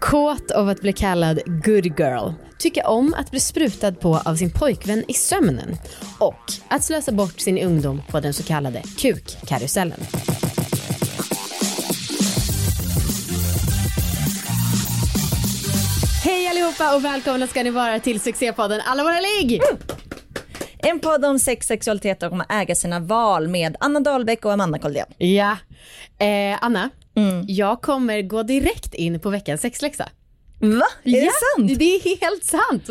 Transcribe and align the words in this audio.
Kåt 0.00 0.50
av 0.50 0.68
att 0.68 0.80
bli 0.80 0.92
kallad 0.92 1.40
good 1.46 1.86
girl. 1.86 2.30
Tycka 2.58 2.88
om 2.88 3.14
att 3.14 3.30
bli 3.30 3.40
sprutad 3.40 3.92
på 3.92 4.16
av 4.24 4.36
sin 4.36 4.50
pojkvän 4.50 5.04
i 5.08 5.14
sömnen. 5.14 5.76
Och 6.18 6.52
att 6.68 6.84
slösa 6.84 7.12
bort 7.12 7.40
sin 7.40 7.58
ungdom 7.58 8.02
på 8.10 8.20
den 8.20 8.34
så 8.34 8.42
kallade 8.42 8.82
kukkarusellen. 8.98 10.00
Hej 16.24 16.48
allihopa 16.48 16.96
och 16.96 17.04
välkomna 17.04 17.46
ska 17.46 17.62
ni 17.62 17.70
vara 17.70 18.00
till 18.00 18.20
succépodden 18.20 18.80
Alla 18.84 19.02
våra 19.02 19.20
ligg! 19.20 19.60
En 20.78 21.00
podd 21.00 21.24
om 21.24 21.38
sex, 21.38 21.66
sexualitet 21.66 22.22
och 22.22 22.32
om 22.32 22.40
att 22.40 22.52
äga 22.52 22.74
sina 22.74 23.00
val 23.00 23.48
med 23.48 23.76
Anna 23.80 24.00
Dahlbäck 24.00 24.44
och 24.44 24.52
Amanda 24.52 24.78
Koldén. 24.78 25.06
Ja. 25.18 25.56
Eh, 26.18 26.58
Anna, 26.60 26.90
jag 27.46 27.82
kommer 27.82 28.22
gå 28.22 28.42
direkt 28.42 28.94
in 28.94 29.20
på 29.20 29.30
veckans 29.30 29.60
sexläxa. 29.60 30.08
Va? 30.60 30.86
Är 31.04 31.10
ja, 31.10 31.20
det 31.20 31.30
sant? 31.56 31.78
Det 31.78 31.84
är 31.84 32.20
helt 32.20 32.44
sant. 32.44 32.88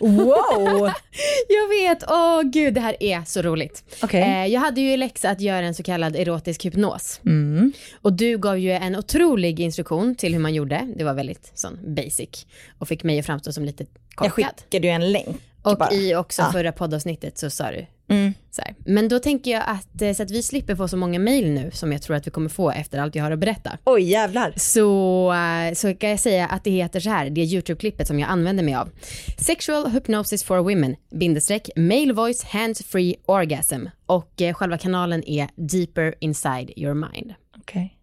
Wow! 0.00 0.90
Jag 1.48 1.68
vet, 1.68 2.10
åh 2.10 2.42
gud 2.42 2.74
det 2.74 2.80
här 2.80 3.02
är 3.02 3.22
så 3.26 3.42
roligt. 3.42 3.98
Okej. 4.02 4.20
Eh, 4.20 4.46
jag 4.46 4.60
hade 4.60 4.80
ju 4.80 4.92
i 4.92 4.96
läxa 4.96 5.30
att 5.30 5.40
göra 5.40 5.66
en 5.66 5.74
så 5.74 5.82
kallad 5.82 6.16
erotisk 6.16 6.64
hypnos. 6.64 7.20
Mm. 7.26 7.72
Och 8.02 8.12
du 8.12 8.38
gav 8.38 8.58
ju 8.58 8.70
en 8.70 8.96
otrolig 8.96 9.60
instruktion 9.60 10.14
till 10.14 10.32
hur 10.32 10.40
man 10.40 10.54
gjorde. 10.54 10.88
Det 10.96 11.04
var 11.04 11.14
väldigt 11.14 11.52
sån 11.54 11.94
basic. 11.94 12.46
Och 12.78 12.88
fick 12.88 13.04
mig 13.04 13.18
att 13.18 13.26
framstå 13.26 13.52
som 13.52 13.64
lite 13.64 13.86
Jag 14.20 14.34
korkad. 14.34 14.52
skickade 14.56 14.86
ju 14.86 14.92
en 14.92 15.12
länk 15.12 15.40
Och 15.62 15.78
bara. 15.78 15.92
i 15.92 16.14
också 16.14 16.42
Ja. 16.42 16.52
förra 16.52 16.72
poddavsnittet 16.72 17.38
så 17.38 17.50
sa 17.50 17.70
du 17.70 17.86
Mm. 18.08 18.34
så 18.50 18.62
här. 18.62 18.74
Men 18.86 19.08
då 19.08 19.18
tänker 19.18 19.50
jag 19.50 19.62
att 19.66 20.02
eh, 20.02 20.12
så 20.12 20.22
att 20.22 20.30
vi 20.30 20.42
slipper 20.42 20.74
få 20.76 20.88
så 20.88 20.96
många 20.96 21.18
mejl 21.18 21.50
nu 21.50 21.70
som 21.72 21.92
jag 21.92 22.02
tror 22.02 22.16
att 22.16 22.26
vi 22.26 22.30
kommer 22.30 22.48
få 22.48 22.70
efter 22.70 22.98
allt 22.98 23.14
jag 23.14 23.24
har 23.24 23.30
att 23.30 23.38
berätta. 23.38 23.78
Oj 23.84 24.02
jävlar. 24.02 24.52
Så, 24.56 25.32
eh, 25.32 25.74
så 25.74 25.94
kan 25.94 26.10
jag 26.10 26.20
säga 26.20 26.46
att 26.46 26.64
det 26.64 26.70
heter 26.70 27.00
så 27.00 27.10
här, 27.10 27.30
det 27.30 27.40
YouTube-klippet 27.40 28.04
som 28.06 28.18
jag 28.18 28.30
använder 28.30 28.64
mig 28.64 28.74
av. 28.74 28.90
Sexual 29.38 29.90
hypnosis 29.90 30.44
for 30.44 30.58
women, 30.58 30.96
bindestreck, 31.10 31.70
male 31.76 32.12
voice 32.12 32.42
hands 32.44 32.82
free 32.86 33.16
orgasm. 33.26 33.86
Och 34.06 34.42
eh, 34.42 34.54
själva 34.54 34.78
kanalen 34.78 35.24
är 35.28 35.48
deeper 35.56 36.14
inside 36.20 36.70
your 36.76 36.94
mind. 36.94 37.34
Okej. 37.60 37.96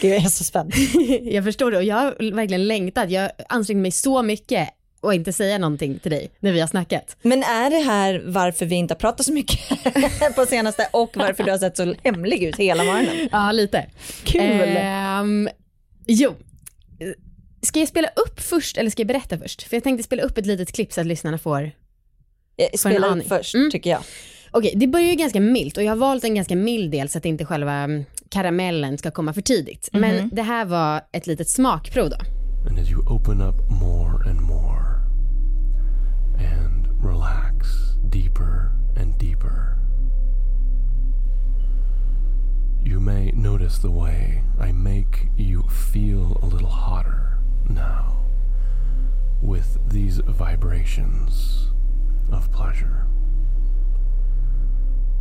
Gud 0.00 0.10
jag 0.12 0.24
är 0.24 0.28
så 0.28 0.44
spänd. 0.44 0.72
jag 1.22 1.44
förstår 1.44 1.70
det 1.70 1.76
och 1.76 1.84
jag 1.84 1.96
har 1.96 2.32
verkligen 2.34 2.66
längtat. 2.68 3.10
Jag 3.10 3.30
ansträngde 3.48 3.82
mig 3.82 3.90
så 3.90 4.22
mycket 4.22 4.68
och 5.04 5.14
inte 5.14 5.32
säga 5.32 5.58
någonting 5.58 5.98
till 5.98 6.10
dig 6.10 6.30
när 6.40 6.52
vi 6.52 6.60
har 6.60 6.66
snackat. 6.66 7.16
Men 7.22 7.42
är 7.42 7.70
det 7.70 7.78
här 7.84 8.22
varför 8.26 8.66
vi 8.66 8.74
inte 8.74 8.94
har 8.94 8.98
pratat 8.98 9.26
så 9.26 9.32
mycket 9.32 9.58
på 10.36 10.46
senaste 10.46 10.88
och 10.92 11.10
varför 11.14 11.44
du 11.44 11.50
har 11.50 11.58
sett 11.58 11.76
så 11.76 11.94
hemlig 12.04 12.42
ut 12.42 12.56
hela 12.56 12.84
morgonen? 12.84 13.28
Ja, 13.32 13.52
lite. 13.52 13.86
Kul. 14.24 14.42
Ehm, 14.76 15.48
jo. 16.06 16.34
Ska 17.62 17.78
jag 17.78 17.88
spela 17.88 18.08
upp 18.08 18.40
först 18.40 18.76
eller 18.78 18.90
ska 18.90 19.00
jag 19.00 19.06
berätta 19.08 19.38
först? 19.38 19.62
För 19.62 19.76
jag 19.76 19.84
tänkte 19.84 20.02
spela 20.04 20.22
upp 20.22 20.38
ett 20.38 20.46
litet 20.46 20.72
klipp 20.72 20.92
så 20.92 21.00
att 21.00 21.06
lyssnarna 21.06 21.38
får 21.38 21.70
Eh, 22.56 22.66
en 22.72 22.78
Spela 22.78 23.06
aning. 23.06 23.22
upp 23.22 23.28
först 23.28 23.54
Mm. 23.54 23.70
tycker 23.70 23.90
jag. 23.90 24.00
Okej, 24.50 24.72
det 24.76 24.86
börjar 24.86 25.08
ju 25.08 25.14
ganska 25.14 25.40
milt 25.40 25.76
och 25.76 25.82
jag 25.82 25.90
har 25.90 25.96
valt 25.96 26.24
en 26.24 26.34
ganska 26.34 26.56
mild 26.56 26.90
del 26.90 27.08
så 27.08 27.18
att 27.18 27.24
inte 27.24 27.44
själva 27.44 27.72
mm, 27.72 28.04
karamellen 28.28 28.98
ska 28.98 29.10
komma 29.10 29.32
för 29.32 29.40
tidigt. 29.40 29.88
Men 29.92 30.28
det 30.32 30.42
här 30.42 30.64
var 30.64 31.00
ett 31.12 31.26
litet 31.26 31.48
smakprov 31.48 32.10
då. 32.10 32.16
And 32.70 32.78
as 32.78 32.90
you 32.90 33.00
open 33.08 33.40
up 33.42 33.54
more 33.80 34.30
and 34.30 34.40
more 34.40 34.73
deeper 38.14 38.70
and 38.96 39.18
deeper, 39.18 39.76
you 42.84 43.00
may 43.00 43.32
notice 43.32 43.78
the 43.78 43.90
way 43.90 44.40
I 44.60 44.70
make 44.72 45.26
you 45.36 45.62
feel 45.68 46.38
a 46.42 46.46
little 46.46 46.68
hotter 46.68 47.38
now 47.68 48.16
with 49.42 49.78
these 49.90 50.18
vibrations 50.18 51.70
of 52.32 52.52
pleasure. 52.52 53.04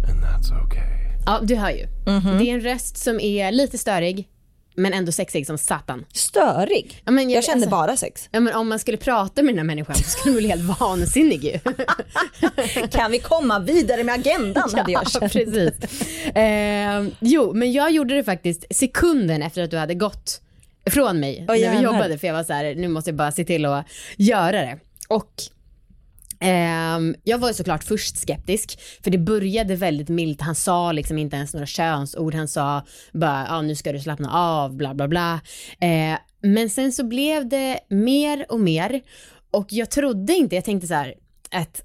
And 0.08 0.22
that's 0.22 0.52
okay. 0.52 1.00
Ja, 1.26 1.40
du 1.44 1.56
hör 1.56 1.70
ju. 1.70 1.88
Mhm. 2.06 2.38
Det 2.38 2.50
är 2.50 2.54
en 2.54 2.62
röst 2.62 2.98
som 2.98 3.20
är 3.20 3.52
lite 3.52 3.78
störig 3.78 4.28
men 4.76 4.94
ändå 4.94 5.12
sexig 5.12 5.48
som 5.48 5.58
satan. 5.58 6.06
Störig. 6.14 7.02
Ja, 7.06 7.12
men 7.12 7.30
Jag 7.30 7.44
kände 7.44 7.56
alltså- 7.66 7.70
bara 7.70 7.98
sex. 7.98 8.30
Ja, 8.32 8.40
men 8.40 8.56
om 8.56 8.70
man 8.70 8.80
skulle 8.80 8.98
prata 8.98 9.44
med 9.44 9.52
den 9.54 9.58
här 9.60 9.66
människan 9.66 9.96
så 9.96 10.04
skulle 10.04 10.34
man 10.34 10.38
bli 10.38 10.48
helt 10.50 10.80
vansinnig 10.80 11.44
ju. 11.44 11.60
Kan 12.92 13.12
vi 13.12 13.20
komma 13.20 13.60
vidare 13.60 14.04
med 14.04 14.16
agendan 14.16 14.70
hade 14.76 14.92
jag 14.92 15.10
känt. 15.12 15.34
precis. 15.34 15.74
Eh, 16.36 17.04
jo, 17.20 17.54
men 17.54 17.72
jag 17.72 17.92
gjorde 17.92 18.16
det 18.16 18.24
faktiskt 18.24 18.66
sekunden 18.76 19.42
efter 19.44 19.64
att 19.64 19.72
du 19.72 19.78
hade 19.78 19.94
gått 19.94 20.42
från 20.90 21.20
mig 21.20 21.46
när 21.48 21.78
vi 21.78 21.84
jobbade 21.84 22.18
för 22.18 22.28
jag 22.28 22.34
var 22.34 22.44
så 22.44 22.54
här, 22.54 22.76
nu 22.76 22.88
måste 22.88 23.10
jag 23.10 23.18
bara 23.18 23.32
se 23.32 23.46
till 23.46 23.66
att 23.66 23.86
göra 24.18 24.52
det. 24.62 24.78
Och 25.08 25.32
jag 27.24 27.38
var 27.38 27.48
ju 27.48 27.54
såklart 27.54 27.84
först 27.84 28.18
skeptisk 28.18 28.80
för 29.04 29.12
det 29.12 29.18
började 29.18 29.76
väldigt 29.76 30.10
milt. 30.10 30.42
Han 30.42 30.56
sa 30.56 30.92
liksom 30.92 31.18
inte 31.18 31.36
ens 31.36 31.54
några 31.54 31.66
könsord. 31.66 32.36
Han 32.36 32.48
sa 32.48 32.86
bara, 33.14 33.46
ja 33.50 33.62
nu 33.62 33.76
ska 33.76 33.92
du 33.92 34.00
slappna 34.00 34.34
av, 34.34 34.76
bla 34.76 34.94
bla 34.94 35.08
bla. 35.08 35.42
Eh, 35.82 36.18
men 36.42 36.70
sen 36.70 36.92
så 36.92 37.04
blev 37.04 37.50
det 37.50 37.80
mer 37.90 38.46
och 38.50 38.60
mer 38.60 39.02
och 39.52 39.68
jag 39.70 39.92
trodde 39.92 40.34
inte, 40.34 40.56
jag 40.56 40.66
tänkte 40.66 40.88
så 40.88 40.94
här 40.94 41.14
att 41.52 41.84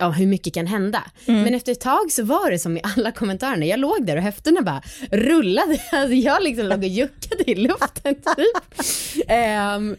ja, 0.00 0.10
hur 0.10 0.26
mycket 0.26 0.54
kan 0.54 0.66
hända? 0.66 1.02
Men 1.26 1.54
efter 1.54 1.72
ett 1.72 1.80
tag 1.80 2.12
så 2.12 2.24
var 2.24 2.50
det 2.50 2.58
som 2.58 2.76
i 2.76 2.80
alla 2.96 3.12
kommentarerna, 3.12 3.66
jag 3.66 3.80
låg 3.80 4.06
där 4.06 4.16
och 4.16 4.22
höfterna 4.22 4.62
bara 4.62 4.82
rullade, 5.10 5.82
alltså 5.92 6.14
jag 6.14 6.42
liksom 6.42 6.66
låg 6.66 6.78
och 6.78 6.84
juckade 6.84 7.50
i 7.50 7.54
luften 7.54 8.14
typ. 8.14 8.86
Ehm, 9.28 9.96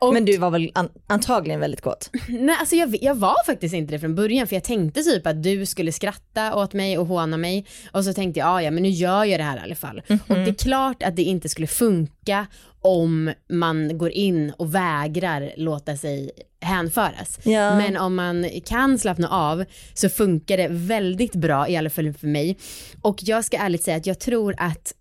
och, 0.00 0.12
Men 0.14 0.24
du 0.24 0.36
var 0.36 0.50
väl 0.50 0.70
an- 0.74 0.88
antagligen 1.06 1.60
väldigt 1.60 1.80
kåt? 1.80 2.10
nej, 2.28 2.56
alltså 2.60 2.76
jag, 2.76 2.98
jag 3.02 3.14
var 3.14 3.44
faktiskt 3.46 3.74
inte 3.74 3.94
det 3.94 3.98
från 3.98 4.14
början 4.14 4.46
för 4.46 4.56
jag 4.56 4.64
tänkte 4.64 5.02
typ 5.02 5.26
att 5.26 5.42
du 5.42 5.66
skulle 5.66 5.92
skratta 5.92 6.54
åt 6.54 6.72
mig 6.72 6.98
och 6.98 7.06
håna 7.06 7.36
mig 7.36 7.66
och 7.92 8.04
så 8.04 8.12
tänkte 8.12 8.40
jag, 8.40 8.48
ja 8.48 8.62
ja 8.62 8.70
men 8.70 8.82
nu 8.82 8.88
gör 8.88 9.24
jag 9.24 9.40
det 9.40 9.44
här 9.44 9.56
i 9.56 9.60
alla 9.60 9.74
fall. 9.74 10.02
Och 10.08 10.34
det 10.34 10.48
är 10.48 10.54
klart 10.54 11.02
att 11.02 11.16
det 11.16 11.22
inte 11.22 11.48
skulle 11.48 11.66
funka 11.66 12.46
om 12.80 13.32
man 13.50 13.98
går 13.98 14.10
in 14.10 14.52
och 14.56 14.74
vägrar 14.74 15.52
låta 15.56 15.96
sig 15.96 16.30
hänföras. 16.60 17.38
Ja. 17.42 17.76
Men 17.76 17.96
om 17.96 18.14
man 18.14 18.50
kan 18.66 18.98
slappna 18.98 19.28
av 19.28 19.64
så 19.94 20.08
funkar 20.08 20.56
det 20.56 20.68
väldigt 20.70 21.34
bra, 21.34 21.68
i 21.68 21.76
alla 21.76 21.90
fall 21.90 22.12
för 22.12 22.26
mig. 22.26 22.58
Och 23.02 23.18
jag 23.22 23.44
ska 23.44 23.56
ärligt 23.56 23.82
säga 23.82 23.96
att 23.96 24.06
jag 24.06 24.18
tror 24.18 24.54
att 24.58 24.94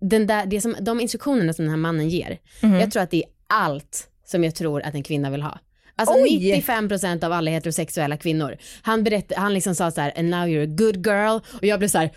den 0.00 0.26
där, 0.26 0.46
det 0.46 0.60
som, 0.60 0.76
de 0.80 1.00
instruktionerna 1.00 1.52
som 1.52 1.64
den 1.64 1.70
här 1.70 1.78
mannen 1.78 2.08
ger, 2.08 2.38
jag 2.60 2.90
tror 2.90 3.02
att 3.02 3.10
det 3.10 3.16
är 3.16 3.30
allt 3.46 4.08
som 4.26 4.44
jag 4.44 4.54
tror 4.54 4.82
att 4.82 4.94
en 4.94 5.02
kvinna 5.02 5.30
vill 5.30 5.42
ha. 5.42 5.58
Alltså 5.98 6.14
Oj! 6.14 6.62
95% 6.68 7.24
av 7.24 7.32
alla 7.32 7.50
heterosexuella 7.50 8.16
kvinnor. 8.16 8.56
Han, 8.82 9.04
berätt, 9.04 9.32
han 9.36 9.54
liksom 9.54 9.74
sa 9.74 9.90
så 9.90 10.00
här, 10.00 10.12
and 10.18 10.28
now 10.30 10.46
you're 10.46 10.62
a 10.62 10.74
good 10.78 11.06
girl. 11.06 11.40
Och 11.58 11.64
jag 11.64 11.78
blev 11.78 11.88
så 11.88 11.98
här, 11.98 12.10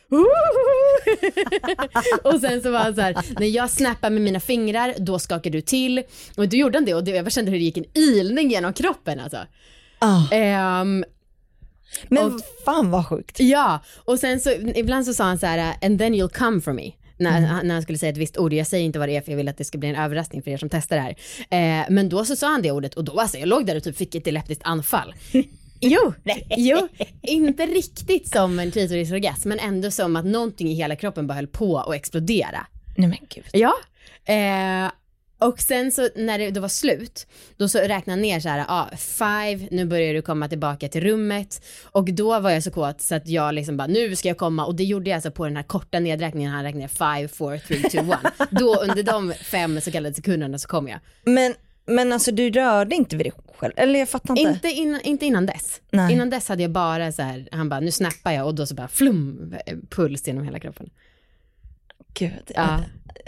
och 2.34 2.40
sen 2.42 2.62
så 2.62 2.72
var 2.72 2.80
han 2.80 2.96
så 2.96 3.02
här, 3.02 3.16
när 3.40 3.48
jag 3.48 3.70
snappar 3.70 4.10
med 4.10 4.22
mina 4.22 4.40
fingrar, 4.40 4.94
då 4.98 5.20
skakar 5.20 5.52
du 5.52 5.62
till. 5.62 6.04
Och 6.38 6.50
då 6.50 6.58
gjorde 6.58 6.78
han 6.78 6.86
det 6.86 6.94
och 6.94 7.04
det, 7.04 7.12
jag 7.12 7.32
kände 7.32 7.52
hur 7.52 7.58
det 7.58 7.64
gick 7.64 7.78
en 7.78 7.86
ilning 7.94 8.50
genom 8.52 8.74
kroppen 8.74 9.20
alltså. 9.20 9.38
Ah. 10.00 10.32
Ehm, 10.32 11.06
Men 12.08 12.26
Och- 12.34 12.42
fan 12.66 12.92
vad 12.92 13.08
sjukt. 13.08 13.40
Ja, 13.40 13.80
och 14.06 14.20
sen 14.20 14.40
så 14.40 14.52
ibland 14.76 15.06
så 15.06 15.14
sa 15.14 15.24
han 15.24 15.40
så 15.40 15.46
här, 15.46 15.76
and 15.82 16.00
then 16.00 16.14
you'll 16.16 16.38
come 16.38 16.62
for 16.62 16.74
me. 16.74 16.92
När, 17.20 17.42
han- 17.42 17.68
när 17.68 17.74
han 17.74 17.82
skulle 17.84 17.98
säga 17.98 18.10
ett 18.12 18.18
visst 18.18 18.38
ord, 18.38 18.54
jag 18.54 18.68
säger 18.68 18.86
inte 18.86 19.00
vad 19.00 19.10
det 19.10 19.16
är 19.16 19.22
för 19.22 19.32
jag 19.32 19.38
vill 19.38 19.48
att 19.48 19.58
det 19.58 19.64
ska 19.66 19.78
bli 19.78 19.90
en 19.90 19.96
överraskning 19.96 20.42
för 20.42 20.52
er 20.52 20.58
som 20.58 20.70
testar 20.70 20.96
det 20.96 21.02
här. 21.02 21.16
Eh, 21.82 21.86
men 21.90 22.10
då 22.10 22.26
så 22.26 22.36
sa 22.36 22.48
han 22.48 22.62
det 22.62 22.72
ordet 22.72 22.94
och 22.94 23.04
då 23.04 23.20
alltså, 23.20 23.38
jag 23.38 23.48
låg 23.50 23.66
där 23.66 23.76
och 23.78 23.84
typ 23.84 23.98
fick 23.98 24.16
ett 24.16 24.22
epileptiskt 24.22 24.64
anfall. 24.66 25.14
Jo, 25.82 26.14
jo, 26.58 26.88
inte 27.22 27.66
riktigt 27.66 28.28
som 28.34 28.60
en 28.60 28.72
klitorisorgasm 28.72 29.50
men 29.50 29.60
ändå 29.60 29.92
som 29.92 30.16
att 30.16 30.26
någonting 30.26 30.68
i 30.70 30.74
hela 30.74 30.96
kroppen 30.96 31.28
bara 31.28 31.34
höll 31.34 31.48
på 31.48 31.78
att 31.80 31.96
explodera. 31.96 32.66
Nej 32.98 33.08
men 33.10 33.18
gud. 33.30 33.44
Ja. 33.52 33.74
Eh, 34.34 34.92
och 35.40 35.60
sen 35.60 35.92
så 35.92 36.10
när 36.16 36.40
det 36.40 36.52
då 36.52 36.62
var 36.62 36.68
slut, 36.68 37.28
då 37.58 37.70
så 37.70 37.80
räknade 37.80 38.12
han 38.12 38.22
ner 38.22 38.40
så 38.40 38.50
här, 38.50 38.66
ah, 38.68 38.90
five, 38.98 39.68
nu 39.72 39.86
börjar 39.86 40.14
du 40.14 40.22
komma 40.22 40.48
tillbaka 40.50 40.90
till 40.90 41.02
rummet. 41.02 41.66
Och 41.84 42.14
då 42.14 42.40
var 42.40 42.50
jag 42.50 42.64
så 42.64 42.72
kåt 42.72 43.02
så 43.02 43.16
att 43.16 43.28
jag 43.28 43.54
liksom 43.56 43.78
bara, 43.78 43.88
nu 43.88 44.16
ska 44.16 44.28
jag 44.28 44.38
komma. 44.38 44.66
Och 44.66 44.76
det 44.76 44.84
gjorde 44.84 45.10
jag 45.10 45.16
alltså 45.16 45.32
på 45.32 45.46
den 45.46 45.56
här 45.56 45.64
korta 45.64 46.00
nedräkningen, 46.00 46.52
han 46.52 46.64
räknade 46.64 46.82
ner 46.82 47.18
five, 47.18 47.28
four, 47.28 47.58
three, 47.58 47.90
two, 47.90 48.00
one. 48.00 48.32
då 48.50 48.76
under 48.76 49.04
de 49.04 49.34
fem 49.34 49.82
så 49.82 49.92
kallade 49.92 50.16
sekunderna 50.16 50.60
så 50.60 50.68
kom 50.68 50.88
jag. 50.88 51.00
Men, 51.24 51.54
men 51.86 52.14
alltså 52.14 52.32
du 52.32 52.50
rörde 52.50 52.96
inte 52.96 53.18
vid 53.18 53.26
dig 53.26 53.34
själv? 53.58 53.74
Eller 53.76 54.00
jag 54.00 54.10
fattar 54.10 54.40
inte. 54.40 54.52
Inte, 54.52 54.68
in, 54.68 55.00
inte 55.04 55.26
innan 55.26 55.46
dess. 55.46 55.82
Nej. 55.92 56.14
Innan 56.14 56.30
dess 56.30 56.50
hade 56.50 56.62
jag 56.62 56.72
bara 56.72 57.12
så 57.12 57.22
här, 57.22 57.50
han 57.52 57.70
bara, 57.70 57.80
nu 57.80 57.92
snappar 57.92 58.32
jag 58.32 58.46
och 58.46 58.56
då 58.56 58.66
så 58.66 58.76
bara 58.76 58.88
flum, 58.88 59.56
puls 59.90 60.28
genom 60.28 60.44
hela 60.44 60.60
kroppen. 60.60 60.90
Gud. 62.14 62.52
Ja. 62.56 62.84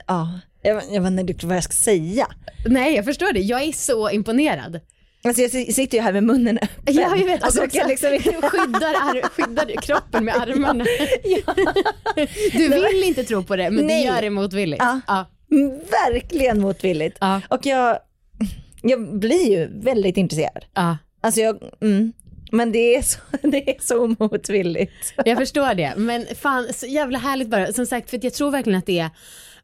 ja. 0.07 0.39
Jag, 0.61 0.83
jag 0.91 1.01
vet 1.01 1.29
inte 1.29 1.45
vad 1.47 1.55
jag 1.55 1.63
ska 1.63 1.73
säga. 1.73 2.27
Nej, 2.65 2.95
jag 2.95 3.05
förstår 3.05 3.33
det. 3.33 3.39
Jag 3.39 3.63
är 3.63 3.71
så 3.71 4.09
imponerad. 4.09 4.79
Alltså 5.23 5.41
jag 5.41 5.51
si- 5.51 5.73
sitter 5.73 5.97
ju 5.97 6.03
här 6.03 6.13
med 6.13 6.23
munnen 6.23 6.57
öppen. 6.61 6.95
Ja, 6.95 7.15
jag 7.17 7.25
vet. 7.25 7.43
Alltså, 7.43 7.61
Alltså, 7.61 7.77
jag 7.77 7.81
kan 7.83 7.89
liksom 7.89 8.13
inte... 8.13 8.49
skyddar, 8.49 8.93
ar- 8.93 9.29
skyddar 9.29 9.81
kroppen 9.81 10.25
med 10.25 10.35
armarna. 10.35 10.85
Du 12.53 12.67
vill 12.69 13.03
inte 13.03 13.23
tro 13.23 13.43
på 13.43 13.55
det, 13.55 13.71
men 13.71 13.85
Nej. 13.85 14.01
du 14.03 14.07
gör 14.07 14.21
det 14.21 14.29
motvilligt. 14.29 14.83
Ja. 14.83 15.01
Ja. 15.07 15.25
Verkligen 16.05 16.61
motvilligt. 16.61 17.17
Ja. 17.19 17.41
Och 17.49 17.65
jag, 17.65 17.97
jag 18.81 19.19
blir 19.19 19.49
ju 19.51 19.69
väldigt 19.81 20.17
intresserad. 20.17 20.65
Ja. 20.73 20.97
Alltså 21.21 21.41
jag, 21.41 21.59
mm. 21.81 22.13
Men 22.51 22.71
det 22.71 22.95
är, 22.95 23.01
så, 23.01 23.19
det 23.47 23.69
är 23.69 23.75
så 23.81 24.15
motvilligt. 24.19 25.13
Jag 25.25 25.37
förstår 25.37 25.73
det, 25.73 25.93
men 25.97 26.25
fan 26.41 26.67
så 26.73 26.85
jävla 26.85 27.17
härligt 27.19 27.47
bara. 27.47 27.73
Som 27.73 27.85
sagt, 27.85 28.09
för 28.09 28.19
jag 28.23 28.33
tror 28.33 28.51
verkligen 28.51 28.79
att 28.79 28.85
det 28.85 28.99
är 28.99 29.09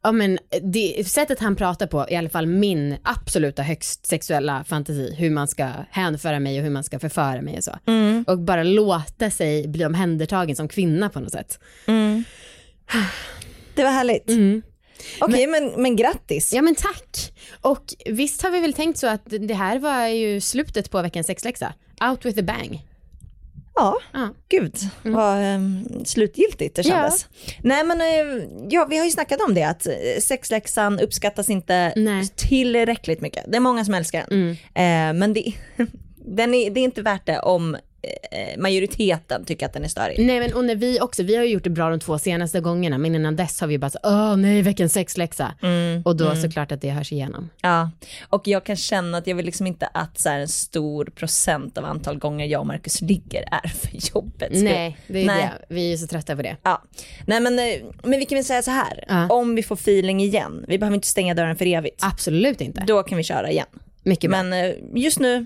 Ja 0.01 0.11
men 0.11 0.39
det, 0.61 1.07
sättet 1.07 1.39
han 1.39 1.55
pratar 1.55 1.87
på, 1.87 2.05
i 2.09 2.15
alla 2.15 2.29
fall 2.29 2.45
min 2.47 2.97
absoluta 3.03 3.61
högst 3.61 4.05
sexuella 4.05 4.63
fantasi, 4.63 5.15
hur 5.17 5.29
man 5.29 5.47
ska 5.47 5.69
hänföra 5.89 6.39
mig 6.39 6.57
och 6.57 6.63
hur 6.63 6.71
man 6.71 6.83
ska 6.83 6.99
förföra 6.99 7.41
mig 7.41 7.57
och 7.57 7.63
så. 7.63 7.77
Och 8.27 8.39
bara 8.39 8.63
låta 8.63 9.31
sig 9.31 9.67
bli 9.67 9.85
omhändertagen 9.85 10.55
som 10.55 10.67
kvinna 10.67 11.09
på 11.09 11.19
något 11.19 11.31
sätt. 11.31 11.59
Det 13.75 13.83
var 13.83 13.91
härligt. 13.91 14.29
Okej, 15.19 15.47
men, 15.47 15.81
men, 15.81 15.95
grattis. 15.95 16.53
Ja 16.53 16.61
men 16.61 16.75
tack. 16.75 17.33
Och 17.61 17.83
visst 18.05 18.41
har 18.41 18.51
vi 18.51 18.59
väl 18.59 18.73
tänkt 18.73 18.97
så 18.99 19.07
att 19.07 19.23
det 19.25 19.53
här 19.53 19.79
var 19.79 20.07
ju 20.07 20.41
slutet 20.41 20.91
på 20.91 21.01
veckans 21.01 21.27
sexläxa. 21.27 21.73
Out 22.09 22.25
with 22.25 22.39
a 22.39 22.43
bang. 22.43 22.85
Ja, 23.77 23.97
Ja. 24.13 24.29
gud 24.49 24.75
vad 25.03 25.55
um, 25.55 25.85
slutgiltigt 26.05 26.75
det 26.75 26.83
kändes. 26.83 27.27
Nej 27.61 27.83
men 27.83 28.01
eh, 28.01 28.43
ja, 28.69 28.87
vi 28.89 28.97
har 28.97 29.05
ju 29.05 29.11
snackat 29.11 29.41
om 29.47 29.53
det 29.53 29.63
att 29.63 29.87
eh, 29.87 29.93
sexläxan 30.21 30.99
uppskattas 30.99 31.49
inte 31.49 31.93
Nej. 31.95 32.27
tillräckligt 32.35 33.21
mycket. 33.21 33.45
Det 33.47 33.55
är 33.57 33.59
många 33.61 33.85
som 33.85 33.93
älskar 33.93 34.25
den. 34.29 34.49
Eh, 34.49 35.19
men 35.19 35.33
det, 35.33 35.53
den 36.25 36.53
är, 36.53 36.69
det 36.69 36.79
är 36.79 36.83
inte 36.83 37.01
värt 37.01 37.25
det 37.25 37.39
om 37.39 37.77
majoriteten 38.57 39.45
tycker 39.45 39.65
att 39.65 39.73
den 39.73 39.83
är 39.83 39.87
störig. 39.87 40.25
Nej 40.25 40.39
men 40.39 40.53
och 40.53 40.65
när 40.65 40.75
vi 40.75 40.99
också, 41.01 41.23
vi 41.23 41.35
har 41.35 41.43
ju 41.43 41.49
gjort 41.49 41.63
det 41.63 41.69
bra 41.69 41.89
de 41.89 41.99
två 41.99 42.17
senaste 42.19 42.59
gångerna 42.59 42.97
men 42.97 43.15
innan 43.15 43.35
dess 43.35 43.61
har 43.61 43.67
vi 43.67 43.77
bara 43.77 43.89
så, 43.89 43.99
åh 44.03 44.35
nej 44.37 44.61
veckans 44.61 44.93
sexläxa. 44.93 45.53
och 46.05 46.15
då 46.15 46.35
såklart 46.35 46.71
att 46.71 46.81
det 46.81 46.89
hörs 46.89 47.11
igenom. 47.11 47.49
Ja, 47.61 47.91
och 48.29 48.47
jag 48.47 48.63
kan 48.63 48.75
känna 48.75 49.17
att 49.17 49.27
jag 49.27 49.35
vill 49.35 49.45
liksom 49.45 49.67
inte 49.67 49.87
att 49.87 50.19
så 50.19 50.29
här, 50.29 50.39
en 50.39 50.47
stor 50.47 51.05
procent 51.05 51.77
av 51.77 51.85
antal 51.85 52.17
gånger 52.19 52.45
jag 52.45 52.61
och 52.61 52.67
Marcus 52.67 53.01
ligger 53.01 53.43
är 53.63 53.67
för 53.67 54.15
jobbet. 54.15 54.49
Nej, 54.51 54.97
det 55.07 55.21
är 55.21 55.25
Nej. 55.25 55.49
det. 55.67 55.75
Vi 55.75 55.85
är 55.85 55.91
ju 55.91 55.97
så 55.97 56.07
trötta 56.07 56.35
på 56.35 56.41
det. 56.41 56.57
Ja, 56.63 56.83
nej 57.25 57.39
men, 57.39 57.59
eh, 57.59 57.65
men 58.03 58.19
vi 58.19 58.25
kan 58.25 58.35
väl 58.35 58.45
säga 58.45 58.61
så 58.61 58.71
här, 58.71 59.03
Ja. 59.07 59.27
om 59.29 59.55
vi 59.55 59.63
får 59.63 59.75
feeling 59.75 60.21
igen, 60.21 60.65
vi 60.67 60.77
behöver 60.77 60.95
inte 60.95 61.07
stänga 61.07 61.33
dörren 61.33 61.55
för 61.55 61.65
evigt, 61.65 62.03
Absolut 62.03 62.61
inte. 62.61 62.83
då 62.87 63.03
kan 63.03 63.17
vi 63.17 63.23
köra 63.23 63.51
igen. 63.51 63.67
Mycket 64.03 64.29
bra. 64.31 64.43
Men 64.43 64.65
eh, 64.65 64.75
just 64.95 65.19
nu 65.19 65.45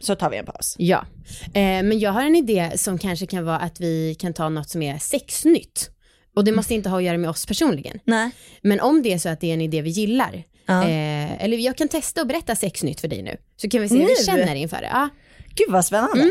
så 0.00 0.14
tar 0.14 0.30
vi 0.30 0.36
en 0.36 0.46
paus. 0.46 0.74
Ja, 0.78 1.06
eh, 1.46 1.60
men 1.62 1.98
jag 1.98 2.10
har 2.10 2.22
en 2.22 2.36
idé 2.36 2.72
som 2.76 2.98
kanske 2.98 3.26
kan 3.26 3.44
vara 3.44 3.58
att 3.58 3.80
vi 3.80 4.14
kan 4.14 4.32
ta 4.34 4.48
något 4.48 4.68
som 4.70 4.82
är 4.82 4.98
sexnytt. 4.98 5.90
Och 6.36 6.44
det 6.44 6.52
måste 6.52 6.74
inte 6.74 6.88
ha 6.88 6.96
att 6.98 7.04
göra 7.04 7.18
med 7.18 7.30
oss 7.30 7.46
personligen. 7.46 7.98
Nej. 8.04 8.30
Men 8.62 8.80
om 8.80 9.02
det 9.02 9.12
är 9.12 9.18
så 9.18 9.28
att 9.28 9.40
det 9.40 9.50
är 9.50 9.54
en 9.54 9.60
idé 9.60 9.82
vi 9.82 9.90
gillar, 9.90 10.44
Ja. 10.66 10.82
eh, 10.82 11.44
eller 11.44 11.56
jag 11.56 11.76
kan 11.76 11.88
testa 11.88 12.20
att 12.20 12.28
berätta 12.28 12.56
sexnytt 12.56 13.00
för 13.00 13.08
dig 13.08 13.22
nu, 13.22 13.36
så 13.56 13.68
kan 13.68 13.82
vi 13.82 13.88
se 13.88 13.94
hur 13.98 14.06
vi 14.06 14.24
känner 14.24 14.54
inför 14.54 14.76
det. 14.76 14.88
Ja. 14.92 15.08
Gud 15.56 15.72
vad 15.72 15.84
spännande. 15.84 16.30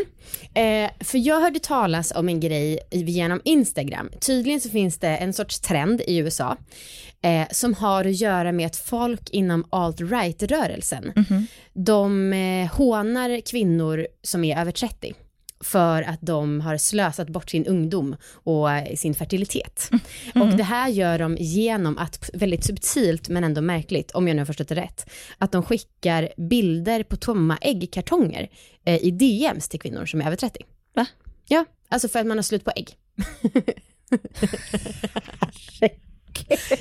Eh, 0.54 0.90
för 1.00 1.18
jag 1.18 1.40
hörde 1.40 1.58
talas 1.58 2.12
om 2.16 2.28
en 2.28 2.40
grej 2.40 2.78
genom 2.90 3.40
Instagram. 3.44 4.10
Tydligen 4.20 4.60
så 4.60 4.70
finns 4.70 4.98
det 4.98 5.16
en 5.16 5.32
sorts 5.32 5.60
trend 5.60 6.00
i 6.06 6.16
USA 6.16 6.56
eh, 7.22 7.46
som 7.50 7.74
har 7.74 8.04
att 8.04 8.20
göra 8.20 8.52
med 8.52 8.66
att 8.66 8.76
folk 8.76 9.30
inom 9.30 9.64
alt-right-rörelsen, 9.70 11.12
de 11.72 12.32
eh, 12.32 12.76
hånar 12.76 13.40
kvinnor 13.40 14.06
som 14.22 14.44
är 14.44 14.60
över 14.60 14.72
30 14.72 15.14
för 15.60 16.02
att 16.02 16.18
de 16.22 16.60
har 16.60 16.76
slösat 16.76 17.28
bort 17.28 17.50
sin 17.50 17.66
ungdom 17.66 18.16
och 18.32 18.70
eh, 18.70 18.96
sin 18.96 19.14
fertilitet. 19.14 19.90
Och 20.34 20.48
det 20.48 20.62
här 20.62 20.88
gör 20.88 21.18
de 21.18 21.36
genom 21.36 21.98
att, 21.98 22.30
väldigt 22.34 22.64
subtilt 22.64 23.28
men 23.28 23.44
ändå 23.44 23.60
märkligt, 23.60 24.10
om 24.10 24.28
jag 24.28 24.34
nu 24.34 24.40
har 24.40 24.46
förstått 24.46 24.68
det 24.68 24.74
rätt, 24.74 25.10
att 25.38 25.52
de 25.52 25.62
skickar 25.62 26.28
bilder 26.36 27.02
på 27.02 27.16
tomma 27.16 27.58
äggkartonger 27.60 28.48
eh, 28.84 29.04
i 29.04 29.10
DMs 29.10 29.68
till 29.68 29.80
kvinnor 29.80 30.06
som 30.06 30.20
är 30.20 30.26
över 30.26 30.36
30. 30.36 30.60
Va? 30.94 31.06
Ja, 31.48 31.64
alltså 31.88 32.08
för 32.08 32.18
att 32.18 32.26
man 32.26 32.38
har 32.38 32.42
slut 32.42 32.64
på 32.64 32.72
ägg. 32.76 32.96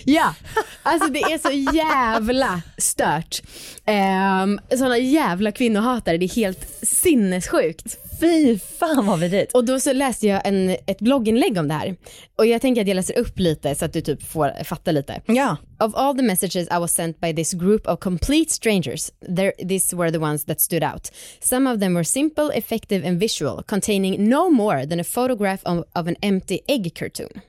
ja, 0.03 0.35
alltså 0.83 1.11
det 1.11 1.19
är 1.19 1.37
så 1.37 1.75
jävla 1.75 2.61
stört. 2.77 3.41
Um, 3.87 4.59
sådana 4.77 4.97
jävla 4.97 5.51
kvinnohatare, 5.51 6.17
det 6.17 6.25
är 6.25 6.35
helt 6.35 6.69
sinnessjukt. 6.83 7.97
Fy 8.19 8.59
fan 8.59 9.05
vad 9.05 9.19
vidrigt. 9.19 9.53
Och 9.53 9.65
då 9.65 9.79
så 9.79 9.93
läste 9.93 10.27
jag 10.27 10.41
en, 10.47 10.69
ett 10.69 10.99
blogginlägg 10.99 11.57
om 11.57 11.67
det 11.67 11.73
här. 11.73 11.95
Och 12.37 12.45
jag 12.45 12.61
tänker 12.61 12.81
att 12.81 12.87
jag 12.87 12.95
läser 12.95 13.17
upp 13.17 13.39
lite 13.39 13.75
så 13.75 13.85
att 13.85 13.93
du 13.93 14.01
typ 14.01 14.23
får 14.23 14.63
fatta 14.63 14.91
lite. 14.91 15.21
Ja. 15.25 15.57
Of 15.79 15.95
all 15.95 16.17
the 16.17 16.23
messages 16.23 16.67
I 16.67 16.79
was 16.79 16.93
sent 16.93 17.21
by 17.21 17.33
this 17.33 17.53
group 17.53 17.87
of 17.87 17.99
complete 17.99 18.51
strangers, 18.51 19.11
there, 19.35 19.51
these 19.69 19.95
were 19.95 20.11
the 20.11 20.17
ones 20.17 20.45
that 20.45 20.61
stood 20.61 20.83
out. 20.83 21.11
Some 21.39 21.73
of 21.73 21.79
them 21.79 21.93
were 21.93 22.03
simple, 22.03 22.49
effective 22.53 23.07
and 23.07 23.19
visual, 23.19 23.63
containing 23.67 24.29
no 24.29 24.49
more 24.49 24.85
than 24.85 24.99
a 24.99 25.03
photograph 25.03 25.61
of, 25.65 25.83
of 25.95 26.07
an 26.07 26.15
empty 26.21 26.59
egg 26.67 26.95
cartoon. 26.95 27.41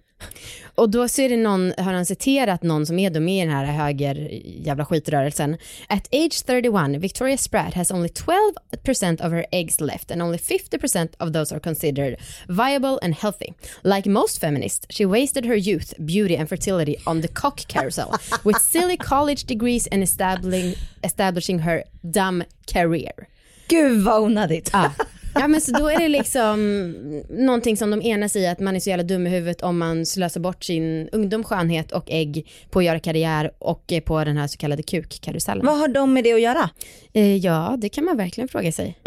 Och 0.77 0.91
då 0.91 1.09
så 1.09 1.23
är 1.23 1.29
det 1.29 1.37
någon, 1.37 1.73
har 1.79 1.93
han 1.93 2.07
citerat 2.07 2.63
någon 2.63 2.87
som 2.87 2.99
är 2.99 3.11
då 3.11 3.21
med 3.21 3.43
i 3.43 3.47
den 3.47 3.57
här 3.57 3.65
höger 3.65 4.29
jävla 4.45 4.85
skitrörelsen. 4.85 5.57
At 5.89 6.09
age 6.13 6.45
31, 6.47 7.03
Victoria 7.03 7.37
Spratt 7.37 7.75
has 7.75 7.91
only 7.91 8.09
12% 8.09 9.27
of 9.27 9.33
her 9.33 9.47
eggs 9.53 9.81
left 9.81 10.11
and 10.11 10.23
only 10.23 10.39
50% 10.39 11.09
of 11.19 11.33
those 11.33 11.55
are 11.55 11.61
considered 11.61 12.17
viable 12.49 12.99
and 13.03 13.15
healthy. 13.15 13.53
Like 13.83 14.11
most 14.11 14.41
feminists, 14.41 14.87
she 14.91 15.07
wasted 15.07 15.45
her 15.47 15.57
youth, 15.57 15.95
beauty 15.99 16.37
and 16.37 16.49
fertility 16.49 16.97
on 17.07 17.21
the 17.21 17.29
cock 17.29 17.61
carousel 17.69 18.15
with 18.45 18.61
silly 18.61 18.97
college 18.97 19.45
degrees 19.45 19.89
and 19.93 20.03
establishing, 20.03 20.75
establishing 21.05 21.59
her 21.59 21.85
dumb 22.11 22.45
career. 22.73 23.29
Gud 23.69 24.03
vad 24.03 24.23
onödigt. 24.23 24.71
Ja. 24.73 24.93
ja 25.41 25.49
men 25.49 25.61
så 25.61 25.73
då 25.73 25.89
är 25.89 25.99
det 25.99 26.09
liksom 26.09 26.93
någonting 27.31 27.77
som 27.77 27.91
de 27.91 28.03
enas 28.03 28.37
i 28.37 28.47
att 28.47 28.61
man 28.61 28.77
är 28.77 28.81
så 28.81 28.91
jävla 28.91 29.03
dum 29.05 29.27
i 29.27 29.31
huvudet 29.31 29.63
om 29.63 29.79
man 29.79 30.07
slösar 30.07 30.41
bort 30.41 30.65
sin 30.65 31.09
ungdom, 31.13 31.45
skönhet 31.45 31.93
och 31.93 32.05
ägg 32.11 32.49
på 32.71 32.79
att 32.79 32.85
göra 32.85 32.99
karriär 32.99 33.51
och 33.59 33.93
på 34.05 34.25
den 34.25 34.37
här 34.37 34.47
så 34.47 34.59
kallade 34.59 34.83
kukkarusellen. 34.83 35.67
Vad 35.67 35.79
har 35.79 35.89
de 35.89 36.13
med 36.13 36.25
det 36.25 36.33
att 36.33 36.41
göra? 36.41 36.71
Eh, 37.13 37.37
ja, 37.37 37.77
det 37.79 37.89
kan 37.89 38.05
man 38.05 38.17
verkligen 38.17 38.49
fråga 38.49 38.73
sig. 38.73 38.99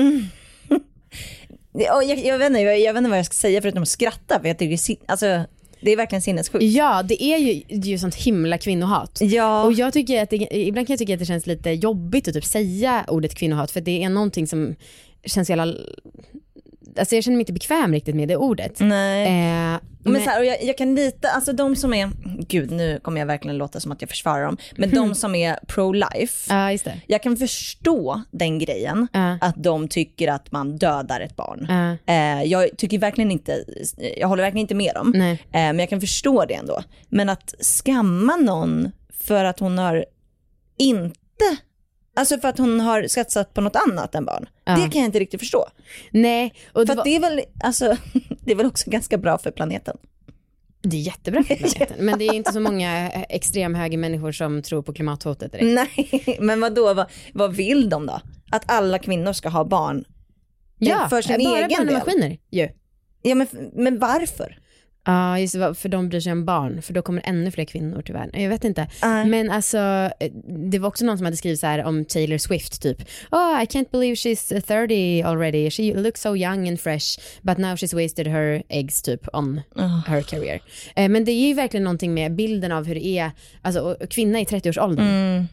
Ja, 1.71 2.03
Jag, 2.03 2.25
jag, 2.25 2.37
vet 2.37 2.47
inte, 2.47 2.59
jag, 2.59 2.79
jag 2.79 2.93
vet 2.93 2.97
inte 2.97 3.09
vad 3.09 3.19
jag 3.19 3.25
ska 3.25 3.33
säga 3.33 3.61
förutom 3.61 3.81
att 3.81 3.89
skratta 3.89 4.39
för 4.39 4.47
jag 4.47 4.57
tycker 4.57 4.77
det 4.87 4.93
är, 4.93 5.11
alltså, 5.11 5.43
det 5.81 5.91
är 5.91 5.97
verkligen 5.97 6.21
sinnessjukt. 6.21 6.63
Ja, 6.63 7.03
det 7.03 7.23
är 7.23 7.37
ju, 7.37 7.61
det 7.67 7.87
är 7.87 7.91
ju 7.91 7.97
sånt 7.97 8.15
himla 8.15 8.57
kvinnohat. 8.57 9.17
Ja. 9.21 9.63
Och 9.63 9.73
jag 9.73 9.93
tycker 9.93 10.23
att 10.23 10.29
det, 10.29 10.35
ibland 10.51 10.87
kan 10.87 10.93
jag 10.93 10.99
tycka 10.99 11.13
att 11.13 11.19
det 11.19 11.25
känns 11.25 11.47
lite 11.47 11.69
jobbigt 11.71 12.27
att 12.27 12.33
typ 12.33 12.45
säga 12.45 13.05
ordet 13.07 13.35
kvinnohat 13.35 13.71
för 13.71 13.81
det 13.81 14.03
är 14.03 14.09
någonting 14.09 14.47
som 14.47 14.75
känns 15.25 15.49
jävla, 15.49 15.63
alltså 16.99 17.15
jag 17.15 17.23
känner 17.23 17.37
mig 17.37 17.41
inte 17.41 17.53
bekväm 17.53 17.93
riktigt 17.93 18.15
med 18.15 18.27
det 18.27 18.35
ordet. 18.35 18.79
Nej. 18.79 19.25
Eh, 19.73 19.79
Men 20.03 20.23
så 20.23 20.29
här, 20.29 20.39
och 20.39 20.45
jag, 20.45 20.63
jag 20.63 20.77
kan 20.77 20.95
lita, 20.95 21.27
alltså 21.29 21.53
de 21.53 21.75
som 21.75 21.93
är, 21.93 22.09
gud 22.47 22.71
nu 22.71 22.99
kommer 22.99 23.19
jag 23.19 23.25
verkligen 23.25 23.57
låta 23.57 23.79
som 23.79 23.91
att 23.91 24.01
jag 24.01 24.09
försvarar 24.09 24.45
dem, 24.45 24.57
men 24.77 24.89
de 24.89 25.15
som 25.23 25.35
är 25.35 25.59
pro-life, 25.67 26.45
Ja, 26.53 26.71
just 26.71 26.85
det. 26.85 27.01
jag 27.07 27.23
kan 27.23 27.37
förstå 27.37 28.21
den 28.31 28.59
grejen, 28.59 29.07
Ja. 29.13 29.37
att 29.41 29.55
de 29.63 29.87
tycker 29.87 30.27
att 30.27 30.51
man 30.51 30.77
dödar 30.77 31.21
ett 31.21 31.35
barn. 31.35 31.65
Ja. 31.69 32.13
Eh, 32.13 32.43
jag 32.43 32.77
tycker 32.77 32.99
verkligen 32.99 33.31
inte, 33.31 33.63
jag 34.17 34.27
håller 34.27 34.43
verkligen 34.43 34.63
inte 34.63 34.75
med 34.75 34.93
dem, 34.95 35.15
eh, 35.15 35.37
men 35.51 35.79
jag 35.79 35.89
kan 35.89 36.01
förstå 36.01 36.45
det 36.45 36.53
ändå. 36.53 36.83
Men 37.09 37.29
att 37.29 37.53
skamma 37.59 38.35
någon 38.35 38.91
för 39.19 39.45
att 39.45 39.59
hon 39.59 39.77
har 39.77 40.05
inte, 40.77 41.15
alltså 42.19 42.39
för 42.39 42.47
att 42.47 42.57
hon 42.57 42.79
har 42.79 43.07
satsat 43.07 43.53
på 43.53 43.61
något 43.61 43.75
annat 43.87 44.15
än 44.15 44.25
barn, 44.25 44.49
Ja. 44.65 44.71
det 44.75 44.81
kan 44.81 45.01
jag 45.01 45.05
inte 45.07 45.19
riktigt 45.19 45.39
förstå. 45.39 45.65
Nej, 46.11 46.53
och 46.73 46.81
det, 46.81 46.87
För 46.87 46.95
var, 46.95 47.01
att 47.01 47.05
det 47.05 47.15
är 47.15 47.19
väl, 47.19 47.41
alltså, 47.63 47.97
det 48.45 48.51
är 48.51 48.55
väl 48.55 48.65
också 48.65 48.89
ganska 48.89 49.17
bra 49.17 49.37
för 49.37 49.51
planeten. 49.51 49.97
det 50.81 50.97
är 50.97 51.01
jättebra 51.01 51.43
för 51.43 51.55
planeten. 51.55 52.05
Men 52.05 52.19
det 52.19 52.25
är 52.27 52.33
inte 52.33 52.53
så 52.53 52.59
många 52.59 53.09
extremhögermänniskor 53.11 54.31
som 54.31 54.61
tror 54.61 54.81
på 54.81 54.93
klimathotet 54.93 55.51
direkt. 55.51 55.65
Nej, 55.97 56.37
men 56.41 56.59
vad 56.61 56.75
då? 56.75 56.93
Vad, 56.93 57.05
vad 57.33 57.55
vill 57.55 57.89
de 57.89 58.05
då? 58.05 58.21
Att 58.51 58.71
alla 58.71 58.99
kvinnor 58.99 59.33
ska 59.33 59.49
ha 59.49 59.63
barn? 59.65 60.05
Ja, 60.77 61.09
för 61.09 61.21
sin 61.21 61.43
bara 61.43 61.57
egen 61.57 61.69
del. 61.69 61.85
barnmaskiner 61.87 62.37
ju. 62.51 62.69
Ja, 63.21 63.35
men, 63.35 63.47
men 63.73 63.99
varför? 63.99 64.57
Ja, 65.05 65.39
just 65.39 65.53
det, 65.53 65.75
för 65.75 65.89
de 65.89 66.09
bryr 66.09 66.19
sig 66.19 66.31
om 66.31 66.45
barn, 66.45 66.81
för 66.81 66.93
då 66.93 67.01
kommer 67.01 67.21
ännu 67.25 67.51
fler 67.51 67.65
kvinnor 67.65 68.03
världen. 68.13 68.41
Jag 68.41 68.49
vet 68.49 68.63
inte. 68.63 68.87
Nej. 69.01 69.25
Men 69.25 69.51
alltså, 69.51 69.77
eh, 70.19 70.31
det 70.71 70.79
var 70.79 70.87
också 70.87 71.05
någon 71.05 71.17
som 71.17 71.25
hade 71.25 71.37
skrivit 71.37 71.59
så 71.59 71.67
här 71.67 71.83
om 71.83 72.05
Taylor 72.05 72.37
Swift 72.37 72.81
typ. 72.81 73.01
Oh, 73.31 73.63
I 73.63 73.65
can't 73.65 73.91
believe 73.91 74.15
she's 74.15 74.61
30 74.61 75.23
already. 75.23 75.69
She 75.69 75.93
looks 75.93 76.21
so 76.21 76.35
young 76.35 76.69
and 76.69 76.79
fresh, 76.79 77.19
but 77.41 77.57
now 77.57 77.75
she's 77.75 78.03
wasted 78.03 78.27
her 78.27 78.63
eggs 78.69 79.01
typ 79.01 79.27
on 79.33 79.61
her 80.07 80.21
career. 80.21 80.61
Eh, 80.95 81.09
Men 81.09 81.25
det 81.25 81.31
är 81.31 81.47
ju 81.47 81.53
verkligen 81.53 81.83
någonting 81.83 82.13
med 82.13 82.35
bilden 82.35 82.71
av 82.71 82.85
hur 82.85 82.95
det 82.95 83.05
är, 83.05 83.31
alltså 83.61 83.97
kvinna 84.09 84.39
i 84.39 84.43
30-årsåldern. 84.43 85.45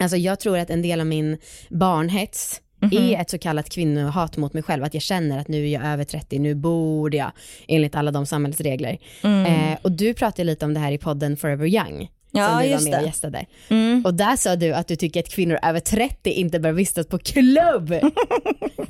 Alltså 0.00 0.16
jag 0.16 0.40
tror 0.40 0.58
att 0.58 0.70
en 0.70 0.82
del 0.82 1.00
av 1.00 1.06
min 1.06 1.38
barnhets 1.70 2.60
är 2.80 3.20
ett 3.20 3.30
så 3.30 3.38
kallat 3.38 3.70
kvinnohat 3.70 4.36
mot 4.36 4.52
mig 4.52 4.62
själv. 4.62 4.84
Att 4.84 4.94
jag 4.94 5.02
känner 5.02 5.38
att 5.38 5.48
nu 5.48 5.64
är 5.64 5.72
jag 5.72 5.84
över 5.84 6.04
30, 6.04 6.38
nu 6.38 6.54
borde 6.54 7.16
jag 7.16 7.32
enligt 7.68 7.94
alla 7.94 8.10
de 8.10 8.26
samhällsregler. 8.26 8.98
Eh, 9.22 9.78
och 9.82 9.92
du 9.92 10.14
pratade 10.14 10.44
lite 10.44 10.64
om 10.64 10.74
det 10.74 10.80
här 10.80 10.92
i 10.92 10.98
podden 10.98 11.36
Forever 11.36 11.66
Young. 11.66 12.08
Ja, 12.30 12.48
som 12.48 12.62
du 12.62 12.72
var 12.72 12.80
med 12.80 12.92
det. 12.92 12.96
Mm. 12.96 13.00
och 13.00 13.06
gästade. 13.06 13.46
Och 14.04 14.14
där 14.14 14.36
sa 14.36 14.56
du 14.56 14.72
att 14.72 14.88
du 14.88 14.96
tycker 14.96 15.20
att 15.20 15.28
kvinnor 15.28 15.58
över 15.62 15.80
30 15.80 16.30
inte 16.30 16.60
bör 16.60 16.72
vistas 16.72 17.06
på 17.06 17.18
klubb. 17.18 17.94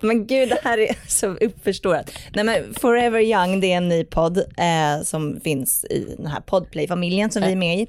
Men 0.00 0.26
gud, 0.26 0.48
det 0.48 0.58
här 0.64 0.78
är 0.78 0.96
så 1.08 1.26
uppförstorat. 1.26 2.10
Nej 2.34 2.44
men 2.44 2.74
Forever 2.74 3.20
Young, 3.20 3.60
det 3.60 3.72
är 3.72 3.76
en 3.76 3.88
ny 3.88 4.04
podd 4.04 4.38
eh, 4.38 5.02
som 5.04 5.40
finns 5.40 5.84
i 5.84 6.14
den 6.18 6.26
här 6.26 6.40
Podplay-familjen 6.40 7.30
som 7.30 7.42
vi 7.42 7.52
är 7.52 7.56
med 7.56 7.78
i. 7.78 7.86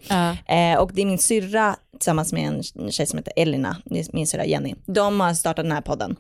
Eh, 0.48 0.80
och 0.80 0.92
det 0.94 1.02
är 1.02 1.06
min 1.06 1.18
syrra 1.18 1.76
tillsammans 1.98 2.34
med 2.34 2.48
en 2.48 2.92
tjej 2.92 3.06
som 3.06 3.18
heter 3.20 3.34
Elina, 3.36 3.78
min 4.14 4.28
syrra 4.28 4.46
Jenny. 4.46 4.76
De 4.86 5.20
har 5.20 5.34
startat 5.34 5.66
den 5.66 5.72
här 5.72 5.82
podden. 5.82 6.16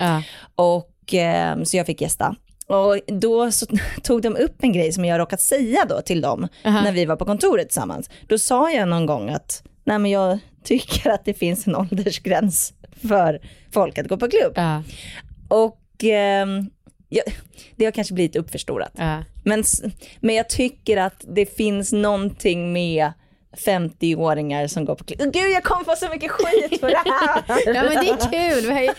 Och 0.56 1.14
eh, 1.14 1.64
så 1.64 1.78
jag 1.78 1.86
fick 1.86 2.02
gästa. 2.02 2.36
Och 2.68 3.00
då 3.08 3.52
så 3.52 3.66
tog 4.04 4.22
de 4.22 4.36
upp 4.36 4.56
en 4.64 4.74
grej 4.74 4.92
som 4.92 5.06
jag 5.06 5.20
råkat 5.20 5.42
säga 5.42 5.86
då 5.90 6.02
till 6.02 6.22
dem 6.22 6.48
när 6.64 6.92
vi 6.92 7.06
var 7.06 7.16
på 7.16 7.26
kontoret 7.26 7.68
tillsammans. 7.70 8.10
Då 8.28 8.38
sa 8.38 8.72
jag 8.72 8.88
någon 8.90 9.06
gång 9.06 9.30
att, 9.30 9.64
nej 9.84 10.00
men 10.00 10.12
jag 10.12 10.40
tycker 10.64 11.10
att 11.10 11.26
det 11.26 11.34
finns 11.34 11.68
en 11.68 11.76
åldersgräns 11.92 12.74
för 13.10 13.40
folk 13.74 13.98
att 13.98 14.08
gå 14.08 14.18
på 14.18 14.30
klubb. 14.30 14.54
Ja. 14.56 14.84
Och 15.52 16.04
ehm, 16.04 16.70
ja, 17.10 17.24
det 17.76 17.86
har 17.86 17.92
kanske 17.92 18.14
blivit 18.14 18.36
uppförstorat. 18.36 18.92
Ja. 18.98 19.24
Men, 19.44 19.64
men 20.20 20.36
jag 20.36 20.50
tycker 20.50 20.98
att 20.98 21.26
det 21.36 21.46
finns 21.46 21.92
någonting 21.94 22.74
med 22.74 23.12
50-åringar 23.58 24.68
som 24.68 24.86
går 24.86 24.96
på 24.96 25.04
klubb. 25.04 25.34
Gud, 25.34 25.52
jag 25.52 25.64
kommer 25.64 25.84
få 25.84 25.96
så 25.96 26.10
mycket 26.10 26.32
skit 26.32 26.80
för 26.80 26.90
det 26.90 26.98
här. 27.06 27.44
Ja 27.74 27.84
men 27.84 28.06
det 28.06 28.10
är 28.12 28.32
kul. 28.32 28.66
Vi 28.68 28.74
har 28.74 28.82
ju... 28.82 28.94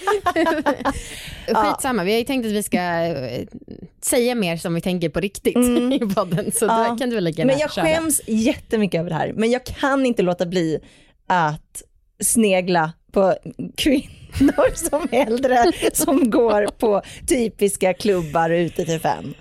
Skitsamma, 1.54 2.04
vi 2.04 2.12
har 2.12 2.18
ju 2.18 2.25
tänkt 2.25 2.47
att 2.47 2.52
vi 2.52 2.62
ska 2.62 2.78
eh, 2.78 3.47
säga 4.02 4.35
mer 4.35 4.56
som 4.56 4.75
vi 4.75 4.80
tänker 4.80 5.09
på 5.09 5.21
riktigt 5.21 5.56
i 6.02 6.14
podden. 6.14 6.52
Så 6.52 6.64
Ja. 6.64 6.97
kan 6.99 7.09
du 7.11 7.14
väl 7.14 7.25
lika 7.25 7.44
Men 7.44 7.59
jag 7.59 7.73
köra. 7.73 7.85
skäms 7.85 8.21
jättemycket 8.26 8.99
över 9.00 9.11
det 9.11 9.16
här. 9.16 9.32
Men 9.37 9.50
jag 9.50 9.64
kan 9.64 10.06
inte 10.06 10.23
låta 10.23 10.47
bli 10.47 10.78
att 11.26 11.82
snegla 12.23 12.92
på 13.12 13.37
kvinnor 13.76 14.06
som 14.75 15.09
är 15.11 15.27
äldre 15.27 15.73
som 15.93 16.31
går 16.31 16.67
på 16.79 17.03
typiska 17.27 17.95
klubbar 17.95 18.51
ute 18.51 18.85
till 18.85 19.01
fem. 19.01 19.35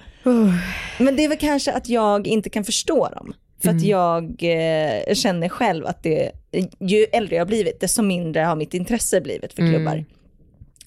Men 0.98 1.16
det 1.16 1.24
är 1.24 1.30
väl 1.30 1.38
kanske 1.38 1.72
att 1.72 1.90
jag 1.90 2.28
inte 2.28 2.50
kan 2.50 2.64
förstå 2.64 3.10
dem. 3.10 3.34
För 3.62 3.70
att 3.70 3.84
jag 3.84 4.24
eh, 4.24 5.14
känner 5.14 5.50
själv 5.50 5.86
att 5.86 6.04
det, 6.04 6.32
ju 6.80 7.04
äldre 7.04 7.36
jag 7.36 7.42
har 7.42 7.48
blivit, 7.48 7.80
desto 7.80 8.02
mindre 8.02 8.42
har 8.42 8.56
mitt 8.56 8.74
intresse 8.74 9.22
blivit 9.22 9.54
för 9.54 9.62
klubbar. 9.72 10.06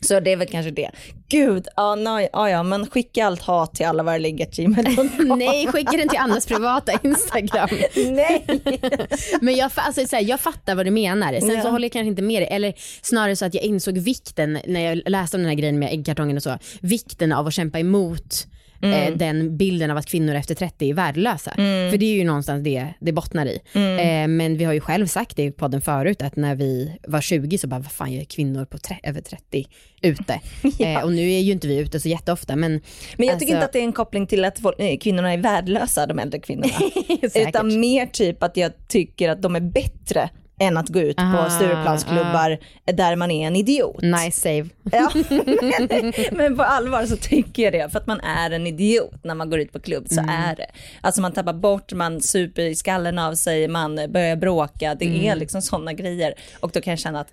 Så 0.01 0.21
det 0.21 0.33
är 0.33 0.37
väl 0.37 0.49
kanske 0.49 0.71
det. 0.71 0.91
Gud, 1.29 1.67
ja, 1.77 1.95
nej, 1.95 2.29
ja, 2.33 2.51
ja 2.51 2.63
men 2.63 2.87
skicka 2.87 3.27
allt 3.27 3.43
hat 3.43 3.75
till 3.75 3.87
alla 3.87 4.03
våra 4.03 4.19
ligg.gmail.com. 4.19 5.11
Nej, 5.39 5.67
skicka 5.67 5.97
den 5.97 6.09
till 6.09 6.19
Annas 6.19 6.47
privata 6.47 6.93
Instagram. 7.03 7.69
Nej. 7.97 8.45
Men 9.41 9.55
jag, 9.57 9.71
alltså, 9.75 10.07
så 10.07 10.17
här, 10.17 10.23
jag 10.23 10.41
fattar 10.41 10.75
vad 10.75 10.87
du 10.87 10.91
menar. 10.91 11.33
Sen 11.41 11.51
så 11.51 11.57
Ja. 11.69 11.71
håller 11.71 11.85
jag 11.85 11.93
kanske 11.93 12.09
inte 12.09 12.23
med 12.23 12.43
dig. 12.43 12.49
Eller 12.51 12.75
snarare 13.03 13.37
så 13.37 13.45
att 13.45 13.55
jag 13.55 13.65
insåg 13.65 13.99
vikten 13.99 14.59
när 14.67 14.81
jag 14.81 15.03
läste 15.07 15.37
om 15.37 15.43
den 15.43 15.49
här 15.51 15.57
grejen 15.57 15.79
med 15.79 15.93
äggkartongen 15.93 16.37
och 16.37 16.43
så. 16.43 16.59
Vikten 16.81 17.33
av 17.33 17.47
att 17.47 17.55
kämpa 17.55 17.79
emot 17.79 18.47
eh, 18.85 19.17
den 19.17 19.57
bilden 19.57 19.91
av 19.91 19.97
att 19.97 20.07
kvinnor 20.07 20.35
efter 20.35 20.55
30 20.55 20.91
är 20.91 20.95
värdelösa. 20.95 21.51
För 21.91 21.97
det 21.97 22.07
är 22.07 22.15
ju 22.15 22.25
någonstans 22.25 22.65
det 22.65 22.89
det 23.01 23.13
bottnar 23.13 23.47
i. 23.47 23.61
Eh, 23.75 24.29
men 24.29 24.57
vi 24.57 24.65
har 24.65 24.73
ju 24.73 24.81
själv 24.81 25.07
sagt 25.07 25.37
det 25.37 25.43
i 25.43 25.51
podden 25.53 25.81
förut 25.81 26.23
att 26.23 26.37
när 26.37 26.55
vi 26.55 26.99
var 27.09 27.21
20 27.21 27.59
så 27.59 27.67
bara 27.67 27.81
vad 27.81 27.93
fan 27.93 28.13
gör 28.13 28.25
kvinnor 28.25 28.65
på 28.65 28.79
över 29.03 29.21
30 29.21 29.67
ute? 30.03 30.41
eh, 30.85 31.05
och 31.05 31.13
nu 31.13 31.33
är 31.33 31.41
ju 31.41 31.53
inte 31.53 31.69
vi 31.69 31.79
ute 31.79 32.01
så 32.01 32.09
jätteofta 32.09 32.57
men 32.57 32.73
Men 32.73 32.81
jag 32.81 32.81
tycker 33.19 33.33
Alltså- 33.33 33.45
inte 33.45 33.65
att 33.65 33.73
det 33.73 33.79
är 33.79 33.83
en 33.85 33.93
koppling 33.93 34.27
till 34.27 34.45
att 34.45 34.59
folk, 34.59 34.81
eh, 34.81 34.99
kvinnorna 34.99 35.33
är 35.33 35.39
värdelösa, 35.39 36.07
de 36.07 36.19
äldre 36.19 36.41
kvinnorna. 36.41 36.75
Utan 37.35 37.81
mer 37.81 38.07
typ 38.07 38.43
att 38.43 38.57
jag 38.57 38.73
tycker 38.89 39.29
att 39.29 39.43
de 39.43 39.57
är 39.57 39.61
bättre 39.61 40.31
än 40.59 40.77
att 40.77 40.89
gå 40.89 41.01
ut 41.01 41.17
Ah, 41.19 41.33
på 41.45 41.51
Stureplansklubbar 41.51 42.59
där 42.85 43.17
man 43.17 43.31
är 43.31 43.47
en 43.47 43.57
idiot. 43.57 44.03
nice 44.03 44.41
save. 44.41 44.69
Ja. 44.93 45.11
men, 46.33 46.57
på 46.57 46.63
allvar 46.63 47.07
så 47.07 47.17
tycker 47.17 47.63
jag 47.63 47.73
det, 47.73 47.91
för 47.93 47.99
att 47.99 48.07
man 48.07 48.21
är 48.21 48.51
en 48.51 48.67
idiot 48.67 49.25
när 49.25 49.35
man 49.35 49.51
går 49.51 49.61
ut 49.61 49.73
på 49.73 49.81
klubb, 49.81 50.07
så 50.09 50.21
är 50.21 50.57
det. 50.57 50.67
Alltså 51.01 51.21
man 51.21 51.33
tappar 51.33 51.53
bort, 51.53 51.93
man 51.93 52.21
super 52.21 52.63
i 52.63 52.75
skallen 52.75 53.19
av 53.19 53.35
sig, 53.35 53.69
man 53.69 53.97
börjar 53.97 54.37
bråka, 54.37 54.95
det 54.95 55.29
är 55.29 55.37
liksom 55.37 55.63
sådana 55.63 55.93
grejer. 55.93 56.35
Och 56.61 56.71
då 56.71 56.81
kan 56.81 56.91
jag 56.91 56.99
känna 56.99 57.21
att, 57.21 57.33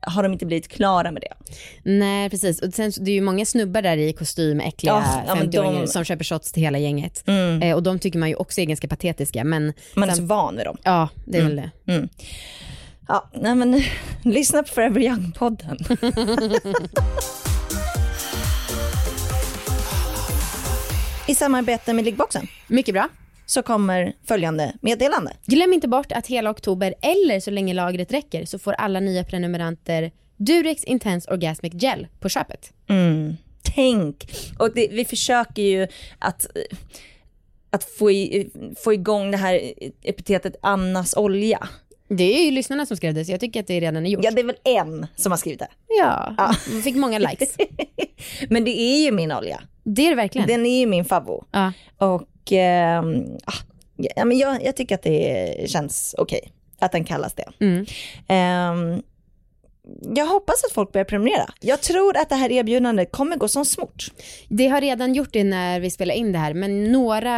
har 0.00 0.22
de 0.22 0.32
inte 0.32 0.46
blivit 0.46 0.68
klara 0.68 1.10
med 1.10 1.22
det? 1.22 1.32
Nej 1.82 2.30
precis, 2.30 2.62
och 2.62 2.74
sen, 2.74 2.92
det 3.00 3.10
är 3.10 3.14
ju 3.14 3.20
många 3.20 3.44
snubbar 3.46 3.82
där 3.82 3.96
i 3.96 4.12
kostym, 4.12 4.60
äckliga 4.60 4.92
Ja, 4.92 5.22
ja, 5.26 5.34
men 5.34 5.44
50-åringar 5.50 5.72
de- 5.72 5.76
Mm. 5.76 5.86
som 5.88 6.04
köper 6.04 6.24
shots 6.24 6.52
till 6.52 6.62
hela 6.62 6.78
gänget. 6.78 7.24
Eh, 7.62 7.74
och 7.74 7.82
de 7.82 7.98
tycker 7.98 8.18
man 8.18 8.28
ju 8.28 8.34
också 8.34 8.60
är 8.60 8.64
ganska 8.64 8.88
patetiska 8.88 9.44
men 9.44 9.72
Man 9.94 10.08
är 10.08 10.14
sen- 10.14 10.16
så 10.16 10.34
van 10.34 10.56
vid 10.56 10.66
dem. 10.66 10.76
ja 10.82 11.08
det 11.24 11.38
är 11.38 11.42
Mm. 11.42 11.56
väl 11.56 11.70
det. 11.86 12.08
Ja, 13.08 13.30
nej 13.34 13.54
men 13.54 13.82
lyssna 14.22 14.62
på 14.62 14.68
Forever 14.68 15.00
Young-podden. 15.00 15.98
I 21.28 21.34
samarbete 21.34 21.92
med 21.92 22.04
Liggboxen 22.04 22.46
Mycket 22.66 22.94
bra. 22.94 23.08
Så 23.46 23.62
kommer 23.62 24.12
följande 24.24 24.72
meddelande. 24.80 25.32
Glöm 25.46 25.72
inte 25.72 25.88
bort 25.88 26.12
att 26.12 26.26
hela 26.26 26.50
oktober 26.50 26.94
eller 27.02 27.40
så 27.40 27.50
länge 27.50 27.74
lagret 27.74 28.12
räcker 28.12 28.44
så 28.44 28.58
får 28.58 28.72
alla 28.72 29.00
nya 29.00 29.24
prenumeranter 29.24 30.12
Durex 30.36 30.84
Intense 30.84 31.30
Orgasmic 31.30 31.72
Gel 31.74 32.06
på 32.20 32.28
köpet. 32.28 32.72
Tänk! 33.74 34.30
Och 34.58 34.74
det, 34.74 34.88
vi 34.90 35.04
försöker 35.04 35.62
ju 35.62 35.88
att, 36.18 36.46
att 37.70 37.84
få, 37.84 38.10
i, 38.10 38.50
få 38.84 38.92
igång 38.92 39.30
det 39.30 39.36
här 39.36 39.72
epitetet 40.02 40.56
Annas 40.62 41.16
olja. 41.16 41.68
Det 42.08 42.40
är 42.40 42.44
ju 42.44 42.50
lyssnarna 42.50 42.86
som 42.86 42.96
skrev 42.96 43.14
det 43.14 43.24
så 43.24 43.32
jag 43.32 43.40
tycker 43.40 43.60
att 43.60 43.66
det 43.66 43.80
redan 43.80 44.06
är 44.06 44.10
gjort. 44.10 44.24
Ja, 44.24 44.30
det 44.30 44.40
är 44.40 44.44
väl 44.44 44.56
en 44.64 45.06
som 45.16 45.32
har 45.32 45.36
skrivit 45.36 45.58
det. 45.58 45.68
Ja, 45.88 46.54
vi 46.70 46.82
fick 46.82 46.96
många 46.96 47.18
likes. 47.18 47.56
Men 48.48 48.64
det 48.64 48.80
är 48.80 49.04
ju 49.04 49.12
min 49.12 49.32
olja. 49.32 49.60
Det 49.82 50.06
är 50.06 50.10
det 50.10 50.16
verkligen. 50.16 50.48
Den 50.48 50.66
är 50.66 50.80
ju 50.80 50.86
min 50.86 51.04
favvo. 51.04 51.44
Ja. 51.50 51.72
Och 51.98 52.28
ehm, 52.52 53.24
ah, 53.44 53.62
ja, 53.96 54.24
men 54.24 54.38
jag, 54.38 54.64
jag 54.64 54.76
tycker 54.76 54.94
att 54.94 55.02
det 55.02 55.70
känns 55.70 56.14
okej 56.18 56.52
att 56.78 56.92
den 56.92 57.04
kallas 57.04 57.34
det. 57.34 57.48
Mm. 57.60 57.86
Ehm, 58.28 59.02
jag 60.16 60.26
hoppas 60.26 60.64
att 60.64 60.72
folk 60.72 60.92
börjar 60.92 61.04
prenumerera. 61.04 61.46
Jag 61.60 61.80
tror 61.80 62.16
att 62.16 62.28
det 62.28 62.34
här 62.34 62.52
erbjudandet 62.52 63.12
kommer 63.12 63.36
gå 63.36 63.48
som 63.48 63.64
smort. 63.64 64.10
Det 64.48 64.68
har 64.68 64.80
redan 64.80 65.14
gjort 65.14 65.32
det 65.32 65.44
när 65.44 65.80
vi 65.80 65.90
spelar 65.90 66.14
in 66.14 66.32
det 66.32 66.38
här 66.38 66.54
men 66.54 66.92
några 66.92 67.30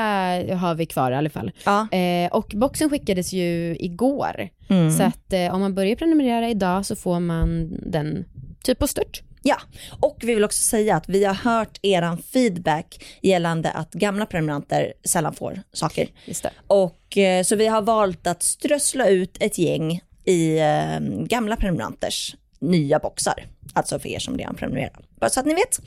har 0.57 0.75
vi 0.75 0.87
kvar 0.87 1.13
i 1.13 1.15
alla 1.15 1.31
fall. 1.31 1.51
Ja. 1.65 1.89
Eh, 1.93 2.33
och 2.33 2.53
boxen 2.55 2.91
skickades 2.91 3.33
ju 3.33 3.77
igår. 3.81 4.49
Mm. 4.69 4.91
Så 4.91 5.03
att 5.03 5.33
eh, 5.33 5.55
om 5.55 5.61
man 5.61 5.75
börjar 5.75 5.97
prenumerera 5.97 6.49
idag 6.49 6.87
så 6.87 6.97
får 6.97 7.21
man 7.21 7.77
den 7.87 8.25
typ 8.63 8.79
på 8.79 8.87
stört. 8.87 9.23
Ja, 9.49 9.61
och 10.01 10.17
vi 10.21 10.35
vill 10.35 10.45
också 10.45 10.63
säga 10.63 10.97
att 10.97 11.09
vi 11.09 11.25
har 11.25 11.35
hört 11.35 11.79
eran 11.83 12.19
feedback 12.19 13.05
gällande 13.23 13.71
att 13.71 13.93
gamla 13.93 14.27
prenumeranter 14.27 14.93
sällan 15.05 15.35
får 15.35 15.63
saker. 15.73 16.09
Just 16.25 16.43
det. 16.43 16.51
Och 16.67 17.19
eh, 17.19 17.43
så 17.43 17.57
vi 17.57 17.67
har 17.67 17.83
valt 17.83 18.27
att 18.27 18.43
strössla 18.43 19.09
ut 19.09 19.37
ett 19.41 19.59
gäng 19.59 20.01
i 20.25 20.59
eh, 20.59 20.99
gamla 21.27 21.57
prenumeranters 21.57 22.37
nya 22.59 22.99
boxar. 22.99 23.47
Alltså 23.73 23.99
för 23.99 24.09
er 24.09 24.19
som 24.19 24.39
redan 24.39 24.55
prenumererar. 24.55 24.99
Bara 25.21 25.31
så 25.31 25.41
att 25.41 25.47
ni 25.47 25.55
vet. 25.55 25.81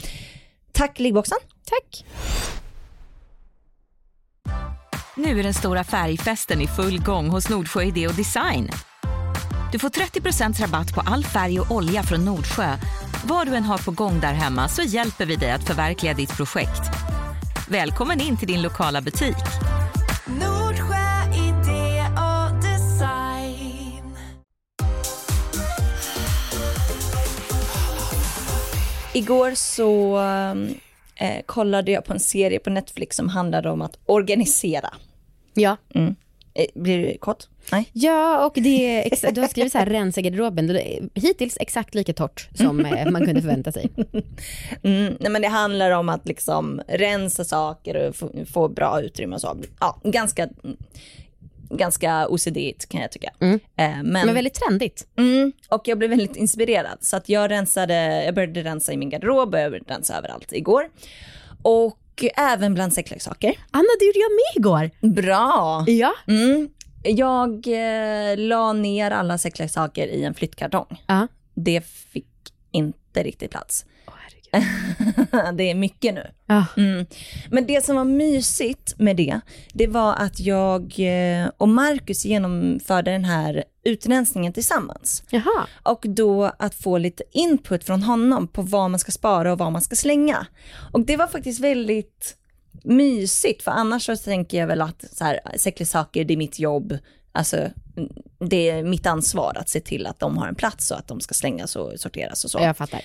Tack 0.71 0.99
Liggboxen. 0.99 1.37
Tack. 1.65 2.05
Nu 5.15 5.39
är 5.39 5.43
den 5.43 5.53
stora 5.53 5.83
färgfesten 5.83 6.61
i 6.61 6.67
full 6.67 7.01
gång 7.01 7.29
hos 7.29 7.49
Nordsjö 7.49 7.83
Idé 7.83 8.07
och 8.07 8.15
Design. 8.15 8.69
Du 9.71 9.79
får 9.79 9.89
30% 9.89 10.61
rabatt 10.61 10.93
på 10.93 11.01
all 11.01 11.23
färg 11.23 11.59
och 11.59 11.71
olja 11.71 12.03
från 12.03 12.25
Nordsjö. 12.25 12.77
Vad 13.25 13.47
du 13.47 13.55
än 13.55 13.63
har 13.63 13.77
på 13.77 13.91
gång 13.91 14.19
där 14.19 14.33
hemma 14.33 14.67
så 14.67 14.81
hjälper 14.81 15.25
vi 15.25 15.35
dig 15.35 15.51
att 15.51 15.67
förverkliga 15.67 16.13
ditt 16.13 16.37
projekt. 16.37 16.81
Välkommen 17.69 18.21
in 18.21 18.37
till 18.37 18.47
din 18.47 18.61
lokala 18.61 19.01
butik. 19.01 19.35
Nordsjö 20.25 21.33
idé 21.35 22.03
och 22.15 22.61
design. 22.61 24.15
Igår 29.13 29.55
så 29.55 30.19
eh, 31.15 31.41
kollade 31.45 31.91
jag 31.91 32.05
på 32.05 32.13
en 32.13 32.19
serie 32.19 32.59
på 32.59 32.69
Netflix 32.69 33.15
som 33.15 33.29
handlade 33.29 33.69
om 33.69 33.81
att 33.81 33.99
organisera. 34.05 34.93
Ja. 35.53 35.77
Eh, 35.89 36.09
blir 36.75 36.97
du 36.97 37.17
kort? 37.17 37.43
Nej. 37.71 37.89
Ja, 37.93 38.45
och 38.45 38.53
det 38.55 39.13
är 39.13 39.31
du 39.31 39.41
har 39.41 39.47
skrivit 39.47 39.71
så 39.71 39.77
här 39.77 39.85
rensa 39.85 40.21
garderoben. 40.21 40.79
Hittills 41.13 41.57
exakt 41.59 41.95
lika 41.95 42.13
torrt 42.13 42.49
som 42.53 42.85
eh, 42.85 43.11
man 43.11 43.25
kunde 43.25 43.41
förvänta 43.41 43.71
sig. 43.71 43.89
Mm, 44.83 45.13
nej 45.19 45.31
men 45.31 45.41
det 45.41 45.47
handlar 45.47 45.91
om 45.91 46.09
att 46.09 46.27
liksom 46.27 46.81
rensa 46.87 47.43
saker 47.43 48.07
och 48.07 48.15
få, 48.15 48.31
få 48.53 48.67
bra 48.67 49.01
utrymme 49.01 49.35
och 49.35 49.41
så. 49.41 49.57
Ja, 49.79 50.01
ganska, 50.03 50.49
ganska 51.69 52.27
ocd 52.27 52.57
kan 52.89 53.01
jag 53.01 53.11
tycka. 53.11 53.31
Mm. 53.39 53.55
Eh, 53.55 53.59
men, 53.75 54.11
Men 54.11 54.33
väldigt 54.33 54.53
trendigt. 54.53 55.07
mm, 55.17 55.51
och 55.69 55.87
jag 55.87 55.97
blev 55.97 56.09
väldigt 56.09 56.35
inspirerad. 56.35 56.97
Så 57.01 57.17
att 57.17 57.29
jag 57.29 57.51
rensade, 57.51 58.25
jag 58.25 58.35
började 58.35 58.63
rensa 58.63 58.93
i 58.93 58.97
min 58.97 59.09
garderob 59.09 59.53
och 59.53 59.59
jag 59.59 59.71
började 59.71 59.93
rensa 59.93 60.17
överallt 60.17 60.53
igår. 60.53 60.89
Och 61.61 61.98
även 62.23 62.73
bland 62.73 62.93
sexleksaker. 62.93 63.55
Anna, 63.71 63.87
det 63.99 64.05
gjorde 64.05 64.19
jag 64.19 64.31
med 64.31 64.55
igår. 64.55 65.09
Bra! 65.21 65.83
Ja. 65.87 66.13
Mm. 66.27 66.69
Jag 67.03 67.67
eh, 67.67 68.37
la 68.37 68.73
ner 68.73 69.11
alla 69.11 69.37
sexleksaker 69.37 70.07
i 70.07 70.23
en 70.23 70.33
flyttkartong. 70.33 71.03
Ja. 71.07 71.27
Det 71.53 71.85
fick 71.85 72.25
inte 72.71 73.23
riktigt 73.23 73.51
plats. 73.51 73.85
Herregud. 74.51 75.57
det 75.57 75.71
är 75.71 75.75
mycket 75.75 76.13
nu. 76.13 76.27
Ja. 76.45 76.65
Mm. 76.77 77.05
Men 77.49 77.67
det 77.67 77.85
som 77.85 77.95
var 77.95 78.05
mysigt 78.05 78.93
med 78.97 79.15
det, 79.15 79.39
det 79.73 79.87
var 79.87 80.13
att 80.13 80.39
jag 80.39 80.81
eh, 80.99 81.49
och 81.57 81.69
Marcus 81.69 82.25
genomförde 82.25 83.11
den 83.11 83.25
här 83.25 83.63
utrensningen 83.83 84.53
tillsammans. 84.53 85.23
Jaha. 85.29 85.67
Och 85.83 86.05
då 86.07 86.51
att 86.59 86.75
få 86.75 86.97
lite 86.97 87.23
input 87.31 87.83
från 87.83 88.03
honom 88.03 88.47
på 88.47 88.61
vad 88.61 88.91
man 88.91 88.99
ska 88.99 89.11
spara 89.11 89.51
och 89.51 89.57
vad 89.57 89.71
man 89.71 89.81
ska 89.81 89.95
slänga. 89.95 90.47
Och 90.93 91.05
det 91.05 91.17
var 91.17 91.27
faktiskt 91.27 91.59
väldigt 91.59 92.35
mysigt, 92.83 93.63
för 93.63 93.71
annars 93.71 94.05
så 94.05 94.15
tänker 94.15 94.57
jag 94.57 94.67
väl 94.67 94.81
att 94.81 95.05
så 95.13 95.23
här, 95.23 95.39
sexleksaker, 95.57 96.25
det 96.25 96.33
är 96.33 96.37
mitt 96.37 96.59
jobb. 96.59 96.97
Alltså, 97.31 97.69
det 98.39 98.69
är 98.69 98.83
mitt 98.83 99.05
ansvar 99.05 99.57
att 99.59 99.69
se 99.69 99.79
till 99.79 100.07
att 100.07 100.19
de 100.19 100.37
har 100.37 100.47
en 100.47 100.55
plats 100.55 100.91
och 100.91 100.97
att 100.97 101.07
de 101.07 101.21
ska 101.21 101.33
slängas 101.33 101.75
och 101.75 101.99
sorteras 101.99 102.45
och 102.45 102.51
så. 102.51 102.59
Jag 102.59 102.77
fattar. 102.77 103.01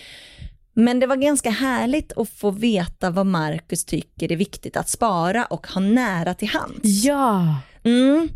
Men 0.75 1.01
det 1.01 1.07
var 1.07 1.17
ganska 1.17 1.51
härligt 1.51 2.13
att 2.19 2.29
få 2.31 2.51
veta 2.51 3.11
vad 3.11 3.27
Marcus 3.27 3.85
tycker 3.85 4.33
är 4.33 4.37
viktigt 4.37 4.77
att 4.77 4.89
spara 4.89 5.45
och 5.45 5.67
ha 5.67 5.81
nära 5.81 6.35
till 6.35 6.49
hands. 6.49 7.05
Ja. 7.05 7.57
Mm. 7.85 8.29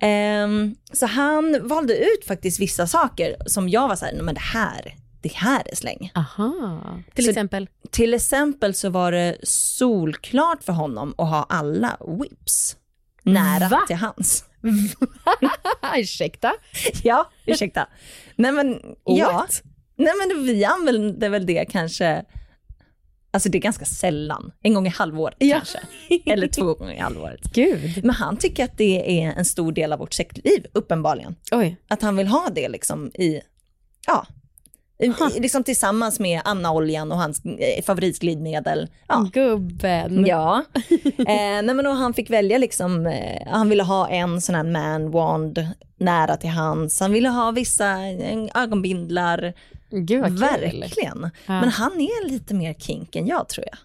Ehm, 0.00 0.74
så 0.92 1.06
han 1.06 1.68
valde 1.68 1.96
ut 1.98 2.24
faktiskt 2.26 2.60
vissa 2.60 2.86
saker 2.86 3.36
som 3.46 3.68
jag 3.68 3.88
var 3.88 3.96
så 3.96 4.04
här, 4.04 4.12
"Nej, 4.12 4.22
men 4.22 4.34
det 4.34 4.40
här, 4.40 4.94
det 5.22 5.32
här 5.34 5.62
är 5.66 5.76
släng. 5.76 6.10
Aha. 6.14 6.80
Till 7.14 7.24
Så- 7.24 7.30
exempel. 7.30 7.68
Till 7.90 8.14
exempel 8.14 8.74
så 8.74 8.90
var 8.90 9.12
det 9.12 9.36
solklart 9.42 10.64
för 10.64 10.72
honom 10.72 11.14
att 11.18 11.28
ha 11.28 11.46
alla 11.48 11.96
whips 12.20 12.76
nära 13.22 13.68
Va? 13.68 13.80
till 13.86 13.96
hands. 13.96 14.44
Ursäkta? 15.96 16.52
Ja, 17.02 17.30
ursäkta. 17.46 17.86
Nej 18.36 18.52
men, 18.52 18.80
ja. 19.04 19.46
Nej 19.96 20.12
men 20.28 20.44
vi 20.46 20.64
använder 20.64 21.28
väl 21.28 21.46
det 21.46 21.64
kanske, 21.64 22.24
alltså 23.30 23.48
det 23.48 23.58
är 23.58 23.62
ganska 23.62 23.84
sällan, 23.84 24.52
en 24.62 24.74
gång 24.74 24.86
i 24.86 24.90
halvåret 24.90 25.36
Ja. 25.38 25.56
kanske. 25.56 25.78
Eller 26.32 26.48
två 26.48 26.74
gånger 26.74 26.94
i 26.94 26.98
halvåret. 26.98 27.40
Gud. 27.54 28.04
Men 28.04 28.14
han 28.14 28.36
tycker 28.36 28.64
att 28.64 28.78
det 28.78 29.22
är 29.22 29.32
en 29.32 29.44
stor 29.44 29.72
del 29.72 29.92
av 29.92 29.98
vårt 29.98 30.12
sexliv, 30.14 30.66
uppenbarligen. 30.72 31.36
Oj. 31.52 31.76
Att 31.88 32.02
han 32.02 32.16
vill 32.16 32.26
ha 32.26 32.48
det 32.54 32.68
liksom 32.68 33.06
i, 33.14 33.40
ja, 34.06 34.26
i- 34.98 35.40
liksom 35.40 35.64
tillsammans 35.64 36.20
med 36.20 36.40
Anna-oljan 36.44 37.12
och 37.12 37.18
hans 37.18 37.44
eh, 37.44 37.84
favoritglidmedel. 37.84 38.88
Ja. 39.08 39.28
Gubben. 39.32 40.26
Ja, 40.26 40.64
eh, 41.18 41.24
nej 41.62 41.74
men 41.74 41.86
och 41.86 41.96
han 41.96 42.14
fick 42.14 42.30
välja 42.30 42.58
liksom, 42.58 43.06
eh, 43.06 43.42
han 43.52 43.68
ville 43.68 43.82
ha 43.82 44.08
en 44.08 44.40
sån 44.40 44.54
här 44.54 44.62
man 44.64 45.10
wand 45.10 45.66
nära 45.96 46.36
till 46.36 46.50
hands, 46.50 47.00
han 47.00 47.12
ville 47.12 47.28
ha 47.28 47.50
vissa 47.50 48.06
eh, 48.08 48.48
ögonbindlar, 48.54 49.52
Gud 49.92 50.20
vad 50.20 50.30
kul. 50.30 50.38
verkligen. 50.38 51.30
Ja. 51.46 51.60
Men 51.60 51.68
han 51.68 51.92
är 52.00 52.28
lite 52.28 52.54
mer 52.54 52.74
kink 52.74 53.16
än 53.16 53.26
jag 53.26 53.48
tror 53.48 53.66
jag. 53.70 53.78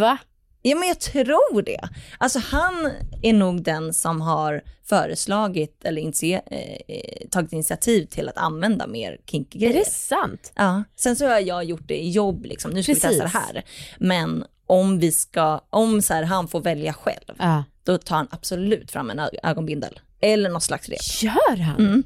Va? 0.00 0.18
Ja 0.62 0.76
men 0.76 0.88
jag 0.88 1.00
tror 1.00 1.62
det. 1.62 1.88
Alltså 2.18 2.38
han 2.38 2.90
är 3.22 3.32
nog 3.32 3.62
den 3.62 3.94
som 3.94 4.20
har 4.20 4.62
föreslagit 4.84 5.84
eller 5.84 6.02
initi- 6.02 6.40
eh, 6.46 7.28
tagit 7.30 7.52
initiativ 7.52 8.06
till 8.06 8.28
att 8.28 8.38
använda 8.38 8.86
mer 8.86 9.18
kinky 9.26 9.58
Är 9.58 9.60
grejer. 9.60 9.84
det 9.84 9.90
sant? 9.90 10.52
Ja, 10.54 10.84
sen 10.96 11.16
så 11.16 11.26
har 11.28 11.38
jag 11.40 11.64
gjort 11.64 11.88
det 11.88 11.96
i 12.04 12.10
jobb 12.10 12.44
liksom, 12.44 12.70
nu 12.70 12.82
ska 12.82 12.92
vi 12.94 13.00
Precis. 13.00 13.18
testa 13.20 13.24
det 13.40 13.44
här. 13.54 13.64
Men 13.98 14.44
om 14.66 14.98
vi 14.98 15.12
ska, 15.12 15.60
om 15.70 16.02
så 16.02 16.14
här, 16.14 16.22
han 16.22 16.48
får 16.48 16.60
välja 16.60 16.92
själv, 16.92 17.34
Ja. 17.38 17.64
då 17.84 17.98
tar 17.98 18.16
han 18.16 18.28
absolut 18.30 18.90
fram 18.90 19.10
en 19.10 19.20
ögonbindel. 19.42 20.00
Eller 20.20 20.50
något 20.50 20.62
slags 20.62 20.88
rep. 20.88 21.22
Gör 21.22 21.56
han? 21.56 21.76
Mm. 21.78 22.02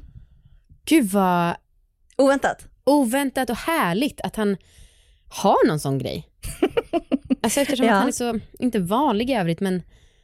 Gud 0.85 1.05
vad 1.09 1.55
Oväntat. 2.17 2.65
Oväntat 2.85 3.49
och 3.49 3.55
härligt 3.57 4.21
att 4.21 4.35
han 4.35 4.57
har 5.29 5.67
någon 5.67 5.79
sån 5.79 5.97
grej. 5.97 6.27
Alltså 7.41 7.59
eftersom 7.59 7.85
Ja. 7.85 7.93
att 7.93 7.99
han 7.99 8.07
är 8.07 8.11
så, 8.11 8.39
inte 8.59 8.79
vanlig 8.79 9.29
i 9.29 9.33
övrigt 9.33 9.59
men 9.59 9.83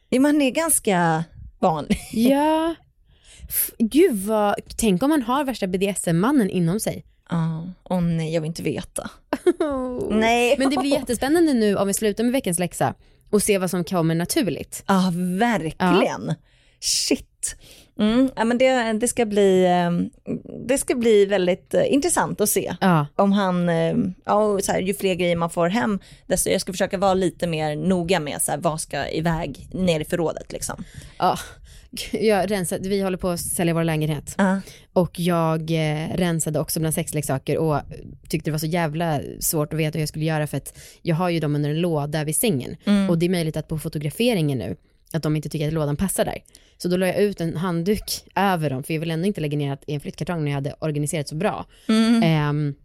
Ja, 0.10 0.20
man 0.20 0.42
är 0.42 0.52
ganska 0.52 1.24
vanlig. 1.60 2.00
ja. 2.12 2.76
Gud 3.78 4.16
vad, 4.16 4.56
tänk 4.78 5.04
om 5.04 5.12
han 5.12 5.22
har 5.22 5.44
värsta 5.44 5.68
BDSM-mannen 5.68 6.50
inom 6.50 6.80
sig. 6.80 7.06
Ja, 7.30 7.70
åh 7.84 8.02
nej, 8.02 8.34
jag 8.34 8.42
vill 8.42 8.48
inte 8.48 8.64
veta. 8.64 9.10
Nej. 10.10 10.56
Men 10.58 10.70
det 10.70 10.78
blir 10.78 10.92
jättespännande 10.92 11.54
nu 11.54 11.76
om 11.76 11.88
vi 11.88 11.94
slutar 11.94 12.24
med 12.24 12.34
veckans 12.34 12.60
läxa 12.60 12.94
och 13.30 13.44
se 13.44 13.58
vad 13.58 13.70
som 13.70 13.84
kommer 13.84 14.16
naturligt. 14.16 14.84
Ja, 14.88 15.12
verkligen. 15.40 16.34
Shit. 16.80 17.29
Mm, 18.00 18.30
ja, 18.36 18.44
men 18.44 18.58
det, 18.58 18.94
det, 18.94 19.08
ska 19.08 19.26
bli, 19.26 19.66
eh, 19.66 19.92
det 20.68 20.78
ska 20.78 20.96
bli 20.96 21.26
väldigt 21.26 21.74
eh, 21.74 21.94
intressant 21.94 22.42
att 22.42 22.50
se. 22.50 22.76
Ja. 22.82 23.08
Om 23.16 23.32
han, 23.32 23.70
eh, 23.70 23.96
ja, 24.26 24.60
så 24.62 24.72
här, 24.72 24.80
ju 24.82 24.94
fler 24.94 25.16
grejer 25.16 25.36
man 25.36 25.50
får 25.50 25.70
hem, 25.70 26.00
desto 26.28 26.50
jag 26.50 26.62
ska 26.62 26.74
försöka 26.74 26.98
vara 26.98 27.14
lite 27.14 27.48
mer 27.48 27.76
noga 27.76 28.20
med 28.20 28.42
så 28.42 28.52
här, 28.52 28.60
vad 28.60 28.82
ska 28.82 29.10
iväg 29.10 29.68
ner 29.74 30.00
i 30.00 30.06
förrådet 30.06 30.52
liksom. 30.52 30.84
ja. 31.18 31.38
Jag 32.12 32.52
rensade, 32.52 32.90
vi 32.90 33.02
håller 33.02 33.18
på 33.18 33.30
att 33.30 33.40
sälja 33.40 33.74
vår 33.74 33.84
lägenhet 33.84 34.36
Ja. 34.38 34.62
och 34.94 35.20
jag 35.20 35.72
eh, 35.72 36.16
rensade 36.16 36.60
också 36.60 36.80
bland 36.80 36.96
sexleksaker 36.96 37.58
och 37.58 37.82
tyckte 38.30 38.50
det 38.50 38.52
var 38.52 38.60
så 38.60 38.66
jävla 38.66 39.20
svårt 39.40 39.74
att 39.74 39.80
veta 39.80 39.98
hur 39.98 40.02
jag 40.02 40.10
skulle 40.10 40.26
göra 40.26 40.48
för 40.48 40.58
att 40.58 40.80
jag 41.02 41.16
har 41.16 41.30
ju 41.30 41.40
dem 41.40 41.56
under 41.56 41.70
en 41.70 41.82
låda 41.82 42.24
vid 42.24 42.36
sängen 42.36 42.76
och 43.10 43.18
det 43.18 43.26
är 43.26 43.30
möjligt 43.30 43.58
att 43.58 43.68
på 43.68 43.80
fotograferingen 43.80 44.58
nu 44.58 44.76
att 45.14 45.24
de 45.24 45.36
inte 45.36 45.50
tycker 45.50 45.68
att 45.68 45.74
lådan 45.74 45.98
passar 45.98 46.26
där. 46.26 46.38
Så 46.82 46.88
då 46.88 46.98
la 46.98 47.08
jag 47.08 47.22
ut 47.22 47.42
en 47.42 47.58
handduk 47.58 48.24
över 48.36 48.70
dem 48.70 48.84
för 48.84 48.94
jag 48.94 49.00
vill 49.00 49.12
ändå 49.12 49.28
inte 49.28 49.42
lägga 49.42 49.58
ner 49.58 49.78
i 49.88 49.94
en 49.94 50.00
flyttkartong 50.00 50.44
när 50.44 50.52
jag 50.52 50.56
hade 50.56 50.76
organiserat 50.80 51.28
så 51.28 51.36
bra. 51.36 51.66
Ehm, 52.24 52.76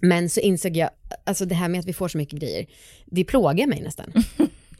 men 0.00 0.30
så 0.30 0.40
insåg 0.40 0.76
jag, 0.76 0.90
alltså 1.24 1.44
det 1.44 1.54
här 1.54 1.68
med 1.68 1.80
att 1.80 1.86
vi 1.86 1.92
får 1.92 2.08
så 2.08 2.18
mycket 2.18 2.38
grejer, 2.38 2.66
det 3.06 3.24
plågar 3.24 3.66
mig 3.66 3.80
nästan. 3.80 4.12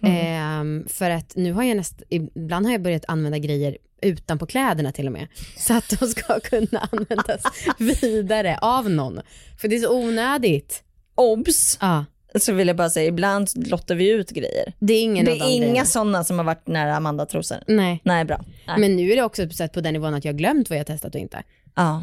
Ehm, 0.02 0.84
för 0.88 1.11
att 1.11 1.37
nu 1.37 1.52
har 1.52 1.62
jag 1.62 1.76
nästan, 1.76 2.06
ibland 2.11 2.66
har 2.66 2.72
jag 2.72 2.82
börjat 2.82 3.04
använda 3.08 3.38
grejer 3.38 3.76
utanpå 4.02 4.46
kläderna 4.46 4.92
till 4.92 5.06
och 5.06 5.12
med. 5.12 5.28
Så 5.56 5.76
att 5.76 6.00
de 6.00 6.06
ska 6.06 6.40
kunna 6.44 6.88
användas 6.92 7.42
vidare 7.78 8.58
av 8.58 8.90
någon. 8.90 9.20
För 9.58 9.68
det 9.68 9.76
är 9.76 9.80
så 9.80 9.98
onödigt. 9.98 10.82
Obs! 11.14 11.78
Ja, 11.80 12.04
Så 12.34 12.52
vill 12.52 12.68
jag 12.68 12.76
bara 12.76 12.90
säga, 12.90 13.06
ibland 13.08 13.48
lottar 13.68 13.94
vi 13.94 14.10
ut 14.10 14.30
grejer. 14.30 14.72
det 14.78 14.94
är 14.94 15.02
ingen 15.02 15.24
Det 15.24 15.32
är 15.32 15.50
inga 15.50 15.84
sådana 15.84 16.24
som 16.24 16.38
har 16.38 16.44
varit 16.44 16.66
nära 16.66 16.96
Amanda-trosor. 16.96 17.56
Nej. 17.66 18.00
Nej, 18.04 18.24
bra. 18.24 18.44
Nej. 18.66 18.78
Men 18.80 18.96
nu 18.96 19.12
är 19.12 19.16
det 19.16 19.22
också 19.22 19.50
sett 19.50 19.72
på 19.72 19.80
den 19.80 19.92
nivån 19.92 20.14
att 20.14 20.24
jag 20.24 20.32
har 20.32 20.38
glömt 20.38 20.70
vad 20.70 20.78
jag 20.78 20.86
testat 20.86 21.14
och 21.14 21.20
inte. 21.20 21.42
Ja. 21.76 22.02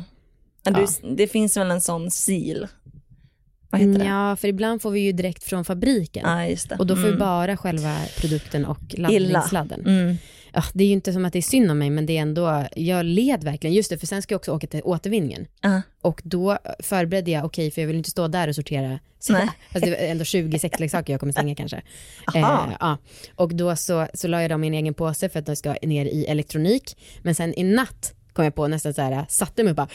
Men 0.63 0.73
Du, 0.73 0.85
det 1.15 1.27
finns 1.27 1.57
väl 1.57 1.71
en 1.71 1.81
sån 1.81 2.11
sil? 2.25 2.59
Vad 3.69 3.81
heter 3.81 3.99
det? 3.99 4.05
Ja, 4.05 4.35
för 4.35 4.47
ibland 4.47 4.81
får 4.81 4.91
vi 4.91 4.99
ju 4.99 5.11
direkt 5.11 5.43
från 5.43 5.65
fabriken. 5.65 6.47
Ja. 6.69 6.75
Och 6.79 6.87
då 6.87 6.95
får 6.95 7.01
vi 7.03 7.07
Mm. 7.07 7.19
bara 7.19 7.57
själva 7.57 7.95
produkten 8.19 8.65
och 8.65 8.79
laddningssladden. 8.97 9.81
Mm. 9.85 10.17
Ja, 10.55 10.63
det 10.73 10.83
är 10.83 10.87
ju 10.87 10.93
inte 10.93 11.13
som 11.13 11.25
att 11.25 11.33
det 11.33 11.39
är 11.39 11.41
synd 11.41 11.71
om 11.71 11.79
mig, 11.79 11.89
men 11.89 12.05
det 12.05 12.17
är 12.17 12.21
ändå, 12.21 12.67
jag 12.75 13.05
led 13.05 13.43
verkligen. 13.43 13.73
Just 13.73 13.89
det, 13.89 13.97
för 13.97 14.07
sen 14.07 14.21
ska 14.21 14.33
jag 14.33 14.39
också 14.39 14.51
åka 14.51 14.67
till 14.67 14.81
återvinningen. 14.83 15.47
Ja. 15.61 15.81
Och 16.01 16.21
då 16.23 16.57
förberedde 16.79 17.31
jag, 17.31 17.45
okej, 17.45 17.71
för 17.71 17.81
jag 17.81 17.87
vill 17.87 17.97
inte 17.97 18.09
stå 18.09 18.27
där 18.27 18.47
och 18.47 18.55
sortera. 18.55 18.99
Nej. 19.29 19.49
Fast 19.71 19.85
det 19.85 19.95
är 19.95 20.11
ändå 20.11 20.23
20 20.23 20.59
sexleksaker 20.59 21.13
jag 21.13 21.19
kommer 21.19 21.33
slänga 21.33 21.55
kanske. 21.61 21.81
Aha. 22.35 22.67
Eh, 22.67 22.77
ja. 22.79 22.97
Och 23.35 23.55
då 23.55 23.75
så, 23.75 24.07
så 24.13 24.27
la 24.27 24.41
jag 24.41 24.51
dem 24.51 24.63
i 24.63 24.67
en 24.67 24.73
egen 24.73 24.93
påse 24.93 25.29
för 25.29 25.39
att 25.39 25.45
de 25.45 25.55
ska 25.55 25.75
ner 25.81 26.05
i 26.05 26.25
elektronik. 26.25 26.97
Men 27.21 27.35
sen 27.35 27.53
i 27.59 27.63
natt 27.63 28.13
kom 28.33 28.43
jag 28.43 28.55
på 28.55 28.67
nästan 28.67 28.93
så 28.93 29.01
här, 29.01 29.25
satte 29.29 29.63
mig 29.63 29.71
och 29.71 29.75
bara 29.75 29.89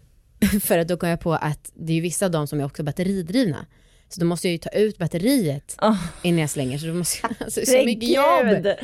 för 0.62 0.78
att 0.78 0.88
då 0.88 0.96
kom 0.96 1.08
jag 1.08 1.20
på 1.20 1.34
att 1.34 1.72
det 1.74 1.92
är 1.92 1.96
ju 1.96 2.00
vissa 2.00 2.26
av 2.26 2.32
dem 2.32 2.46
som 2.46 2.60
är 2.60 2.64
också 2.64 2.82
batteridrivna. 2.82 3.66
Så 4.08 4.20
då 4.20 4.26
måste 4.26 4.48
jag 4.48 4.52
ju 4.52 4.58
ta 4.58 4.68
ut 4.70 4.98
batteriet 4.98 5.76
Åh. 5.82 5.96
innan 6.22 6.40
jag 6.40 6.50
slänger. 6.50 6.78
Så 6.78 6.86
då 6.86 6.94
måste 6.94 7.18
jag, 7.22 7.30
alltså, 7.40 7.60
så 7.66 7.84
mycket 7.84 8.08
jobb. 8.08 8.66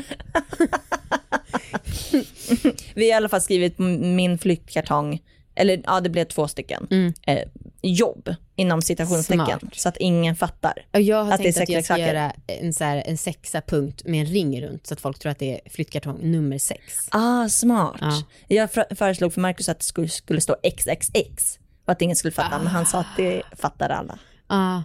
Vi 2.94 3.04
har 3.04 3.08
i 3.08 3.12
alla 3.12 3.28
fall 3.28 3.40
skrivit 3.40 3.78
min 3.78 4.38
flyttkartong, 4.38 5.22
eller 5.54 5.82
ja 5.84 6.00
det 6.00 6.08
blev 6.10 6.24
två 6.24 6.48
stycken, 6.48 6.86
Mm. 6.90 7.12
eh, 7.26 7.38
jobb 7.82 8.34
inom 8.56 8.82
citationstecken. 8.82 9.46
Smart. 9.60 9.74
Så 9.74 9.88
att 9.88 9.96
ingen 9.96 10.36
fattar. 10.36 10.86
Och 10.92 11.00
jag 11.00 11.24
har 11.24 11.32
Att 11.32 11.42
det 11.42 11.48
är 11.48 11.52
tänkt 11.52 11.62
att 11.62 11.74
jag 11.74 11.84
ska 11.84 11.94
sexleksaker. 11.94 12.14
göra 12.14 12.32
en, 12.46 12.72
så 12.72 12.84
här, 12.84 13.02
en 13.06 13.18
sexa 13.18 13.60
punkt 13.60 14.02
med 14.04 14.20
en 14.20 14.26
ring 14.26 14.62
runt 14.62 14.86
så 14.86 14.94
att 14.94 15.00
folk 15.00 15.18
tror 15.18 15.32
att 15.32 15.38
det 15.38 15.54
är 15.54 15.70
flyttkartong 15.70 16.18
nummer 16.30 16.58
sex. 16.58 16.82
Ah, 17.10 17.48
smart. 17.48 17.96
Ja. 18.00 18.22
Jag 18.48 18.70
föreslog 18.98 19.34
för 19.34 19.40
Markus 19.40 19.68
att 19.68 19.78
det 19.78 19.84
skulle, 19.84 20.08
skulle 20.08 20.40
stå 20.40 20.56
XXX. 20.76 21.58
Och 21.86 21.92
att 21.92 22.02
ingen 22.02 22.16
skulle 22.16 22.32
fatta, 22.32 22.58
men 22.58 22.66
han 22.66 22.86
sa 22.86 22.98
att 23.00 23.16
det 23.16 23.42
fattar 23.56 23.88
alla. 23.90 24.18
Ja. 24.48 24.82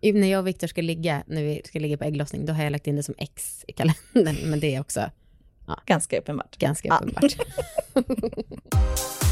I- 0.00 0.12
När 0.12 0.28
jag 0.28 0.38
och 0.40 0.46
Viktor 0.46 0.66
ska 0.66 0.82
ligga, 0.82 1.22
när 1.26 1.42
vi 1.42 1.62
ska 1.64 1.78
ligga 1.78 1.96
på 1.98 2.04
ägglossning, 2.04 2.46
då 2.46 2.52
har 2.52 2.62
jag 2.64 2.70
lagt 2.72 2.86
in 2.86 2.96
det 2.96 3.02
som 3.02 3.14
X 3.18 3.64
i 3.68 3.72
kalendern, 3.72 4.50
men 4.50 4.60
det 4.60 4.74
är 4.74 4.80
också 4.80 5.10
Ja. 5.66 5.80
Ganska 5.86 6.18
uppenbart. 6.18 6.56
Ganska 6.56 6.94
uppenbart. 6.98 7.36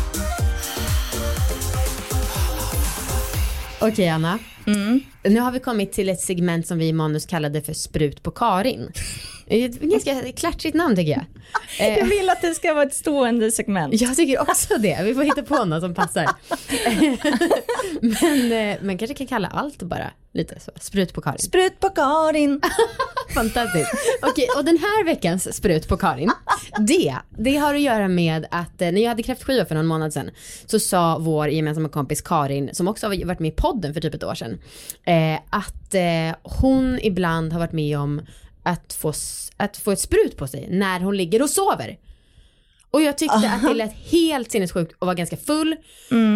Okej 3.81 4.09
Anna, 4.09 4.39
Mm. 4.67 5.01
nu 5.23 5.41
har 5.41 5.53
vi 5.53 5.61
kommit 5.61 5.93
till 5.93 6.09
ett 6.09 6.21
segment 6.21 6.67
som 6.67 6.79
vi 6.79 6.87
i 6.89 6.93
manus 6.93 7.27
kallade 7.27 7.63
för 7.63 7.73
sprut 7.73 8.23
på 8.23 8.31
Karin. 8.31 8.93
Det 9.49 9.65
är 9.65 9.69
Ett 9.69 9.81
ganska 9.81 10.33
klatschigt 10.33 10.75
namn 10.77 10.97
tycker 10.97 11.11
jag. 11.13 11.25
Eh, 11.81 11.99
Jag 11.99 12.07
vill 12.07 12.31
att 12.31 12.41
det 12.43 12.55
ska 12.55 12.75
vara 12.75 12.85
ett 12.85 12.95
stående 12.95 13.51
segment. 13.51 14.01
Jag 14.01 14.17
tycker 14.17 14.41
också 14.51 14.79
det. 14.79 15.01
Vi 15.05 15.15
får 15.15 15.23
hitta 15.23 15.43
på 15.43 15.65
något 15.65 15.83
som 15.83 15.95
passar. 15.95 16.27
men 18.01 18.53
eh, 18.53 18.77
man 18.83 18.99
kanske 18.99 19.15
kan 19.15 19.27
kalla 19.27 19.49
allt 19.49 19.83
bara 19.83 20.11
lite 20.33 20.61
så. 20.61 20.71
Sprut 20.81 21.13
på 21.13 21.21
Karin. 21.21 21.39
Sprut 21.39 21.81
på 21.81 21.89
Karin. 21.91 22.61
Fantastiskt. 23.35 23.91
Okej, 24.23 24.47
och 24.57 24.65
den 24.65 24.79
här 24.79 25.05
veckans 25.05 25.57
sprut 25.57 25.89
på 25.89 25.97
Karin, 25.97 26.31
det, 26.79 27.17
det 27.39 27.57
har 27.57 27.75
att 27.75 27.81
göra 27.81 28.09
med 28.09 28.47
att 28.51 28.83
eh, 28.83 28.93
när 28.93 29.01
jag 29.01 29.09
hade 29.09 29.23
kräftskiva 29.23 29.65
för 29.65 29.75
någon 29.75 29.87
månad 29.87 30.13
sedan 30.13 30.31
så 30.67 30.79
sa 30.79 31.19
vår 31.19 31.49
gemensamma 31.49 31.89
kompis 31.89 32.21
Karin, 32.23 32.71
som 32.73 32.89
också 32.89 33.07
har 33.07 33.25
varit 33.27 33.41
med 33.41 33.49
i 33.49 33.55
podden 33.57 33.95
för 33.95 34.01
typ 34.01 34.15
ett 34.15 34.25
år 34.25 34.35
sedan, 34.35 34.59
eh, 35.05 35.41
att 35.51 35.95
eh, 35.95 36.37
hon 36.43 36.99
ibland 37.03 37.53
har 37.53 37.61
varit 37.61 37.73
med 37.73 37.99
om 37.99 38.21
att 38.63 38.93
få, 38.93 39.13
att 39.57 39.77
få 39.77 39.91
ett 39.91 40.01
sprut 40.01 40.37
på 40.37 40.47
sig 40.47 40.67
när 40.71 41.01
hon 41.01 41.17
ligger 41.17 41.43
och 41.43 41.51
sover. 41.51 41.97
Och 42.91 43.03
jag 43.03 43.19
tyckte 43.19 43.37
att 43.37 43.63
det 43.63 43.75
lät 43.75 43.93
helt 43.93 44.51
sinnessjukt 44.51 44.93
och 44.99 45.07
var 45.07 45.15
ganska 45.15 45.37
full. 45.37 45.77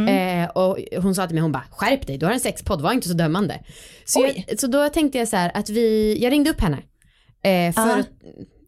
Eh, 0.08 0.50
och 0.50 0.78
hon 1.02 1.14
sa 1.14 1.26
till 1.26 1.34
mig, 1.34 1.42
hon 1.42 1.52
bara 1.52 1.64
skärp 1.70 2.06
dig, 2.06 2.18
du 2.18 2.26
har 2.26 2.32
en 2.32 2.40
sexpodd, 2.40 2.80
var 2.80 2.92
inte 2.92 3.08
så 3.08 3.14
dömande. 3.14 3.60
Så, 4.04 4.20
jag, 4.20 4.58
så 4.60 4.66
då 4.66 4.88
tänkte 4.88 5.18
jag 5.18 5.28
så 5.28 5.36
här 5.36 5.50
att 5.54 5.68
vi, 5.68 6.18
jag 6.22 6.32
ringde 6.32 6.50
upp 6.50 6.60
henne. 6.60 6.78
Eh, 7.42 7.74
för 7.74 7.90
Ah. 7.90 7.94
att 8.00 8.08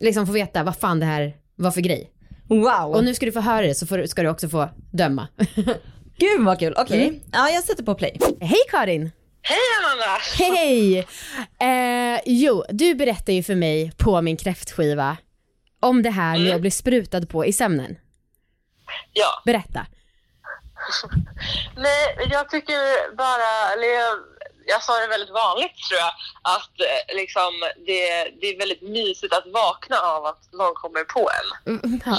liksom 0.00 0.26
få 0.26 0.32
veta 0.32 0.62
vad 0.62 0.76
fan 0.76 1.00
det 1.00 1.06
här 1.06 1.34
var 1.62 1.70
för 1.70 1.80
grej. 1.80 2.10
Wow. 2.48 2.94
Och 2.94 3.04
nu 3.04 3.14
ska 3.14 3.26
du 3.26 3.32
få 3.32 3.40
höra 3.40 3.66
det 3.66 3.74
så 3.74 3.86
får, 3.86 4.06
ska 4.06 4.22
du 4.22 4.28
också 4.28 4.48
få 4.48 4.68
döma. 4.92 5.28
Gud 6.18 6.40
vad 6.44 6.58
kul. 6.58 6.74
Okej, 6.76 7.08
Mm. 7.08 7.20
ja 7.32 7.48
jag 7.50 7.64
sätter 7.64 7.82
på 7.82 7.94
play. 7.94 8.18
Hej 8.40 8.58
Karin! 8.70 9.10
Hej 9.42 9.58
Amanda! 9.84 10.18
Hej! 10.38 10.98
Eh, 12.14 12.20
jo, 12.26 12.64
du 12.68 12.94
berättade 12.94 13.32
ju 13.32 13.42
för 13.42 13.54
mig 13.54 13.92
på 13.98 14.22
min 14.22 14.36
kräftskiva 14.36 15.16
om 15.80 16.02
det 16.02 16.10
här 16.10 16.38
med 16.38 16.54
att 16.54 16.60
bli 16.60 16.70
sprutad 16.70 17.26
på 17.28 17.46
i 17.46 17.52
sömnen. 17.52 17.96
Ja, 19.12 19.42
Berätta. 19.44 19.86
nej, 21.76 22.28
jag 22.30 22.50
tycker 22.50 23.16
bara, 23.16 23.72
eller 23.72 23.94
jag, 24.00 24.18
jag 24.66 24.82
sa 24.82 24.92
det 25.00 25.06
väldigt 25.06 25.30
vanligt 25.30 25.76
tror 25.88 26.00
jag, 26.00 26.12
att 26.56 26.74
eh, 26.80 27.16
liksom, 27.16 27.52
det, 27.86 28.04
det 28.40 28.46
är 28.46 28.58
väldigt 28.58 28.82
mysigt 28.82 29.34
att 29.34 29.46
vakna 29.46 29.96
av 29.96 30.26
att 30.26 30.52
någon 30.52 30.74
kommer 30.74 31.04
på 31.04 31.30
en. 31.38 31.74
Mm, 31.74 32.00
ja. 32.04 32.16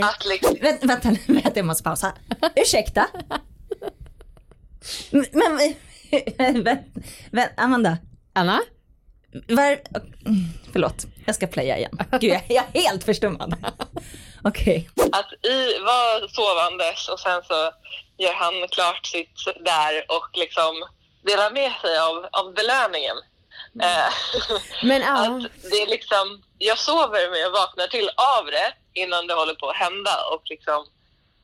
Eh. 0.00 0.04
Att 0.08 0.26
liksom, 0.26 0.56
Vänta, 0.60 0.86
vänta, 0.86 1.08
vänta 1.26 1.52
jag 1.54 1.66
måste 1.66 1.82
pausa. 1.82 2.12
Ursäkta? 2.56 3.06
Men, 5.10 5.24
men 6.38 6.64
vänta, 6.64 7.00
vänta, 7.30 7.62
Amanda. 7.62 7.98
Anna? 8.32 8.60
Var, 9.48 9.66
mm, 9.66 10.44
förlåt, 10.72 11.06
jag 11.26 11.34
ska 11.34 11.46
playa 11.46 11.78
igen. 11.78 11.98
Gud, 12.20 12.32
jag, 12.32 12.42
jag 12.48 12.64
är 12.72 12.80
helt 12.80 13.04
förstummad. 13.04 13.54
Okej. 14.44 14.88
att 15.12 15.32
i 15.46 15.78
vara 15.78 16.28
sovandes 16.28 17.08
och 17.08 17.20
sen 17.20 17.42
så 17.48 17.58
gör 18.18 18.32
han 18.34 18.68
klart 18.68 19.06
sitt 19.06 19.36
där 19.64 20.04
och 20.16 20.28
liksom 20.34 20.72
delar 21.26 21.50
med 21.50 21.72
sig 21.82 21.98
av, 21.98 22.16
av 22.32 22.54
belöningen. 22.54 23.16
Eh, 23.82 24.12
Men 24.88 25.00
ja. 25.02 25.14
att 25.26 25.42
det 25.70 25.76
är 25.82 25.86
liksom, 25.86 26.42
jag 26.58 26.78
sover 26.78 27.30
men 27.30 27.40
jag 27.40 27.50
vaknar 27.50 27.86
till 27.86 28.08
av 28.38 28.44
det 28.46 29.00
innan 29.00 29.26
det 29.26 29.34
håller 29.34 29.54
på 29.54 29.70
att 29.70 29.76
hända 29.76 30.14
och 30.32 30.42
liksom 30.44 30.86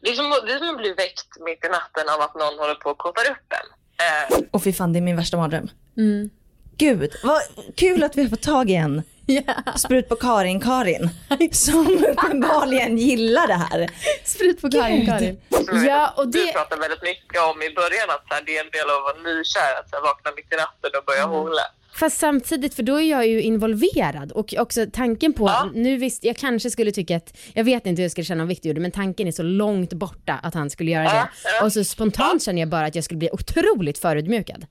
det 0.01 0.11
är, 0.11 0.15
som, 0.15 0.31
det 0.47 0.53
är 0.53 0.59
som 0.59 0.71
att 0.71 0.77
bli 0.77 0.93
väckt 0.93 1.29
mitt 1.41 1.65
i 1.65 1.69
natten 1.69 2.09
av 2.15 2.21
att 2.21 2.35
någon 2.35 2.59
håller 2.59 2.75
på 2.75 2.91
att 2.91 2.99
kåtar 2.99 3.31
upp 3.31 3.53
en. 3.59 3.69
Eh, 4.07 4.39
Och 4.51 4.63
fy 4.65 4.73
fan, 4.73 4.93
det 4.93 4.99
är 4.99 5.01
min 5.01 5.17
värsta 5.17 5.37
mardröm. 5.37 5.71
Mm. 5.97 6.31
Gud, 6.77 7.13
vad 7.23 7.43
kul 7.77 8.03
att 8.05 8.17
vi 8.17 8.23
har 8.23 8.29
fått 8.31 8.43
tag 8.43 8.71
i 8.71 8.75
en 8.75 9.03
Ja. 9.31 9.73
sprut 9.77 10.09
på 10.09 10.14
Karin-Karin 10.17 11.11
som 11.53 12.05
uppenbarligen 12.11 12.99
gillar 12.99 13.47
det 13.47 13.55
här. 13.55 13.88
Sprut 14.25 14.61
på 14.61 14.71
Karin, 14.71 15.07
Karin. 15.07 15.41
som 15.67 15.85
Ja, 15.87 16.14
och 16.17 16.29
Du 16.29 16.47
det... 16.47 16.53
pratar 16.53 16.77
väldigt 16.81 17.03
mycket 17.03 17.41
om 17.43 17.62
i 17.62 17.75
början 17.75 18.11
att 18.11 18.25
så 18.29 18.35
här, 18.35 18.43
det 18.47 18.57
är 18.57 18.64
en 18.64 18.71
del 18.71 18.91
av 18.91 18.97
att 18.97 19.03
vara 19.03 19.35
nykär, 19.35 19.73
att 19.81 19.91
så 19.91 19.97
här, 19.97 20.03
vakna 20.03 20.31
mitt 20.37 20.53
i 20.53 20.57
natten 20.57 20.91
och 20.99 21.05
börja 21.07 21.25
hångla. 21.27 21.62
Fast 21.95 22.19
samtidigt, 22.19 22.75
för 22.75 22.83
då 22.83 23.01
är 23.01 23.11
jag 23.11 23.27
ju 23.27 23.43
involverad 23.43 24.33
och 24.33 24.55
också 24.59 24.87
tanken 24.93 25.33
på, 25.33 25.45
Ja. 25.47 25.71
nu 25.75 25.97
visst, 25.97 26.25
jag 26.25 26.37
kanske 26.37 26.71
skulle 26.71 26.93
tycka 26.93 27.17
att, 27.17 27.37
jag 27.55 27.64
vet 27.64 27.87
inte 27.87 28.01
hur 28.01 28.05
jag 28.05 28.11
skulle 28.11 28.25
känna 28.25 28.43
om 28.43 28.49
Victor 28.49 28.69
gjorde, 28.69 28.81
men 28.81 28.91
tanken 28.91 29.29
är 29.29 29.33
så 29.33 29.43
långt 29.43 29.93
borta 29.93 30.35
att 30.43 30.55
han 30.55 30.71
skulle 30.71 30.91
göra 30.91 31.05
Ja, 31.05 31.11
det. 31.12 31.29
ja. 31.59 31.64
Och 31.64 31.73
så 31.73 31.85
spontant 31.85 32.43
känner 32.43 32.61
jag 32.62 32.69
bara 32.69 32.87
att 32.87 32.95
jag 32.95 33.05
skulle 33.05 33.19
bli 33.19 33.29
otroligt 33.33 33.99
förödmjukad. 33.99 34.67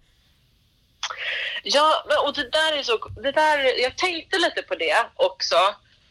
Ja, 1.64 2.04
och 2.26 2.34
det 2.34 2.50
där 2.50 2.78
är 2.78 2.84
så... 2.84 2.98
Det 3.24 3.32
där, 3.32 3.82
jag 3.82 3.98
tänkte 3.98 4.38
lite 4.38 4.62
på 4.62 4.76
det 4.76 5.06
också. 5.16 5.56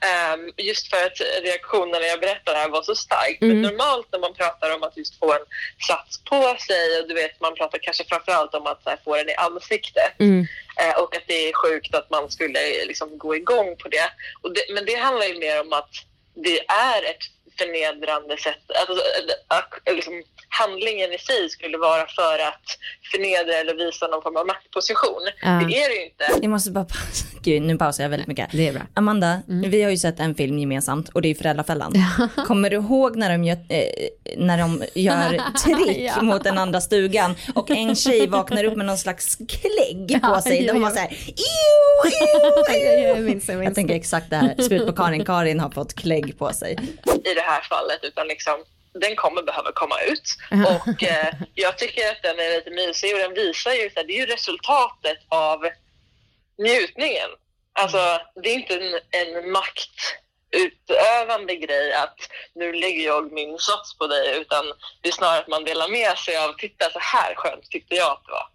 ehm, 0.01 0.53
just 0.57 0.91
för 0.91 1.07
att 1.07 1.21
reaktionen 1.43 2.01
när 2.03 2.09
jag 2.09 2.21
berättade 2.21 2.57
det 2.57 2.61
här 2.61 2.69
var 2.69 2.83
så 2.83 2.95
stark. 2.95 3.39
Mm. 3.41 3.61
Men 3.61 3.63
normalt 3.63 4.09
när 4.13 4.19
man 4.19 4.35
pratar 4.35 4.75
om 4.75 4.83
att 4.83 4.97
just 4.97 5.19
få 5.19 5.33
en 5.33 5.47
sats 5.89 6.25
på 6.25 6.57
sig 6.69 7.01
och 7.01 7.09
du 7.09 7.15
vet 7.15 7.41
man 7.41 7.55
pratar 7.55 7.79
kanske 7.83 8.05
framförallt 8.05 8.55
om 8.55 8.67
att 8.67 8.83
här, 8.85 8.99
få 9.05 9.17
den 9.17 9.29
i 9.29 9.35
ansiktet. 9.35 10.21
Mm. 10.21 10.47
Eh, 10.81 11.03
och 11.03 11.17
att 11.17 11.27
det 11.27 11.49
är 11.49 11.53
sjukt 11.53 11.95
att 11.95 12.11
man 12.11 12.31
skulle 12.31 12.85
liksom, 12.85 13.19
gå 13.19 13.37
igång 13.37 13.77
på 13.77 13.89
det. 13.89 14.11
Det. 14.55 14.75
Men 14.75 14.85
det 14.85 14.95
handlar 14.95 15.27
ju 15.27 15.39
mer 15.39 15.61
om 15.61 15.73
att 15.73 15.91
det 16.35 16.59
är 16.69 17.03
ett 17.11 17.25
förnedrande 17.59 18.37
sätt. 18.37 18.65
Alltså, 18.81 19.05
att, 19.49 19.75
att, 19.87 19.95
liksom, 19.95 20.23
handlingen 20.49 21.13
i 21.13 21.19
sig 21.19 21.49
skulle 21.51 21.79
vara 21.79 22.07
för 22.07 22.39
att 22.51 22.67
förnedra 23.13 23.55
eller 23.55 23.75
visa 23.75 24.07
någon 24.07 24.23
form 24.23 24.37
av 24.37 24.47
maktposition. 24.47 25.23
Ja. 25.43 25.49
Det 25.49 25.77
är 25.83 25.89
det 25.89 25.95
ju 25.95 26.05
inte. 26.05 26.25
Jag 26.43 26.51
måste 26.51 26.71
bara 26.71 26.85
pausa. 26.85 27.27
Gud, 27.43 27.63
nu 27.63 27.79
pausar 27.79 28.05
jag 28.05 28.09
väldigt 28.11 28.27
mycket. 28.29 28.49
Det 28.53 28.69
är 28.69 28.73
bra. 28.73 28.83
Amanda, 28.95 29.41
vi 29.47 29.83
har 29.83 29.91
ju 29.91 29.97
sett 29.99 30.21
en 30.21 30.35
film 30.35 30.59
gemensamt 30.59 31.09
och 31.09 31.23
det 31.23 31.29
är 31.29 31.35
Föräldrafällan. 31.35 31.93
Kommer 32.47 32.71
du 32.71 32.77
ihåg 32.77 33.17
när 33.17 33.31
de 33.31 33.45
gör, 33.45 33.57
eh, 33.69 33.83
när 34.37 34.59
de 34.59 34.83
gör 34.95 35.41
trick 35.65 35.97
Ja. 35.99 36.23
mot 36.23 36.45
den 36.45 36.59
andra 36.59 36.81
stugan 36.81 37.35
och 37.55 37.71
en 37.71 37.97
tjej 37.97 38.27
vaknar 38.27 38.65
upp 38.65 38.77
med 38.77 38.87
någon 38.87 38.99
slags 38.99 39.37
klägg 39.37 40.09
på 40.23 40.29
Ja, 40.29 40.43
sig. 40.43 40.67
jo, 40.67 40.73
De 40.75 40.83
var 40.83 40.89
jo. 40.91 40.95
så 40.95 41.01
här, 41.01 41.09
"Ew, 41.11 42.11
ew, 42.75 42.77
ew." 42.79 43.09
Jag 43.09 43.21
minns, 43.25 43.49
jag 43.49 43.57
minns. 43.59 43.69
Jag 43.69 43.75
tänker 43.75 43.95
exakt 43.95 44.31
det 44.31 44.37
här, 44.37 44.55
sprut 44.63 44.87
på 44.87 44.93
Karin. 44.93 45.25
Karin 45.25 45.61
har 45.61 45.71
fått 45.71 45.95
klägg 45.95 46.39
på 46.39 46.53
sig. 46.53 46.73
i 47.25 47.35
det 47.37 47.43
här 47.43 47.61
fallet 47.61 48.05
utan 48.05 48.29
liksom 48.29 48.65
den 49.01 49.17
kommer 49.17 49.43
behöva 49.43 49.73
komma 49.73 50.01
ut. 50.01 50.37
Och 50.67 51.03
eh, 51.03 51.35
jag 51.55 51.79
tycker 51.79 52.11
att 52.11 52.23
den 52.23 52.39
är 52.39 52.51
lite 52.51 52.71
mysig 52.71 53.15
och 53.15 53.21
den 53.21 53.35
visar 53.35 53.73
ju, 53.73 53.91
här, 53.97 54.05
det 54.05 54.13
är 54.13 54.21
ju 54.21 54.27
resultatet 54.27 55.19
av 55.29 55.69
njutningen. 56.59 57.31
Alltså 57.73 58.21
det 58.43 58.51
är 58.51 58.55
inte 58.55 58.75
en, 58.75 59.01
en 59.11 59.53
maktutövande 59.53 61.57
grej 61.57 61.93
att 61.93 62.19
nu 62.55 62.73
lägger 62.73 63.07
jag 63.07 63.33
min 63.33 63.59
sats 63.59 63.99
på 63.99 64.07
dig 64.07 64.41
utan 64.41 64.65
det 65.01 65.09
är 65.09 65.13
snarare 65.13 65.39
att 65.39 65.49
man 65.49 65.65
delar 65.65 65.89
med 65.89 66.19
sig 66.19 66.37
av 66.37 66.53
titta 66.53 66.91
så 66.91 66.99
här 66.99 67.35
skönt 67.35 67.71
tyckte 67.71 67.95
jag 67.95 68.13
att 68.13 68.25
det 68.25 68.33
var. 68.33 68.49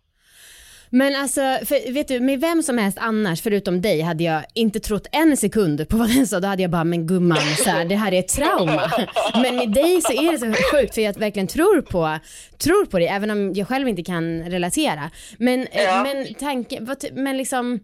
Men 0.93 1.15
alltså, 1.15 1.41
för, 1.41 1.91
vet 1.93 2.08
du, 2.08 2.19
med 2.19 2.39
vem 2.41 2.63
som 2.63 2.77
helst 2.77 2.97
annars, 3.01 3.41
förutom 3.41 3.82
dig, 3.82 4.01
hade 4.01 4.23
jag 4.23 4.43
inte 4.54 4.80
trott 4.80 5.08
en 5.12 5.38
sekund 5.38 5.89
på 5.89 5.97
vad 5.97 6.10
den 6.15 6.27
sa. 6.27 6.39
Då 6.39 6.47
hade 6.47 6.62
jag 6.62 6.71
bara, 6.71 6.84
men 6.84 7.08
gumman, 7.08 7.56
så 7.58 7.69
här, 7.69 7.86
det 7.86 7.95
här 7.95 8.12
är 8.13 8.19
ett 8.19 8.27
trauma. 8.27 8.91
Men 9.34 9.56
med 9.56 9.69
dig 9.71 10.01
så 10.01 10.13
är 10.13 10.32
det 10.32 10.38
så 10.38 10.54
sjukt, 10.71 10.93
för 10.95 11.01
jag 11.01 11.19
verkligen 11.19 11.47
tror 11.47 11.82
på, 11.82 12.19
tror 12.58 12.86
på 12.86 12.99
det, 12.99 13.08
även 13.08 13.32
om 13.32 13.54
jag 13.54 13.67
själv 13.67 13.88
inte 13.88 14.04
kan 14.04 14.43
relatera. 14.49 15.12
Men, 15.38 15.67
eh, 15.67 15.84
Ja. 15.84 16.04
men 16.04 16.34
tanken, 16.34 16.89
men 17.13 17.38
liksom, 17.38 17.80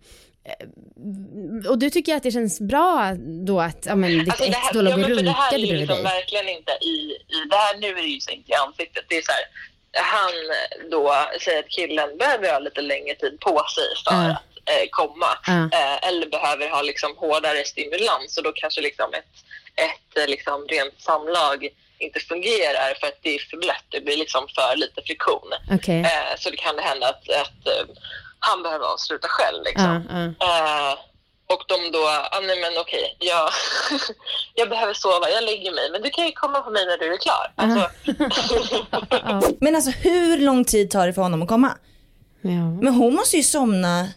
eh, 0.45 1.69
och 1.71 1.79
du 1.79 1.89
tycker 1.89 2.15
att 2.15 2.23
det 2.23 2.31
känns 2.31 2.59
bra 2.61 3.15
då 3.47 3.61
att 3.61 3.85
ja, 3.85 3.95
men, 3.95 4.11
ditt 4.11 4.29
Alltså, 4.29 4.43
ex 4.43 4.57
här- 4.57 4.73
då 4.73 4.81
låg 4.81 4.91
ja, 4.91 4.95
och 4.95 4.99
men 5.01 5.17
för 5.17 5.23
det 5.23 5.31
här 5.31 5.53
är 5.53 5.57
runkade 5.57 5.61
ju 5.61 5.67
bredvid 5.67 5.79
liksom 5.89 6.03
dig? 6.03 6.13
verkligen 6.13 6.49
inte 6.57 6.71
i, 6.81 6.95
i 7.37 7.39
det 7.49 7.55
här, 7.55 7.77
nu 7.81 7.87
är 7.87 7.95
det 7.95 8.13
ju 8.17 8.19
så 8.19 8.31
inte 8.31 8.51
i 8.51 8.55
ansiktet. 8.67 9.03
Det 9.09 9.15
är 9.17 9.21
så 9.21 9.31
här, 9.31 9.45
han 9.93 10.31
då 10.91 11.15
säger 11.41 11.59
att 11.59 11.69
killen 11.69 12.17
behöver 12.17 12.51
ha 12.51 12.59
lite 12.59 12.81
längre 12.81 13.15
tid 13.15 13.39
på 13.39 13.65
sig 13.75 13.83
för 14.07 14.13
Ja. 14.15 14.31
att 14.31 14.43
eh, 14.69 14.87
komma. 14.91 15.27
Ja. 15.47 15.63
Eh, 15.79 16.07
eller 16.07 16.25
behöver 16.29 16.69
ha 16.69 16.81
liksom 16.81 17.17
hårdare 17.17 17.65
stimulans 17.65 18.37
och 18.37 18.43
då 18.43 18.51
kanske 18.55 18.81
liksom 18.81 19.13
ett, 19.13 19.33
ett 19.75 20.17
eh, 20.23 20.27
liksom 20.27 20.67
rent 20.67 21.01
samlag 21.01 21.69
inte 21.99 22.19
fungerar 22.19 22.93
för 22.99 23.07
att 23.07 23.19
det 23.21 23.35
är 23.35 23.39
för 23.39 23.57
blött. 23.57 23.85
Det 23.89 24.01
blir 24.01 24.17
liksom 24.17 24.47
för 24.55 24.75
lite 24.75 25.01
friktion. 25.01 25.49
Okej. 25.71 25.99
Eh, 26.01 26.37
så 26.37 26.49
det 26.49 26.57
kan 26.57 26.79
hända 26.79 27.07
att, 27.07 27.29
att 27.29 27.67
eh, 27.67 27.95
han 28.39 28.63
behöver 28.63 28.85
avsluta 28.85 29.27
själv. 29.27 29.63
Liksom. 29.63 30.07
Eh, 30.41 30.97
och 31.53 31.63
de 31.67 31.91
då, 31.91 31.99
ah, 32.31 32.39
nej 32.47 32.61
men 32.61 32.81
okej, 32.81 33.15
jag, 33.19 33.49
jag 34.55 34.69
behöver 34.69 34.93
sova, 34.93 35.29
jag 35.29 35.43
lägger 35.43 35.71
mig, 35.75 35.91
men 35.91 36.01
du 36.01 36.09
kan 36.09 36.25
ju 36.25 36.31
komma 36.31 36.61
på 36.61 36.69
mig 36.71 36.85
när 36.85 36.97
du 36.97 37.13
är 37.13 37.17
klar. 37.17 37.53
Alltså. 37.55 37.89
Men 39.59 39.75
alltså 39.75 39.91
hur 39.91 40.37
lång 40.37 40.65
tid 40.65 40.91
tar 40.91 41.07
det 41.07 41.13
för 41.13 41.21
honom 41.21 41.41
att 41.41 41.47
komma? 41.47 41.77
ja. 42.41 42.71
Men 42.81 42.93
hon 42.93 43.13
måste 43.15 43.37
ju 43.37 43.43
somna 43.43 44.07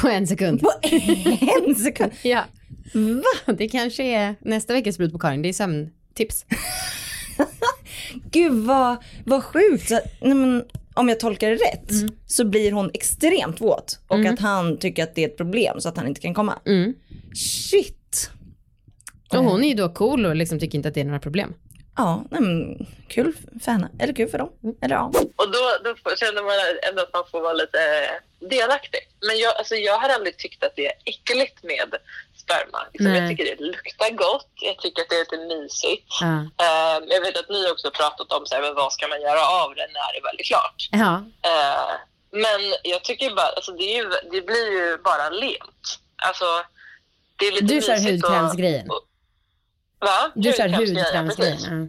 På 0.00 0.08
en 0.08 0.26
sekund. 0.26 0.60
på 0.60 0.72
en 1.66 1.74
sekund. 1.74 2.12
Ja. 2.22 2.44
Va? 2.94 3.52
Det 3.52 3.68
kanske 3.68 4.02
är 4.02 4.34
nästa 4.40 4.72
veckas 4.72 4.94
sprut 4.94 5.12
på 5.12 5.18
Karin, 5.18 5.42
det 5.42 5.48
är 5.48 5.52
sömntips. 5.52 6.44
Gud 8.30 8.52
vad, 8.52 8.96
vad 9.26 9.44
sjukt. 9.44 9.90
Nej 10.20 10.34
men, 10.34 10.64
om 10.98 11.08
jag 11.08 11.20
tolkar 11.20 11.50
det 11.50 11.56
rätt 11.56 11.90
Mm. 11.90 12.08
så 12.26 12.44
blir 12.44 12.72
hon 12.72 12.90
extremt 12.94 13.60
våt 13.60 14.00
och 14.06 14.18
att 14.32 14.38
han 14.38 14.78
tycker 14.78 15.02
att 15.02 15.14
det 15.14 15.24
är 15.24 15.28
ett 15.28 15.36
problem 15.36 15.80
så 15.80 15.88
att 15.88 15.96
han 15.96 16.06
inte 16.06 16.20
kan 16.20 16.34
komma. 16.34 16.58
Mm. 16.66 16.94
Shit. 17.34 18.30
Och 19.32 19.44
hon 19.44 19.64
är 19.64 19.68
ju 19.68 19.74
då 19.74 19.88
cool 19.88 20.26
och 20.26 20.36
liksom 20.36 20.58
tycker 20.58 20.78
inte 20.78 20.88
att 20.88 20.94
det 20.94 21.00
är 21.00 21.04
några 21.04 21.20
problem. 21.20 21.54
Ja, 21.98 22.24
nej 22.30 22.40
men, 22.40 22.86
kul 23.08 23.32
för 23.64 23.70
henne. 23.72 23.88
Eller 24.00 24.14
kul 24.14 24.28
för 24.28 24.38
dem. 24.38 24.50
Eller 24.82 24.94
ja. 24.96 25.12
Och 25.36 25.50
då, 25.50 25.62
då 25.84 26.16
känner 26.16 26.42
man 26.42 26.54
ändå 26.88 27.02
att 27.02 27.12
man 27.12 27.24
får 27.30 27.40
vara 27.40 27.52
lite 27.52 27.80
delaktig. 28.40 29.00
Men 29.28 29.38
jag, 29.38 29.56
alltså 29.56 29.74
jag 29.74 29.98
har 29.98 30.08
aldrig 30.08 30.36
tyckt 30.38 30.64
att 30.64 30.76
det 30.76 30.86
är 30.86 30.92
äckligt 31.04 31.62
med 31.62 31.94
sperma. 32.42 32.78
Liksom, 32.92 33.14
jag 33.14 33.30
tycker 33.30 33.44
det 33.44 33.64
luktar 33.64 34.10
gott, 34.10 34.50
jag 34.54 34.78
tycker 34.78 35.02
att 35.02 35.08
det 35.08 35.14
är 35.16 35.18
lite 35.20 35.54
mysigt. 35.54 36.06
Ja. 36.20 36.34
Eh, 36.64 36.96
jag 37.14 37.20
vet 37.20 37.36
att 37.38 37.48
ni 37.48 37.70
också 37.70 37.90
pratat 37.90 38.32
om 38.32 38.46
så 38.46 38.54
här, 38.54 38.62
men 38.62 38.74
vad 38.74 38.92
ska 38.92 39.08
man 39.08 39.20
göra 39.20 39.42
av 39.62 39.74
det 39.74 39.86
när 39.96 40.12
det 40.14 40.20
väl 40.26 40.36
är 40.38 40.44
klart. 40.44 40.88
Ja. 40.90 41.14
Eh, 41.50 41.90
men 42.30 42.60
jag 42.84 43.04
tycker 43.04 43.34
bara, 43.34 43.46
alltså 43.56 43.72
det, 43.72 43.82
är 43.84 43.96
ju, 44.02 44.08
det 44.32 44.42
blir 44.46 44.66
ju 44.72 44.98
bara 44.98 45.30
lent. 45.30 45.84
Alltså, 46.16 46.44
det 47.36 47.46
är 47.46 47.52
lite 47.52 47.64
Du 47.74 47.82
kör 47.82 48.10
hudkrämsgrejen. 48.12 48.90
och- 48.90 49.04
Va? 50.00 50.32
Du 50.34 50.52
kör 50.52 50.68
Hudkrämsgrejen. 50.68 51.64
Mm. 51.64 51.88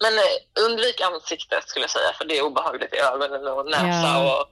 Men 0.00 0.12
eh, 0.18 0.64
undvik 0.66 1.00
ansiktet 1.00 1.68
skulle 1.68 1.82
jag 1.82 1.90
säga, 1.90 2.12
för 2.18 2.24
det 2.24 2.38
är 2.38 2.42
obehagligt 2.42 2.94
i 2.94 2.98
ögonen 2.98 3.46
och 3.48 3.66
näsa 3.66 3.86
Ja. 3.86 4.40
och 4.40 4.48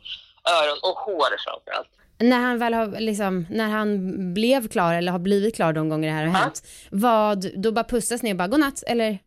öron 0.53 0.79
och 0.83 0.99
hår 0.99 1.37
framförallt. 1.45 1.89
När 2.21 2.39
han 2.41 2.59
väl 2.59 2.75
har 2.75 3.01
liksom, 3.01 3.47
när 3.51 3.69
han 3.69 3.99
blev 4.35 4.69
klar 4.69 4.95
eller 4.95 5.13
har 5.13 5.19
blivit 5.19 5.57
klar 5.57 5.73
de 5.73 5.89
gånger 5.89 6.09
det 6.09 6.15
här 6.15 6.25
har 6.27 6.33
Ja. 6.33 6.39
hänt. 6.39 6.63
Vad, 6.91 7.61
då 7.63 7.73
bara 7.73 7.85
pussas 7.85 8.23
ni 8.23 8.33
och 8.33 8.37
bara 8.37 8.49
godnatt 8.49 8.83
eller? 8.87 9.19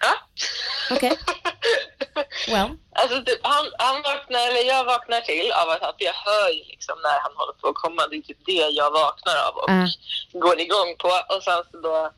Ja. 0.00 0.14
Okej. 0.96 1.12
Well. 2.48 2.68
Alltså 2.94 3.24
typ, 3.24 3.40
han, 3.42 3.66
han 3.78 4.02
vaknar, 4.02 4.48
eller 4.48 4.62
jag 4.74 4.84
vaknar 4.84 5.20
till 5.20 5.52
av 5.52 5.68
att, 5.68 5.82
att 5.82 5.94
jag 5.98 6.12
hör 6.12 6.48
liksom 6.70 6.96
när 7.02 7.18
han 7.24 7.32
håller 7.34 7.52
på 7.52 7.68
att 7.68 7.74
komma. 7.74 8.06
Det 8.10 8.16
är 8.16 8.20
typ 8.20 8.46
det 8.46 8.52
jag 8.80 8.90
vaknar 8.90 9.36
av 9.48 9.54
och 9.56 9.70
Ja. 9.70 9.86
går 10.40 10.60
igång 10.60 10.96
på. 10.98 11.08
Och 11.34 11.42
sen 11.42 11.62
så 11.70 11.80
då 11.80 12.10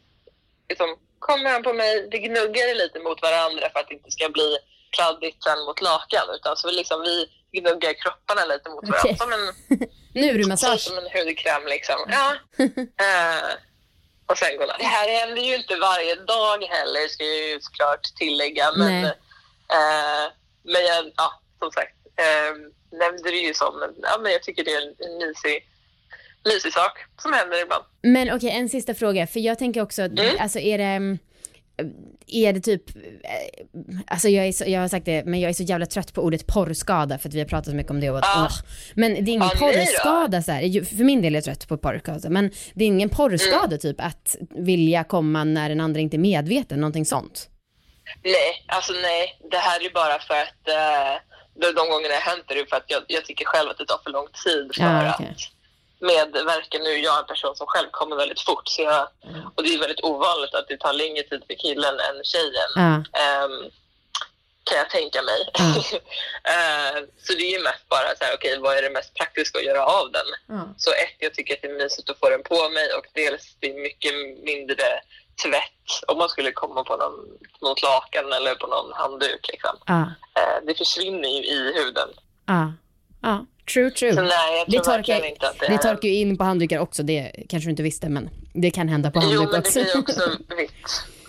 liksom, 0.68 0.96
kommer 1.18 1.50
han 1.50 1.62
på 1.62 1.72
mig, 1.72 2.08
det 2.10 2.18
gnuggar 2.18 2.74
lite 2.74 2.98
mot 3.00 3.22
varandra 3.22 3.70
för 3.72 3.80
att 3.80 3.88
det 3.88 3.94
inte 3.94 4.10
ska 4.10 4.28
bli 4.28 4.58
kladdigt 4.90 5.42
sen 5.44 5.60
mot 5.64 5.80
lakan. 5.80 6.26
Utan 6.36 6.56
så 6.56 6.68
vi 6.68 6.74
liksom, 6.74 7.00
vi 7.02 7.16
gnuggar 7.60 7.92
kropparna 8.02 8.44
lite 8.44 8.68
mot 8.70 8.88
varandra. 8.88 9.16
Som 9.16 9.32
en 9.32 9.44
Nu 10.14 10.28
är 10.30 10.34
du 10.34 10.46
massage. 10.48 10.80
som 10.80 10.98
en 10.98 11.08
hudkräm 11.14 11.66
liksom. 11.66 11.96
Ja. 12.08 12.34
Eh, 13.06 13.50
och 14.26 14.38
sen 14.38 14.56
går 14.58 14.66
Det 14.78 14.84
här 14.84 15.08
händer 15.20 15.42
ju 15.42 15.54
inte 15.56 15.76
varje 15.76 16.14
dag 16.14 16.62
heller 16.64 17.08
ska 17.08 17.24
jag 17.24 17.36
ju 17.48 17.60
såklart 17.60 18.00
tillägga. 18.18 18.72
Men, 18.76 19.02
Nej. 19.02 19.12
Eh, 19.70 20.32
men 20.64 20.82
jag, 20.84 21.12
ja, 21.16 21.40
som 21.58 21.70
sagt, 21.72 21.94
eh, 22.18 22.52
nämnde 22.98 23.30
det 23.30 23.36
ju 23.36 23.54
som 23.54 23.94
ja, 24.02 24.18
men 24.22 24.32
jag 24.32 24.42
tycker 24.42 24.64
det 24.64 24.70
är 24.70 24.82
en, 24.82 24.88
en 24.98 25.28
mysig, 25.28 25.68
mysig 26.44 26.72
sak 26.72 26.92
som 27.22 27.32
händer 27.32 27.62
ibland. 27.62 27.84
Men 28.02 28.32
okej, 28.36 28.50
en 28.50 28.68
sista 28.68 28.94
fråga. 28.94 29.26
För 29.26 29.40
jag 29.40 29.58
tänker 29.58 29.82
också, 29.82 30.02
Mm. 30.02 30.36
alltså 30.40 30.58
är 30.58 30.78
det, 30.78 31.18
är 32.26 32.52
det 32.52 32.60
typ, 32.60 32.96
eh, 32.96 33.02
alltså 34.06 34.28
jag, 34.28 34.46
är 34.46 34.52
så, 34.52 34.64
jag 34.66 34.80
har 34.80 34.88
sagt 34.88 35.06
det, 35.06 35.24
men 35.24 35.40
jag 35.40 35.48
är 35.48 35.52
så 35.54 35.62
jävla 35.62 35.86
trött 35.86 36.12
på 36.14 36.22
ordet 36.22 36.46
porrskada 36.46 37.18
för 37.18 37.28
att 37.28 37.34
vi 37.34 37.38
har 37.38 37.46
pratat 37.46 37.66
så 37.66 37.74
mycket 37.76 37.90
om 37.90 38.00
det 38.00 38.10
och 38.10 38.18
att, 38.18 38.36
ugh. 38.36 38.54
Men 38.94 39.12
det 39.24 39.30
är 39.30 39.32
ingen 39.34 39.48
då. 39.48 39.58
porrskada 39.58 40.42
så 40.42 40.52
här. 40.52 40.84
För 40.84 41.04
min 41.04 41.22
del 41.22 41.34
är 41.34 41.36
jag 41.36 41.44
trött 41.44 41.68
på 41.68 41.76
porrskada, 41.76 42.30
men 42.30 42.50
det 42.74 42.84
är 42.84 42.88
ingen 42.88 43.08
porrskada 43.08 43.66
Mm. 43.66 43.78
typ 43.78 44.00
att 44.00 44.36
vilja 44.50 45.04
komma 45.04 45.44
när 45.44 45.68
den 45.68 45.80
andra 45.80 46.00
inte 46.00 46.16
är 46.16 46.18
medveten, 46.18 46.80
någonting 46.80 47.04
sånt. 47.06 47.50
Nej, 48.22 48.64
alltså 48.68 48.92
nej. 48.92 49.38
Det 49.50 49.58
här 49.58 49.84
är 49.86 49.90
bara 49.90 50.18
för 50.18 50.34
att 50.34 50.68
eh, 50.68 51.14
de, 51.54 51.88
gångerna 51.88 52.14
det 52.14 52.20
hänt 52.20 52.44
är 52.48 52.54
det 52.54 52.66
för 52.70 52.76
att 52.76 52.84
jag, 52.86 53.02
jag 53.08 53.24
tycker 53.24 53.44
själv 53.44 53.70
att 53.70 53.78
det 53.78 53.86
tar 53.86 54.00
för 54.04 54.10
lång 54.10 54.28
tid 54.44 54.70
för 54.74 54.82
Ja, 54.82 55.14
okej. 55.14 55.26
att 55.30 55.42
medverka. 56.00 56.78
Nu 56.78 56.90
är 56.90 56.98
jag 56.98 57.18
en 57.18 57.26
person 57.26 57.56
som 57.56 57.66
själv 57.66 57.88
kommer 57.90 58.16
väldigt 58.16 58.40
fort 58.40 58.68
så 58.68 58.82
jag, 58.82 59.08
och 59.54 59.62
det 59.62 59.74
är 59.74 59.78
väldigt 59.78 60.04
ovanligt 60.04 60.54
att 60.54 60.68
det 60.68 60.76
tar 60.76 60.92
längre 60.92 61.22
tid 61.22 61.42
för 61.46 61.54
killen 61.54 61.94
än 62.00 62.24
tjejen. 62.24 62.70
Ja. 62.74 63.20
Ehm, 63.20 63.70
kan 64.64 64.78
jag 64.78 64.90
tänka 64.90 65.22
mig. 65.22 65.50
Mm. 65.60 65.74
Eh, 66.54 66.96
så 67.24 67.32
det 67.32 67.42
är 67.42 67.50
ju 67.58 67.62
mest 67.62 67.88
bara 67.88 68.16
så 68.18 68.24
här, 68.24 68.34
okej, 68.34 68.58
vad 68.58 68.76
är 68.78 68.82
det 68.82 68.90
mest 68.90 69.14
praktiska 69.14 69.58
att 69.58 69.64
göra 69.64 69.84
av 69.86 70.12
den? 70.12 70.26
Ja. 70.48 70.74
Så 70.78 70.90
ett, 70.90 71.16
jag 71.18 71.34
tycker 71.34 71.54
att 71.54 71.62
det 71.62 71.68
är 71.68 71.82
mysigt 71.82 72.10
att 72.10 72.18
få 72.18 72.28
den 72.28 72.42
på 72.42 72.68
mig 72.68 72.92
och 72.92 73.06
dels 73.12 73.56
det 73.60 73.70
är 73.70 73.74
mycket 73.82 74.14
mindre 74.44 75.00
tvätt 75.42 76.08
om 76.08 76.18
man 76.18 76.28
skulle 76.28 76.52
komma 76.52 76.84
på 76.84 76.96
någon, 76.96 77.12
något 77.62 77.82
lakan 77.82 78.32
eller 78.32 78.54
på 78.54 78.66
någon 78.66 78.92
handduk. 78.94 79.48
Liksom. 79.52 79.76
Ja. 79.86 80.00
Eh, 80.36 80.66
det 80.66 80.74
försvinner 80.74 81.28
ju 81.28 81.44
i 81.44 81.72
huden. 81.78 82.08
Ja. 82.46 82.72
Ja. 83.22 83.46
True, 83.72 83.90
Så 83.90 83.96
true. 83.96 84.12
nej, 84.22 84.58
jag 84.58 84.70
Det 84.70 84.80
torkar, 84.84 85.24
inte 85.24 85.48
att 85.48 85.58
det, 85.58 85.66
det 85.68 85.78
torkar 85.78 86.08
ju 86.08 86.14
in 86.14 86.38
på 86.38 86.44
handdukar 86.44 86.78
också, 86.78 87.02
det 87.02 87.32
kanske 87.48 87.66
du 87.66 87.70
inte 87.70 87.82
visste, 87.82 88.08
men 88.08 88.30
det 88.52 88.70
kan 88.70 88.88
hända 88.88 89.10
på 89.10 89.20
Jo, 89.22 89.28
handduk 89.28 89.52
men 89.52 89.52
det 89.52 89.58
också. 89.58 89.80
blir 89.80 89.98
också 89.98 90.30
vitt. 90.56 90.70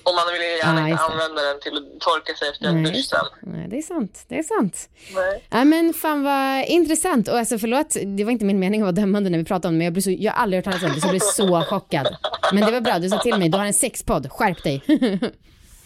Och 0.07 0.15
man 0.15 0.33
vill 0.33 0.41
ju 0.41 0.57
gärna 0.57 0.81
Ja, 0.81 0.87
inte 0.89 1.03
använda 1.03 1.41
den 1.41 1.59
till 1.61 1.77
att 1.77 1.99
torka 1.99 2.33
sig 2.35 2.49
efter 2.49 2.65
en 2.65 2.83
Nej, 2.83 2.91
dusch 2.91 3.05
sen. 3.05 3.25
Nej, 3.41 3.67
det 3.69 3.77
är 3.77 3.81
sant. 3.81 4.25
Det 4.27 4.37
är 4.37 4.43
sant. 4.43 4.89
Nej. 5.15 5.43
Ja 5.49 5.63
men 5.63 5.93
fan 5.93 6.23
vad 6.23 6.65
intressant 6.65 7.27
och 7.27 7.37
alltså 7.37 7.59
förlåt, 7.59 7.95
det 8.17 8.23
var 8.23 8.31
inte 8.31 8.45
min 8.45 8.59
mening 8.59 8.81
att 8.81 8.85
vara 8.85 8.91
dömande 8.91 9.29
när 9.29 9.37
vi 9.37 9.45
pratade 9.45 9.67
om 9.67 9.73
det 9.73 9.77
men 9.77 9.85
jag, 9.85 9.93
blir 9.93 10.03
så, 10.03 10.11
jag 10.11 10.31
har 10.31 10.43
aldrig 10.43 10.57
hört 10.57 10.65
talas 10.65 10.83
om 10.83 10.89
det 10.95 11.01
så 11.01 11.07
jag 11.07 11.11
blev 11.11 11.19
så 11.19 11.61
chockad. 11.69 12.15
Men 12.53 12.65
det 12.65 12.71
var 12.71 12.81
bra, 12.81 12.99
du 12.99 13.09
sa 13.09 13.17
till 13.17 13.37
mig, 13.39 13.49
du 13.49 13.57
har 13.57 13.65
en 13.65 13.73
sexpodd, 13.73 14.31
skärp 14.31 14.63
dig. 14.63 14.81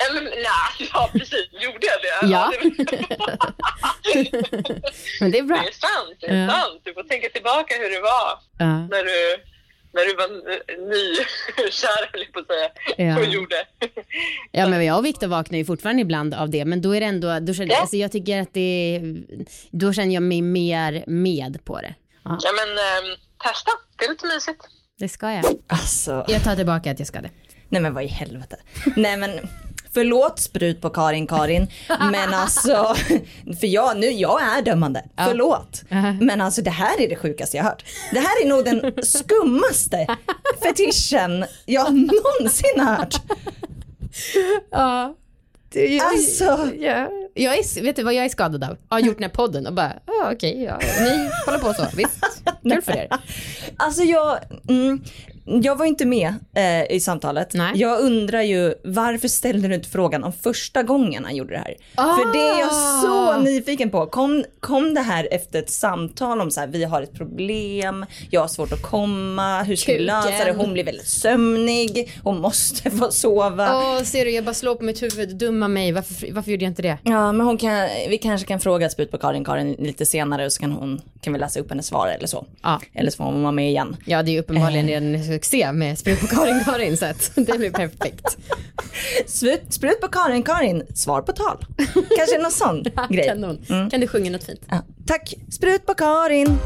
Eller, 0.09 0.21
nej, 0.23 0.89
ja 0.93 1.09
precis. 1.13 1.47
Gjorde 1.51 1.87
jag 1.91 2.01
det? 2.01 2.27
Ja. 2.31 2.51
men 5.21 5.31
det 5.31 5.39
är 5.39 5.43
bra. 5.43 5.57
det 5.57 5.67
är 5.67 5.87
sant. 5.87 6.17
Det 6.21 6.27
är 6.27 6.45
Ja. 6.45 6.51
sant. 6.51 6.81
Du 6.83 6.93
får 6.93 7.03
tänka 7.03 7.29
tillbaka 7.29 7.75
hur 7.75 7.89
det 7.89 8.01
var 8.01 8.39
Ja. 8.57 8.87
när 8.87 9.03
du, 9.03 9.43
när 9.91 10.05
du 10.05 10.15
var 10.15 10.27
nykär, 10.89 12.11
höll 12.11 12.21
jag 12.21 12.33
på 12.33 12.39
att 12.39 12.47
säga, 12.47 12.69
Ja. 13.09 13.19
och 13.19 13.25
gjorde. 13.25 13.55
ja 14.51 14.67
men 14.67 14.85
jag 14.85 14.97
och 14.97 15.05
Viktor 15.05 15.27
vaknar 15.27 15.57
ju 15.57 15.65
fortfarande 15.65 16.01
ibland 16.01 16.33
av 16.33 16.49
det 16.49 16.65
men 16.65 16.81
då 16.81 16.95
är 16.95 16.99
det 16.99 17.05
ändå, 17.05 17.39
då 17.39 17.53
känner, 17.53 17.71
Ja. 17.71 17.81
alltså 17.81 17.95
jag 17.95 18.11
tycker 18.11 18.41
att 18.41 18.53
det 18.53 19.01
då 19.71 19.93
känner 19.93 20.13
jag 20.13 20.23
mig 20.23 20.41
mer 20.41 21.03
med 21.07 21.65
på 21.65 21.77
det. 21.81 21.95
Ja, 22.23 22.37
Ja, 22.41 22.49
men 22.55 22.69
ehm, 22.69 23.17
testa. 23.43 23.71
Det 23.99 24.05
är 24.05 24.09
lite 24.09 24.25
mysigt. 24.27 24.61
det 24.99 25.09
ska 25.09 25.31
jag. 25.31 25.45
Alltså, 25.67 26.25
Jag 26.27 26.43
tar 26.43 26.55
tillbaka 26.55 26.91
att 26.91 26.99
jag 26.99 27.07
ska 27.07 27.21
det. 27.21 27.29
nej 27.69 27.81
men 27.81 27.93
vad 27.93 28.03
i 28.03 28.07
helvete. 28.07 28.57
Nej 28.95 29.17
men 29.17 29.31
förlåt 29.93 30.39
sprut 30.39 30.81
på 30.81 30.89
Karin 30.89 31.27
Karin. 31.27 31.67
Men 32.11 32.33
alltså, 32.33 32.95
för 33.59 33.67
jag, 33.67 33.97
nu, 33.99 34.07
jag 34.11 34.41
är 34.41 34.61
dömande. 34.61 35.03
Förlåt. 35.17 35.83
Men 36.21 36.41
alltså 36.41 36.61
det 36.61 36.69
här 36.69 37.01
är 37.01 37.09
det 37.09 37.15
sjukaste 37.15 37.57
jag 37.57 37.63
hört. 37.63 37.85
Det 38.13 38.19
här 38.19 38.43
är 38.43 38.47
nog 38.47 38.65
den 38.65 39.03
skummaste 39.03 40.07
fetischen 40.63 41.45
jag 41.65 41.93
någonsin 41.93 42.79
hört. 42.79 43.15
Ja. 44.71 45.15
Det, 45.71 45.99
Alltså. 46.01 46.69
ja. 46.79 47.09
Jag 47.33 47.57
är, 47.57 47.81
vet 47.81 47.95
du 47.95 48.03
vad 48.03 48.13
jag 48.13 48.25
är 48.25 48.29
skadad 48.29 48.63
av? 48.63 48.77
Jag 48.89 48.95
har 48.95 48.99
gjort 48.99 49.17
den 49.17 49.23
här 49.23 49.29
podden 49.35 49.67
och 49.67 49.73
bara, 49.73 49.93
ja 50.05 50.31
okej, 50.33 50.63
ja, 50.63 50.79
ni 50.99 51.29
håller 51.45 51.59
på 51.59 51.73
så, 51.73 51.85
visst. 51.95 52.25
Kul 52.63 52.81
för 52.81 52.91
er. 52.91 53.07
Alltså 53.77 54.03
jag, 54.03 54.39
mm, 54.69 55.03
jag 55.63 55.75
var 55.75 55.85
inte 55.85 56.05
med 56.05 56.33
eh, 56.55 56.95
i 56.95 56.99
samtalet. 56.99 57.53
Nej. 57.53 57.71
Jag 57.75 57.99
undrar 58.01 58.41
ju 58.41 58.73
varför 58.83 59.27
ställde 59.27 59.67
du 59.67 59.75
inte 59.75 59.89
frågan 59.89 60.23
om 60.23 60.33
första 60.33 60.83
gången 60.83 61.25
han 61.25 61.35
gjorde 61.35 61.51
det 61.53 61.57
här? 61.57 61.75
För 61.95 62.33
det 62.33 62.39
är 62.39 62.59
jag 62.59 62.71
så 63.01 63.29
Ah. 63.29 63.37
nyfiken 63.41 63.89
på. 63.89 64.05
Kom, 64.05 64.43
kom 64.59 64.93
det 64.93 65.01
här 65.01 65.27
efter 65.31 65.59
ett 65.59 65.69
samtal 65.69 66.41
om 66.41 66.51
så 66.51 66.59
här, 66.59 66.67
vi 66.67 66.83
har 66.83 67.01
ett 67.01 67.13
problem, 67.13 68.05
jag 68.31 68.41
har 68.41 68.47
svårt 68.47 68.71
att 68.71 68.81
komma, 68.81 69.63
hur 69.63 69.75
ska 69.75 69.93
vi 69.93 69.99
lösa 69.99 70.45
det? 70.45 70.53
Hon 70.57 70.73
blir 70.73 70.83
väldigt 70.83 71.07
sömnig, 71.07 72.11
hon 72.23 72.41
måste 72.41 72.91
få 72.91 73.11
sova. 73.11 73.75
Åh, 73.77 74.03
ser 74.03 74.25
du, 74.25 74.31
jag 74.31 74.45
bara 74.45 74.53
slår 74.53 74.75
på 74.75 74.83
mitt 74.83 75.01
huvud, 75.03 75.35
dumma 75.37 75.67
mig, 75.67 75.91
varför, 75.91 76.31
varför 76.31 76.51
gjorde 76.51 76.63
jag 76.65 76.71
inte 76.71 76.81
det? 76.81 76.97
Ja 77.03 77.31
men 77.31 77.45
hon 77.47 77.57
kan, 77.57 77.87
vi 78.09 78.17
kanske 78.17 78.47
kan 78.47 78.59
fråga 78.59 78.89
Sput 78.89 79.11
på 79.11 79.17
Karin 79.17 79.45
Karin 79.45 79.75
lite 79.79 80.05
senare 80.05 80.45
och 80.45 80.53
så 80.53 80.61
kan 80.61 80.71
hon, 80.71 81.01
kan 81.21 81.33
vi 81.33 81.39
läsa 81.39 81.59
upp 81.59 81.69
hennes 81.69 81.87
svar 81.87 82.07
eller 82.07 82.27
så. 82.27 82.45
Ja. 82.63 82.81
Eller 82.93 83.11
så 83.11 83.17
får 83.17 83.23
hon 83.23 83.41
vara 83.41 83.51
med 83.51 83.69
igen. 83.69 83.95
Ja, 84.05 84.23
det 84.23 84.35
är 84.35 84.39
uppenbarligen 84.39 84.89
en 84.89 85.23
succé 85.39 85.71
med 85.71 85.99
Sprut 85.99 86.19
på 86.19 86.27
Karin 86.27 86.63
Karin, 86.65 86.97
så 86.97 87.05
att 87.05 87.31
det 87.35 87.57
blir 87.57 87.71
perfekt. 87.71 88.37
Sprut, 89.27 90.01
på 90.01 90.07
Karin 90.07 90.43
Karin, 90.43 90.83
svar 90.95 91.21
på 91.21 91.31
tal. 91.31 91.65
Kanske 92.17 92.37
någon 92.37 92.51
sån 92.51 92.83
grej. 93.09 93.27
Kanon. 93.27 93.65
Kan 93.91 94.01
du 94.01 94.07
sjunga 94.07 94.31
något 94.31 94.43
fint? 94.43 94.61
Ja, 94.69 94.81
tack, 95.07 95.33
sprut 95.51 95.85
på 95.85 95.93
Karin. 95.93 96.57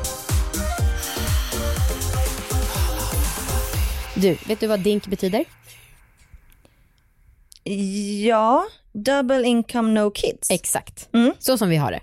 Du, 4.15 4.37
vet 4.47 4.59
du 4.59 4.67
vad 4.67 4.79
DINK 4.79 5.07
betyder? 5.07 5.45
Ja, 8.23 8.65
double 8.93 9.47
income 9.47 9.91
no 10.01 10.11
kids. 10.11 10.51
Exakt. 10.51 11.09
Mm. 11.13 11.33
Så 11.39 11.57
som 11.57 11.69
vi 11.69 11.75
har 11.75 11.91
det. 11.91 12.01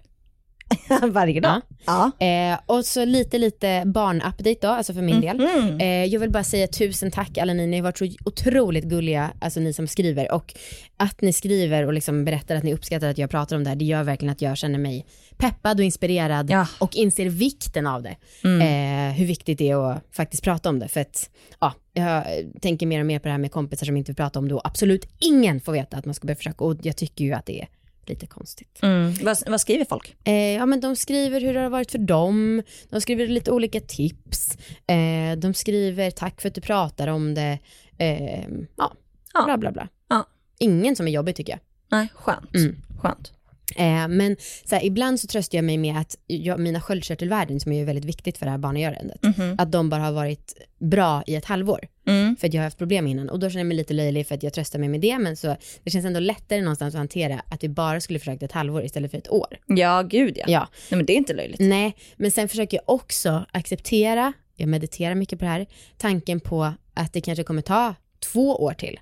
Varje 1.08 1.40
dag? 1.40 1.60
Ja. 1.86 2.10
Eh, 2.26 2.58
och 2.66 2.84
så 2.84 3.04
lite, 3.04 3.38
lite 3.38 3.82
barnupdate 3.86 4.58
då, 4.60 4.68
alltså 4.68 4.94
för 4.94 5.02
min 5.02 5.20
del. 5.20 5.36
Mhm. 5.36 5.80
Eh, 5.80 6.04
jag 6.04 6.20
vill 6.20 6.30
bara 6.30 6.44
säga 6.44 6.66
tusen 6.66 7.10
tack 7.10 7.38
alla 7.38 7.52
ni, 7.52 7.66
ni 7.66 7.76
har 7.76 7.84
varit 7.84 7.98
så 7.98 8.08
otroligt 8.24 8.84
gulliga, 8.84 9.30
alltså 9.40 9.60
ni 9.60 9.72
som 9.72 9.86
skriver. 9.86 10.32
Och 10.32 10.54
att 10.96 11.20
ni 11.20 11.32
skriver 11.32 11.86
och 11.86 11.92
liksom 11.92 12.24
berättar 12.24 12.56
att 12.56 12.62
ni 12.62 12.74
uppskattar 12.74 13.08
att 13.08 13.18
jag 13.18 13.30
pratar 13.30 13.56
om 13.56 13.64
det 13.64 13.70
här, 13.70 13.76
det 13.76 13.84
gör 13.84 14.02
verkligen 14.02 14.32
att 14.32 14.42
jag 14.42 14.56
känner 14.58 14.78
mig 14.78 15.06
peppad 15.36 15.78
och 15.78 15.84
inspirerad 15.84 16.50
Ja. 16.50 16.66
och 16.78 16.96
inser 16.96 17.28
vikten 17.28 17.86
av 17.86 18.02
det. 18.02 18.16
Mm. 18.44 18.60
Eh, 18.60 19.14
hur 19.16 19.26
viktigt 19.26 19.58
det 19.58 19.70
är 19.70 19.90
att 19.90 20.02
faktiskt 20.12 20.44
prata 20.44 20.68
om 20.68 20.78
det. 20.78 20.88
För 20.88 21.00
att, 21.00 21.30
ja, 21.60 21.72
jag 21.92 22.24
tänker 22.62 22.86
mer 22.86 23.00
och 23.00 23.06
mer 23.06 23.18
på 23.18 23.24
det 23.24 23.32
här 23.32 23.38
med 23.38 23.52
kompisar 23.52 23.86
som 23.86 23.96
inte 23.96 24.10
vill 24.12 24.16
prata 24.16 24.38
om 24.38 24.48
det 24.48 24.54
och 24.54 24.66
absolut 24.66 25.06
ingen 25.18 25.60
får 25.60 25.72
veta 25.72 25.96
att 25.96 26.04
man 26.04 26.14
ska 26.14 26.26
börja 26.26 26.36
försöka. 26.36 26.64
Och 26.64 26.76
jag 26.82 26.96
tycker 26.96 27.24
ju 27.24 27.32
att 27.32 27.46
det 27.46 27.60
är 27.60 27.68
lite 28.10 28.26
konstigt. 28.26 28.78
Mm. 28.82 29.14
Vad, 29.22 29.36
vad 29.46 29.60
skriver 29.60 29.84
folk? 29.84 30.16
Eh, 30.24 30.34
ja, 30.34 30.66
men 30.66 30.80
de 30.80 30.96
skriver 30.96 31.40
hur 31.40 31.54
det 31.54 31.60
har 31.60 31.70
varit 31.70 31.90
för 31.90 31.98
dem, 31.98 32.62
de 32.90 33.00
skriver 33.00 33.26
lite 33.26 33.50
olika 33.52 33.80
tips, 33.80 34.56
eh, 34.86 35.38
de 35.38 35.54
skriver 35.54 36.10
tack 36.10 36.40
för 36.40 36.48
att 36.48 36.54
du 36.54 36.60
pratar 36.60 37.08
om 37.08 37.34
det, 37.34 37.58
eh, 37.98 38.44
ja, 38.76 38.92
Ja. 39.34 39.44
bla 39.44 39.58
bla 39.58 39.72
bla. 39.72 39.88
Ja. 40.08 40.26
Ingen 40.58 40.96
som 40.96 41.08
är 41.08 41.12
jobbig 41.12 41.36
tycker 41.36 41.52
jag. 41.52 41.60
Nej, 41.90 42.08
skönt. 42.14 42.54
Mm. 42.54 42.76
skönt. 42.98 43.32
Eh, 43.76 44.08
men 44.08 44.36
så 44.64 44.74
här, 44.74 44.84
ibland 44.84 45.20
så 45.20 45.26
tröstar 45.26 45.58
jag 45.58 45.64
mig 45.64 45.78
med 45.78 45.98
att 45.98 46.16
jag, 46.26 46.60
mina 46.60 46.80
sköldkörtelvärden 46.80 47.60
som 47.60 47.72
är 47.72 47.76
ju 47.78 47.84
väldigt 47.84 48.04
viktigt 48.04 48.38
för 48.38 48.46
det 48.46 48.50
här 48.50 48.58
barnagörandet, 48.58 49.22
Mhm. 49.22 49.54
att 49.58 49.72
de 49.72 49.90
bara 49.90 50.02
har 50.02 50.12
varit 50.12 50.54
bra 50.78 51.22
i 51.26 51.34
ett 51.34 51.44
halvår. 51.44 51.80
Mm. 52.10 52.36
För 52.36 52.46
att 52.46 52.54
jag 52.54 52.60
har 52.60 52.64
haft 52.64 52.78
problem 52.78 53.06
innan 53.06 53.28
och 53.28 53.38
då 53.38 53.50
känner 53.50 53.60
jag 53.60 53.66
mig 53.66 53.76
lite 53.76 53.94
löjlig 53.94 54.26
för 54.26 54.34
att 54.34 54.42
jag 54.42 54.52
tröstar 54.52 54.78
mig 54.78 54.88
med 54.88 55.00
det 55.00 55.18
men 55.18 55.36
så 55.36 55.56
det 55.84 55.90
känns 55.90 56.04
ändå 56.06 56.20
lättare 56.20 56.60
någonstans 56.60 56.94
att 56.94 56.98
hantera 56.98 57.42
att 57.48 57.64
vi 57.64 57.68
bara 57.68 58.00
skulle 58.00 58.18
försökt 58.18 58.42
ett 58.42 58.52
halvår 58.52 58.84
istället 58.84 59.10
för 59.10 59.18
ett 59.18 59.30
år. 59.30 59.58
Ja, 59.66 60.02
gud 60.02 60.38
ja. 60.38 60.44
Ja, 60.48 60.68
Nej, 60.90 60.96
men 60.96 61.06
det 61.06 61.12
är 61.12 61.16
inte 61.16 61.32
löjligt. 61.34 61.60
Nej, 61.60 61.96
men 62.16 62.30
sen 62.30 62.48
försöker 62.48 62.76
jag 62.76 62.94
också 62.94 63.44
acceptera, 63.52 64.32
jag 64.56 64.68
mediterar 64.68 65.14
mycket 65.14 65.38
på 65.38 65.44
det 65.44 65.50
här, 65.50 65.66
tanken 65.98 66.40
på 66.40 66.72
att 66.94 67.12
det 67.12 67.20
kanske 67.20 67.44
kommer 67.44 67.62
ta 67.62 67.94
två 68.18 68.56
år 68.56 68.72
till. 68.72 69.00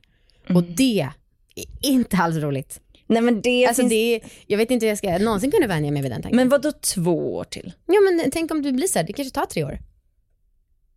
Och 0.55 0.63
det 0.63 1.01
är 1.55 1.89
inte 1.91 2.17
alls 2.17 2.37
roligt. 2.37 2.81
Nej, 3.07 3.23
men 3.23 3.41
det 3.41 3.67
Alltså 3.67 3.83
finns... 3.83 3.91
det 3.91 4.15
är, 4.15 4.21
jag 4.47 4.59
vet 4.59 4.71
inte 4.71 4.87
hur 4.87 4.91
jag 4.91 4.99
ska 4.99 5.19
någonsin 5.19 5.51
kunna 5.51 5.67
vänja 5.67 5.93
mig 5.93 6.03
vid 6.03 6.11
den 6.11 6.23
tanken. 6.23 6.37
Men 6.37 6.49
vad 6.49 6.63
då 6.63 6.73
två 6.73 7.35
år 7.35 7.45
till? 7.45 7.73
ja 7.87 8.01
men 8.01 8.31
tänk 8.31 8.51
om 8.51 8.63
du 8.63 8.73
blir 8.73 8.87
så 8.87 8.99
här, 8.99 9.07
det 9.07 9.13
kanske 9.13 9.35
tar 9.35 9.47
tre 9.47 9.65
år. 9.65 9.79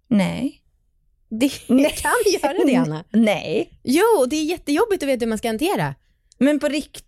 Nej. 0.07 0.60
Det 1.39 1.49
kan 1.95 2.11
göra 2.33 2.65
det 2.65 2.75
Anna. 2.75 3.03
Nej. 3.11 3.79
Jo, 3.83 4.25
det 4.29 4.35
är 4.35 4.43
jättejobbigt 4.43 5.03
att 5.03 5.09
veta 5.09 5.25
hur 5.25 5.29
man 5.29 5.37
ska 5.37 5.47
hantera. 5.47 5.95
Men 6.37 6.59
på, 6.59 6.67
rikt... 6.67 7.05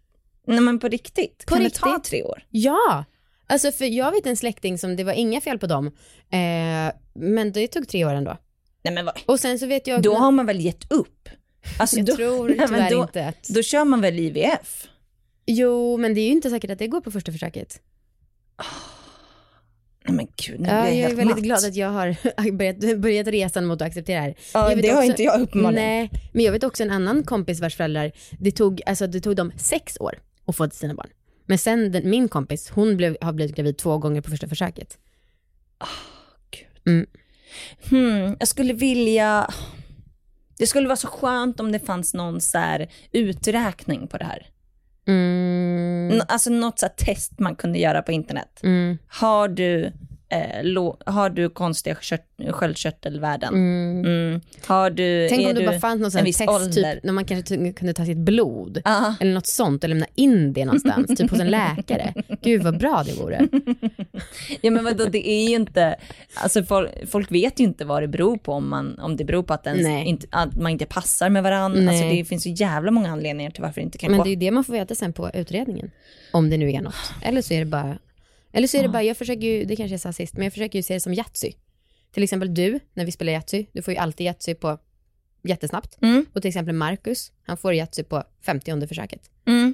Nej, 0.48 0.60
men 0.60 0.80
på 0.80 0.88
riktigt? 0.88 1.46
På 1.46 1.56
kan 1.56 1.64
det 1.64 1.70
ta 1.70 1.88
riktigt? 1.88 2.04
tre 2.04 2.24
år? 2.24 2.44
Ja, 2.50 3.06
alltså 3.48 3.72
för 3.72 3.86
jag 3.86 4.12
vet 4.12 4.26
en 4.26 4.38
släkting 4.38 4.78
som, 4.78 4.96
det 4.96 5.04
var 5.04 5.14
inga 5.14 5.42
fel 5.42 5.60
på 5.60 5.68
dem, 5.68 5.88
eh, 6.30 6.96
men 7.14 7.52
det 7.52 7.68
tog 7.68 7.88
tre 7.88 8.06
år 8.06 8.14
ändå. 8.14 8.38
Nej, 8.84 8.94
men 8.94 9.06
vad? 9.06 9.20
Och 9.26 9.40
sen 9.40 9.60
så 9.60 9.66
vet 9.66 9.88
jag, 9.88 10.02
Då 10.02 10.16
har 10.16 10.32
man 10.32 10.46
väl 10.46 10.60
gett 10.60 10.92
upp? 10.92 11.30
Alltså, 11.80 11.98
jag 11.98 12.06
då... 12.06 12.16
tror 12.16 12.50
Nej, 12.50 12.68
tyvärr 12.68 12.90
då... 12.90 13.02
inte 13.02 13.28
att... 13.28 13.44
Då 13.50 13.64
kör 13.64 13.86
man 13.86 14.02
väl 14.02 14.20
IVF? 14.20 14.88
Jo, 15.46 15.98
men 15.98 16.14
det 16.14 16.22
är 16.22 16.26
ju 16.26 16.32
inte 16.32 16.50
säkert 16.50 16.72
att 16.72 16.80
det 16.80 16.88
går 16.88 17.02
på 17.02 17.12
första 17.12 17.32
försöket. 17.32 17.82
Nej 18.58 18.68
men 20.08 20.28
gud, 20.38 20.60
nu 20.60 20.70
Ja, 20.70 20.76
jag, 20.90 20.98
jag 20.98 21.12
är 21.12 21.16
väldigt 21.16 21.36
matt. 21.36 21.44
glad 21.44 21.66
att 21.66 21.76
jag 21.76 21.90
har 21.90 22.52
börjat, 22.52 23.00
börjat 23.00 23.28
resan 23.28 23.66
mot 23.66 23.82
att 23.82 23.88
acceptera 23.88 24.16
det 24.20 24.22
här. 24.26 24.36
Ja, 24.54 24.70
Jag 24.70 24.76
vet 24.76 24.84
det 24.86 24.90
har 24.90 24.98
också- 24.98 25.10
inte 25.10 25.24
jag 25.24 25.42
uppenbarligen. 25.42 25.86
Nej, 25.86 26.10
men 26.34 26.44
jag 26.46 26.52
vet 26.52 26.64
också 26.64 26.84
en 26.84 26.92
annan 26.92 27.24
kompis 27.24 27.60
vars 27.62 27.76
föräldrar, 27.76 28.12
det 28.40 28.52
tog, 28.52 28.82
alltså, 28.86 29.08
det 29.08 29.20
tog 29.22 29.36
dem 29.36 29.52
sex 29.58 29.98
år 30.00 30.20
att 30.46 30.56
få 30.56 30.70
sina 30.70 30.94
barn. 30.94 31.10
Men 31.46 31.58
sen 31.58 31.92
den, 31.92 32.10
min 32.10 32.30
kompis, 32.30 32.70
hon 32.70 32.98
blev, 32.98 33.18
har 33.22 33.34
blivit 33.34 33.56
gravid 33.56 33.78
två 33.78 33.98
gånger 33.98 34.22
på 34.22 34.30
första 34.30 34.48
försöket. 34.48 34.98
Hmm, 37.90 38.36
jag 38.40 38.48
skulle 38.48 38.74
vilja... 38.74 39.50
Det 40.58 40.68
skulle 40.68 40.88
vara 40.88 40.96
så 40.96 41.08
skönt 41.08 41.60
om 41.60 41.72
det 41.72 41.80
fanns 41.80 42.14
någon 42.14 42.42
så 42.42 42.86
uträkning 43.12 44.08
på 44.08 44.18
det 44.18 44.26
här. 44.26 44.48
Mm, 45.08 46.22
Alltså 46.28 46.50
något 46.50 46.80
så 46.80 46.88
test 46.98 47.40
man 47.40 47.56
kunde 47.56 47.80
göra 47.80 48.02
på 48.02 48.12
internet. 48.12 48.60
mm, 48.64 48.98
Har 49.08 49.48
du, 49.48 49.92
eh, 50.34 50.94
har 51.06 51.30
du 51.30 51.50
konstiga 51.50 51.96
kört- 52.02 52.52
sköldkörtelvärden? 52.52 53.54
mm. 53.54 54.06
Mm. 54.06 54.42
Har 54.66 54.90
du, 54.90 55.28
Tänk 55.30 55.48
om 55.48 55.56
du 55.56 55.66
bara 55.66 55.80
fanns 55.80 56.14
sånt 56.14 56.26
viss 56.28 56.38
test, 56.38 56.50
ålder? 56.50 56.94
typ 56.96 57.04
när 57.04 57.14
man 57.14 57.26
kanske 57.26 57.74
kunde 57.74 57.94
ta 57.94 58.06
sitt 58.06 58.18
blod. 58.18 58.82
Ja. 58.86 59.16
Eller 59.20 59.34
något 59.34 59.48
sånt 59.48 59.84
och 59.84 59.90
lämna 59.90 60.06
in 60.16 60.54
det 60.54 60.66
någonstans, 60.66 61.08
typ 61.18 61.32
hos 61.32 61.40
en 61.40 61.48
läkare. 61.78 62.14
Gud 62.42 62.64
vad 62.64 62.78
bra 62.80 63.04
det 63.06 63.14
vore. 63.22 63.48
Ja 64.62 64.72
men 64.72 64.84
vadå, 64.84 65.06
det 65.06 65.30
är 65.30 65.50
ju 65.50 65.56
inte, 65.56 65.96
alltså 66.36 66.64
folk, 66.64 66.90
folk 67.08 67.32
vet 67.32 67.60
ju 67.60 67.64
inte 67.64 67.86
vad 67.86 68.04
det 68.04 68.08
beror 68.08 68.38
på 68.38 68.54
om, 68.54 68.70
man, 68.70 69.00
om 69.00 69.18
det 69.18 69.24
beror 69.26 69.44
på 69.44 69.54
att, 69.54 69.68
ens 69.68 70.08
inte, 70.08 70.28
att 70.30 70.56
man 70.56 70.72
inte 70.72 70.86
passar 70.86 71.30
med 71.30 71.44
varandra. 71.44 71.90
Alltså 71.92 72.10
det 72.10 72.26
finns 72.26 72.48
ju 72.48 72.52
jävla 72.58 72.92
många 72.92 73.10
anledningar 73.12 73.52
till 73.52 73.62
varför 73.62 73.82
det 73.82 73.86
inte 73.86 73.98
kan 73.98 74.12
Men 74.12 74.18
gå. 74.18 74.24
det 74.24 74.30
är 74.30 74.32
ju 74.32 74.36
det 74.40 74.52
man 74.52 74.64
får 74.64 74.74
veta 74.74 74.96
sen 74.96 75.14
på 75.14 75.30
utredningen. 75.34 75.92
Om 76.32 76.50
det 76.50 76.58
nu 76.58 76.72
är 76.72 76.82
något. 76.82 76.96
Eller 77.22 77.42
så 77.42 77.54
är 77.54 77.60
det 77.60 77.66
bara, 77.66 77.98
eller 78.54 78.68
så 78.68 78.78
är 78.78 78.82
det 78.82 78.90
bara, 78.90 79.04
jag 79.04 79.18
försöker 79.18 79.48
ju, 79.48 79.66
det 79.66 79.76
kanske 79.76 79.94
jag 79.94 80.02
sa 80.02 80.14
sist, 80.14 80.34
men 80.34 80.44
jag 80.44 80.54
försöker 80.54 80.80
ju 80.80 80.84
se 80.84 80.94
det 80.94 81.00
som 81.00 81.14
Yatzy. 81.14 81.54
Till 82.12 82.24
exempel 82.24 82.54
du, 82.54 82.80
när 82.94 83.06
vi 83.06 83.12
spelar 83.12 83.34
Yatzy, 83.34 83.66
du 83.72 83.82
får 83.82 83.94
ju 83.94 83.98
alltid 83.98 84.26
Yatzy 84.26 84.56
på 84.56 84.78
jättesnabbt. 85.44 85.98
Mm. 86.02 86.26
Och 86.34 86.42
till 86.42 86.50
exempel 86.50 86.76
Marcus, 86.76 87.32
han 87.44 87.58
får 87.58 87.74
Yatzy 87.74 88.04
på 88.04 88.24
50 88.46 88.88
försöket. 88.88 89.30
Mm. 89.46 89.74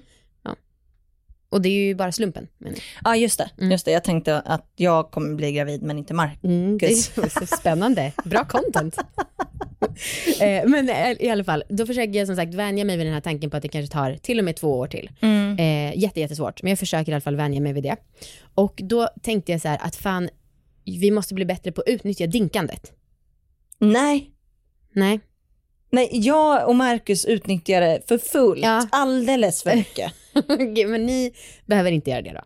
Och 1.52 1.62
det 1.62 1.70
är 1.70 1.74
ju 1.88 1.96
bara 1.96 2.12
slumpen. 2.12 2.48
jag. 2.58 2.74
Ja 3.04 3.16
just 3.16 3.38
det, 3.38 3.50
Mm. 3.58 3.72
just 3.72 3.86
det, 3.86 3.92
jag 3.92 4.04
tänkte 4.04 4.40
att 4.40 4.72
jag 4.76 5.12
kommer 5.12 5.36
bli 5.36 5.52
gravid 5.52 5.82
men 5.82 5.98
inte 5.98 6.14
Mark. 6.14 6.44
Mm, 6.44 6.78
det 6.78 6.86
är 6.86 7.30
så 7.48 7.56
spännande. 7.58 8.12
Bra 8.26 8.46
content. 8.46 8.98
eh, 10.42 10.66
men 10.70 10.90
eh, 10.90 11.12
i 11.20 11.30
alla 11.30 11.44
fall, 11.44 11.64
då 11.70 11.86
försöker 11.86 12.14
jag 12.20 12.28
som 12.28 12.36
sagt 12.36 12.54
vänja 12.54 12.86
mig 12.86 12.98
vid 12.98 13.06
den 13.06 13.14
här 13.14 13.22
tanken 13.22 13.50
på 13.50 13.58
att 13.58 13.64
det 13.64 13.70
kanske 13.70 13.94
tar 13.94 14.16
till 14.16 14.40
och 14.40 14.46
med 14.46 14.56
två 14.56 14.80
år 14.80 14.88
till. 14.88 15.10
Mm. 15.22 15.58
Eh, 15.60 16.00
jätte, 16.00 16.20
jättesvårt, 16.20 16.64
men 16.64 16.70
jag 16.70 16.80
försöker 16.80 17.12
i 17.12 17.16
alla 17.16 17.22
fall 17.22 17.36
vänja 17.36 17.62
mig 17.62 17.74
vid 17.74 17.84
det. 17.84 17.96
Och 18.56 18.80
då 18.84 19.10
tänkte 19.22 19.52
jag 19.52 19.62
så 19.62 19.68
här 19.68 19.78
att 19.82 19.96
fan, 19.96 20.30
vi 20.86 21.12
måste 21.12 21.34
bli 21.34 21.46
bättre 21.46 21.72
på 21.72 21.82
att 21.82 21.88
utnyttja 21.88 22.28
dinkandet. 22.28 22.92
Nej, 23.80 24.32
Nej, 24.94 25.20
nej, 25.90 26.10
jag 26.12 26.68
och 26.68 26.76
Marcus 26.76 27.26
utnyttjar 27.26 27.82
det 27.82 28.02
för 28.08 28.18
fullt, 28.18 28.64
Ja. 28.64 28.88
alldeles 28.92 29.64
för 29.64 29.76
mycket. 29.76 30.14
Okej, 30.50 30.86
men 30.86 31.06
ni 31.06 31.34
behöver 31.66 31.92
inte 31.92 32.10
göra 32.10 32.22
det 32.22 32.32
då. 32.34 32.42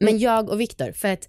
Men 0.00 0.18
jag 0.18 0.50
och 0.50 0.60
Viktor, 0.60 0.92
för 0.92 1.08
att 1.08 1.28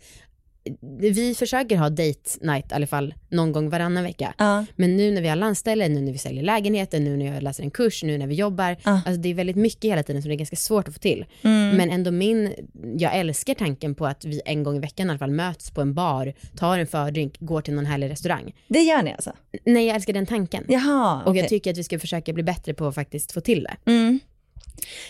vi 1.00 1.36
försöker 1.36 1.78
ha 1.78 1.89
date 1.89 2.30
night 2.41 2.72
i 2.72 2.76
alla 2.76 2.88
fall 2.88 3.13
någon 3.30 3.52
gång 3.52 3.69
varannan 3.69 4.04
vecka. 4.04 4.34
ja. 4.38 4.65
Men 4.76 4.98
nu 4.98 5.12
när 5.12 5.22
vi 5.22 5.28
har 5.28 5.36
landställe, 5.36 5.88
nu 5.89 6.02
när 6.02 6.12
vi 6.12 6.17
säljer 6.17 6.43
lägenheter, 6.43 7.00
nu 7.00 7.17
när 7.17 7.34
jag 7.34 7.43
läser 7.43 7.63
en 7.63 7.72
kurs, 7.72 8.04
nu 8.04 8.17
när 8.17 8.28
vi 8.28 8.36
jobbar. 8.36 8.78
Ja. 8.84 8.91
Alltså 9.06 9.22
det 9.22 9.30
är 9.30 9.34
väldigt 9.34 9.56
mycket 9.56 9.91
hela 9.91 10.04
tiden 10.04 10.22
som 10.22 10.30
det 10.30 10.36
är 10.36 10.38
ganska 10.38 10.56
svårt 10.56 10.88
att 10.88 10.93
få 10.93 11.00
till. 11.00 11.26
Mm. 11.41 11.78
Men 11.78 11.89
ändå 11.89 12.12
min, 12.12 12.54
jag 12.98 13.15
älskar 13.15 13.54
tanken 13.54 13.95
på 13.95 14.06
att 14.06 14.26
vi 14.26 14.41
en 14.45 14.63
gång 14.63 14.76
i 14.76 14.80
veckan 14.80 15.08
i 15.08 15.10
alla 15.10 15.19
fall 15.19 15.32
möts 15.32 15.72
på 15.72 15.82
en 15.82 15.93
bar, 15.93 16.34
tar 16.58 16.80
en 16.80 16.88
fördrink, 16.88 17.39
går 17.39 17.62
till 17.62 17.74
någon 17.74 17.86
härlig 17.86 18.10
restaurang. 18.10 18.56
Det 18.67 18.80
gör 18.80 19.02
ni 19.04 19.12
alltså? 19.13 19.32
Nej, 19.65 19.86
jag 19.86 19.95
älskar 19.95 20.13
den 20.13 20.26
tanken. 20.26 20.65
Jaha, 20.67 21.24
Och 21.26 21.38
jag 21.38 21.48
tycker 21.50 21.72
att 21.72 21.78
vi 21.78 21.84
ska 21.84 22.00
försöka 22.00 22.34
bli 22.34 22.43
bättre 22.43 22.74
på 22.74 22.88
att 22.88 22.95
faktiskt 22.95 23.32
få 23.32 23.41
till 23.41 23.63
det. 23.63 23.91
mm. 23.91 24.19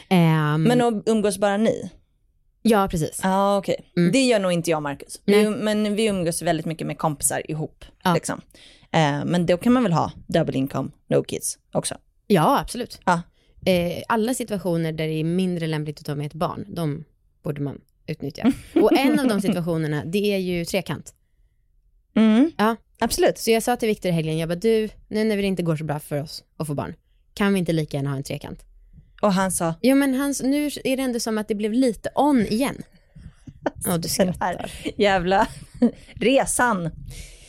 Ehm, 0.09 0.63
Men 0.63 1.01
umgås 1.05 1.37
bara 1.37 1.57
ni? 1.57 1.89
Ja, 2.61 2.87
precis. 2.91 3.19
Ja 3.23 3.57
okej. 3.57 3.91
Mm. 3.97 4.11
Det 4.11 4.19
gör 4.19 4.39
nog 4.39 4.51
inte 4.51 4.69
jag 4.69 4.77
och 4.77 4.83
Marcus. 4.83 5.21
Vi, 5.25 5.49
men 5.49 5.95
vi 5.95 6.05
umgås 6.05 6.41
väldigt 6.41 6.65
mycket 6.65 6.87
med 6.87 6.97
kompisar 6.97 7.51
ihop. 7.51 7.85
Ja. 8.03 8.13
Liksom. 8.13 8.41
Eh, 8.91 9.25
men 9.25 9.45
då 9.45 9.57
kan 9.57 9.73
man 9.73 9.83
väl 9.83 9.93
ha 9.93 10.11
double 10.27 10.57
income, 10.57 10.89
no 11.07 11.23
kids 11.23 11.57
också. 11.71 11.95
Ja, 12.27 12.59
absolut. 12.59 12.99
Ja. 13.05 13.21
Eh, 13.65 14.03
alla 14.07 14.33
situationer 14.33 14.91
där 14.91 15.07
det 15.07 15.13
är 15.13 15.23
mindre 15.23 15.67
lämpligt 15.67 15.99
att 15.99 16.05
ta 16.05 16.15
med 16.15 16.25
ett 16.25 16.33
barn, 16.33 16.65
de 16.67 17.05
borde 17.43 17.61
man 17.61 17.81
utnyttja. 18.07 18.53
Och 18.75 18.97
en 18.97 19.19
av 19.19 19.27
de 19.27 19.41
situationerna, 19.41 20.05
det 20.05 20.33
är 20.33 20.37
ju 20.37 20.65
trekant. 20.65 21.13
Mm. 22.15 22.51
Ja. 22.57 22.75
Absolut. 22.99 23.37
Så 23.37 23.51
jag 23.51 23.63
sa 23.63 23.75
till 23.75 23.87
Viktor 23.87 24.09
i 24.09 24.11
helgen, 24.11 24.37
jag 24.37 24.49
bara 24.49 24.55
du, 24.55 24.89
nu 25.07 25.23
när 25.23 25.37
det 25.37 25.43
inte 25.43 25.63
går 25.63 25.75
så 25.75 25.83
bra 25.83 25.99
för 25.99 26.21
oss 26.21 26.43
att 26.57 26.67
få 26.67 26.73
barn, 26.73 26.93
kan 27.33 27.53
vi 27.53 27.59
inte 27.59 27.73
lika 27.73 27.97
gärna 27.97 28.09
ha 28.09 28.17
en 28.17 28.23
trekant? 28.23 28.65
Och 29.21 29.33
han 29.33 29.51
sa, 29.51 29.73
Jo 29.81 29.95
men 29.95 30.13
hans, 30.15 30.41
nu 30.41 30.65
är 30.65 30.97
det 30.97 31.03
ändå 31.03 31.19
som 31.19 31.37
att 31.37 31.47
det 31.47 31.55
blev 31.55 31.73
lite 31.73 32.09
on 32.15 32.41
igen. 32.41 32.81
Ja, 33.85 33.97
du 33.97 34.09
skrattar. 34.09 34.71
jävla 34.97 35.47
resan. 36.15 36.89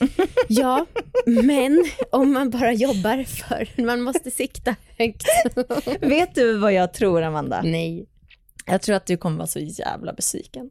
Ja, 0.49 0.87
men 1.27 1.85
om 2.13 2.33
man 2.33 2.51
bara 2.51 2.73
jobbar 2.73 3.25
för, 3.25 3.83
man 3.83 4.03
måste 4.03 4.31
sikta 4.31 4.77
högt. 4.99 5.25
Vet 6.01 6.35
du 6.35 6.57
vad 6.59 6.73
jag 6.73 6.95
tror 6.95 7.23
Amanda? 7.23 7.63
Nej. 7.65 8.07
Jag 8.67 8.83
tror 8.83 8.97
att 8.97 9.07
du 9.07 9.17
kommer 9.17 9.37
vara 9.37 9.47
så 9.47 9.59
jävla 9.59 10.13
besviken. 10.13 10.71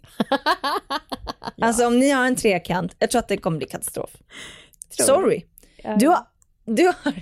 Alltså 1.61 1.87
om 1.87 1.99
ni 1.99 2.09
har 2.09 2.25
en 2.27 2.35
trekant, 2.35 2.95
jag 2.99 3.11
tror 3.11 3.19
att 3.19 3.27
det 3.27 3.37
kommer 3.37 3.57
bli 3.57 3.67
katastrof. 3.67 4.09
Sorry. 4.89 5.45
Du 5.99 6.07
har, 6.07 6.19
du 6.65 6.85
har, 6.85 7.13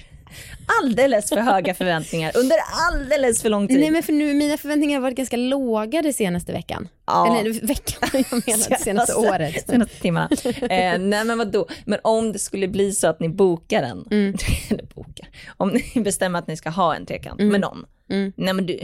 Alldeles 0.83 1.29
för 1.29 1.37
höga 1.37 1.73
förväntningar 1.73 2.31
under 2.37 2.57
alldeles 2.91 3.41
för 3.41 3.49
lång 3.49 3.67
tid. 3.67 3.79
Nej 3.79 3.91
men 3.91 4.03
för 4.03 4.13
nu, 4.13 4.33
mina 4.33 4.57
förväntningar 4.57 4.95
har 4.97 5.01
varit 5.01 5.17
ganska 5.17 5.37
låga 5.37 6.01
det 6.01 6.13
senaste 6.13 6.51
veckan. 6.51 6.89
Ja. 7.05 7.39
Eller 7.39 7.51
veckan, 7.67 8.09
jag 8.13 8.47
menar 8.47 8.77
senaste 8.83 9.15
året. 9.15 9.69
Senaste 9.69 10.01
timmarna. 10.01 10.29
Eh, 10.61 10.99
nej 10.99 11.25
men 11.25 11.37
vadå, 11.37 11.67
men 11.85 11.99
om 12.03 12.31
det 12.31 12.39
skulle 12.39 12.67
bli 12.67 12.91
så 12.91 13.07
att 13.07 13.19
ni 13.19 13.29
bokar 13.29 13.83
en, 13.83 14.07
Mm. 14.11 14.35
eller 14.69 14.83
bokar, 14.83 15.29
om 15.57 15.69
ni 15.69 16.01
bestämmer 16.01 16.39
att 16.39 16.47
ni 16.47 16.57
ska 16.57 16.69
ha 16.69 16.95
en 16.95 17.05
trekant 17.05 17.39
med 17.39 17.61
någon. 17.61 17.85
Mm. 18.09 18.33
Nej 18.35 18.53
men 18.53 18.65
du, 18.65 18.79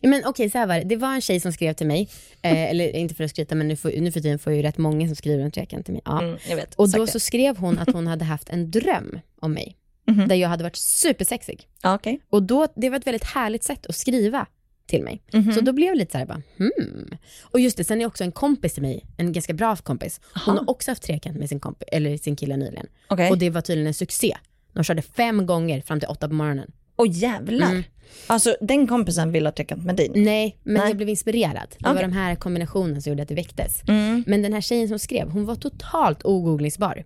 Ja, 0.00 0.08
men 0.08 0.22
okej, 0.26 0.50
så 0.50 0.58
här 0.58 0.66
var 0.66 0.74
det. 0.74 0.84
Det 0.84 0.96
var 0.96 1.14
en 1.14 1.20
tjej 1.20 1.40
som 1.40 1.52
skrev 1.52 1.72
till 1.72 1.86
mig, 1.86 2.08
eh, 2.42 2.70
eller 2.70 2.96
inte 2.96 3.14
för 3.14 3.24
att 3.24 3.30
skryta 3.30 3.54
men 3.54 3.68
nu, 3.68 3.76
får, 3.76 3.92
nu 4.00 4.12
för 4.12 4.20
tiden 4.20 4.38
får 4.38 4.52
ju 4.52 4.62
rätt 4.62 4.78
många 4.78 5.06
som 5.06 5.16
skriver 5.16 5.44
en 5.44 5.50
trekant 5.50 5.84
till 5.86 5.94
mig. 5.94 6.02
Ja. 6.04 6.22
mm, 6.22 6.38
jag 6.48 6.56
vet. 6.56 6.74
Och 6.74 6.90
då 6.90 7.04
det. 7.04 7.12
så 7.12 7.20
skrev 7.20 7.56
hon 7.56 7.78
att 7.78 7.92
hon 7.92 8.06
hade 8.06 8.24
haft 8.24 8.48
en 8.48 8.70
dröm 8.70 9.20
om 9.40 9.52
mig. 9.52 9.76
Mhm. 10.10 10.28
Där 10.28 10.36
jag 10.36 10.48
hade 10.48 10.62
varit 10.64 10.76
supersexig. 10.76 11.68
Okej. 11.84 12.20
Och 12.30 12.42
då, 12.42 12.66
det 12.76 12.90
var 12.90 12.96
ett 12.96 13.06
väldigt 13.06 13.24
härligt 13.24 13.64
sätt 13.64 13.86
att 13.86 13.96
skriva 13.96 14.46
till 14.86 15.02
mig. 15.04 15.22
Mhm. 15.32 15.52
Så 15.52 15.60
då 15.60 15.72
blev 15.72 15.88
jag 15.88 15.98
lite 15.98 16.12
så 16.12 16.18
här 16.18 16.26
bara, 16.26 16.42
hmm. 16.58 17.10
Och 17.42 17.60
just 17.60 17.76
det, 17.76 17.84
sen 17.84 18.00
är 18.00 18.06
också 18.06 18.24
en 18.24 18.32
kompis 18.32 18.74
till 18.74 18.82
mig, 18.82 19.06
en 19.16 19.32
ganska 19.32 19.52
bra 19.52 19.76
kompis. 19.76 20.20
Hon 20.34 20.54
Aha. 20.54 20.58
har 20.66 20.70
också 20.70 20.90
haft 20.90 21.02
trekant 21.02 21.36
med 21.38 21.48
sin, 21.48 21.60
kompi- 21.60 21.84
eller 21.92 22.16
sin 22.16 22.36
kille 22.36 22.56
nyligen. 22.56 22.86
Okej. 23.08 23.30
Och 23.30 23.38
det 23.38 23.50
var 23.50 23.60
tydligen 23.60 23.86
en 23.86 23.94
succé. 23.94 24.36
De 24.72 24.84
körde 24.84 25.02
fem 25.02 25.46
gånger 25.46 25.80
fram 25.80 26.00
till 26.00 26.08
åtta 26.08 26.28
på 26.28 26.34
morgonen. 26.34 26.72
Åh 26.96 27.06
jävlar. 27.10 27.70
Mm. 27.70 27.82
Alltså 28.26 28.56
den 28.60 28.86
kompisen 28.86 29.32
vill 29.32 29.46
ha 29.46 29.52
trekant 29.52 29.84
med 29.84 29.96
din. 29.96 30.12
Nej, 30.14 30.58
men 30.62 30.74
Nej. 30.74 30.88
jag 30.88 30.96
blev 30.96 31.08
inspirerad. 31.08 31.74
Det 31.78 31.84
var 31.84 31.92
Okej. 31.94 32.02
de 32.02 32.12
här 32.12 32.34
kombinationerna 32.34 33.00
som 33.00 33.10
gjorde 33.10 33.22
att 33.22 33.28
det 33.28 33.34
väcktes. 33.34 33.82
Mm. 33.88 34.24
Men 34.26 34.42
den 34.42 34.52
här 34.52 34.60
tjejen 34.60 34.88
som 34.88 34.98
skrev, 34.98 35.28
hon 35.30 35.44
var 35.46 35.54
totalt 35.54 36.24
ogooglingsbar. 36.24 37.04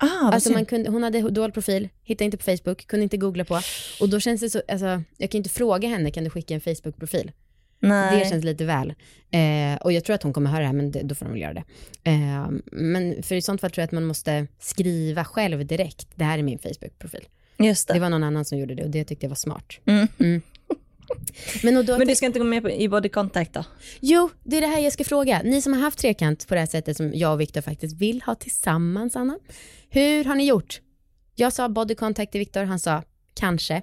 Ah, 0.00 0.06
Alltså 0.32 0.52
man 0.52 0.64
kunde, 0.64 0.90
hon 0.90 1.02
hade 1.02 1.30
dold 1.30 1.54
profil, 1.54 1.88
hittade 2.02 2.24
inte 2.24 2.36
på 2.36 2.44
Facebook, 2.44 2.86
kunde 2.86 3.02
inte 3.02 3.16
googla 3.16 3.44
på. 3.44 3.60
Och 4.00 4.08
då 4.08 4.20
känns 4.20 4.40
det 4.40 4.50
så, 4.50 4.62
alltså, 4.68 5.02
jag 5.16 5.30
kan 5.30 5.38
inte 5.38 5.50
fråga 5.50 5.88
henne, 5.88 6.10
kan 6.10 6.24
du 6.24 6.30
skicka 6.30 6.54
en 6.54 6.60
Facebook-profil? 6.60 7.32
Nej. 7.80 8.18
Det 8.18 8.28
känns 8.28 8.44
lite 8.44 8.64
väl. 8.64 8.94
Eh, 9.30 9.80
och 9.80 9.92
jag 9.92 10.04
tror 10.04 10.14
att 10.14 10.22
hon 10.22 10.32
kommer 10.32 10.50
höra 10.50 10.60
det 10.60 10.66
här, 10.66 10.72
men 10.72 10.90
det, 10.90 11.02
då 11.02 11.14
får 11.14 11.26
hon 11.26 11.32
väl 11.32 11.42
göra 11.42 11.54
det. 11.54 11.64
Eh, 12.04 12.48
men 12.72 13.22
för 13.22 13.34
i 13.34 13.42
sånt 13.42 13.60
fall 13.60 13.70
tror 13.70 13.82
jag 13.82 13.86
att 13.86 13.92
man 13.92 14.04
måste 14.04 14.46
skriva 14.58 15.24
själv 15.24 15.66
direkt, 15.66 16.08
det 16.14 16.24
här 16.24 16.38
är 16.38 16.42
min 16.42 16.58
Facebook-profil. 16.58 17.24
Just 17.58 17.88
det. 17.88 17.94
Det 17.94 18.00
var 18.00 18.10
någon 18.10 18.22
annan 18.22 18.44
som 18.44 18.58
gjorde 18.58 18.74
det 18.74 18.82
och 18.84 18.90
det 18.90 19.04
tyckte 19.04 19.26
jag 19.26 19.28
var 19.28 19.36
smart. 19.36 19.72
Mm. 19.84 20.42
Men, 21.62 21.76
och 21.76 21.84
då, 21.84 21.98
Men 21.98 22.06
du 22.06 22.16
ska 22.16 22.26
inte 22.26 22.38
gå 22.38 22.44
med 22.44 22.62
på, 22.62 22.70
i 22.70 22.88
body 22.88 23.08
contact 23.08 23.52
då? 23.52 23.64
Jo, 24.00 24.30
det 24.44 24.56
är 24.56 24.60
det 24.60 24.66
här 24.66 24.80
jag 24.80 24.92
ska 24.92 25.04
fråga. 25.04 25.42
Ni 25.44 25.62
som 25.62 25.72
har 25.72 25.80
haft 25.80 25.98
trekant 25.98 26.48
på 26.48 26.54
det 26.54 26.60
här 26.60 26.66
sättet 26.66 26.96
som 26.96 27.14
jag 27.14 27.32
och 27.32 27.40
Viktor 27.40 27.60
faktiskt 27.60 27.96
vill 27.96 28.22
ha 28.22 28.34
tillsammans, 28.34 29.16
Anna. 29.16 29.38
Hur 29.88 30.24
har 30.24 30.34
ni 30.34 30.46
gjort? 30.46 30.80
Jag 31.34 31.52
sa 31.52 31.68
body 31.68 31.94
contact 31.94 32.32
till 32.32 32.38
Viktor, 32.38 32.64
han 32.64 32.78
sa 32.78 33.02
kanske. 33.34 33.82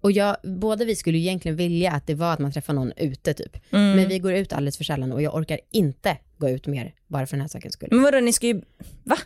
Och 0.00 0.12
jag, 0.12 0.36
båda 0.42 0.84
vi 0.84 0.96
skulle 0.96 1.18
ju 1.18 1.24
egentligen 1.24 1.56
vilja 1.56 1.92
att 1.92 2.06
det 2.06 2.14
var 2.14 2.32
att 2.32 2.38
man 2.38 2.52
träffar 2.52 2.72
någon 2.72 2.92
ute 2.96 3.34
typ. 3.34 3.72
Mm. 3.72 3.96
Men 3.96 4.08
vi 4.08 4.18
går 4.18 4.32
ut 4.32 4.52
alldeles 4.52 4.76
för 4.76 4.84
sällan 4.84 5.12
och 5.12 5.22
jag 5.22 5.34
orkar 5.34 5.60
inte 5.70 6.18
gå 6.38 6.48
ut 6.48 6.66
mer 6.66 6.94
bara 7.06 7.26
för 7.26 7.36
den 7.36 7.40
här 7.40 7.48
sakens 7.48 7.74
skull. 7.74 7.88
Men 7.92 8.02
vadå, 8.02 8.20
ni 8.20 8.32
ska 8.32 8.46
ju, 8.46 8.62
va? 9.02 9.18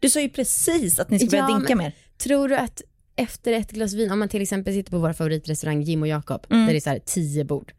Du 0.00 0.10
sa 0.10 0.20
ju 0.20 0.28
precis 0.28 0.98
att 0.98 1.10
ni 1.10 1.18
ska 1.18 1.30
börja 1.30 1.46
Ja, 1.50 1.58
dinka 1.58 1.76
mer. 1.76 1.92
Tror 2.18 2.48
du 2.48 2.56
att 2.56 2.82
efter 3.22 3.52
ett 3.52 3.70
glas 3.72 3.92
vin, 3.94 4.10
om 4.10 4.18
man 4.18 4.28
till 4.28 4.42
exempel 4.42 4.74
sitter 4.74 4.90
på 4.90 4.98
vår 4.98 5.12
favoritrestaurang 5.12 5.82
Jim 5.82 6.02
och 6.02 6.08
Jakob, 6.08 6.46
Mm. 6.50 6.66
där 6.66 6.72
det 6.72 6.78
är 6.78 6.80
så 6.80 6.90
här 6.90 6.98
tio 6.98 7.44
bord, 7.44 7.72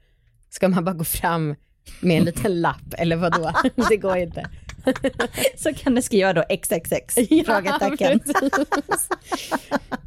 ska 0.50 0.70
man 0.70 0.84
bara 0.86 0.96
gå 0.96 1.04
fram 1.04 1.56
med 2.02 2.18
en 2.18 2.24
liten 2.26 2.62
lapp 2.62 2.94
eller 2.98 3.16
vad 3.16 3.32
då? 3.34 3.52
det 3.90 3.98
går 3.98 4.18
inte. 4.18 4.50
Så 5.58 5.74
kan 5.74 5.94
ni 5.94 6.02
skriva 6.02 6.34
då 6.34 6.44
XXX? 6.50 7.16
Frågetecken. 7.46 8.20
precis. 8.20 9.10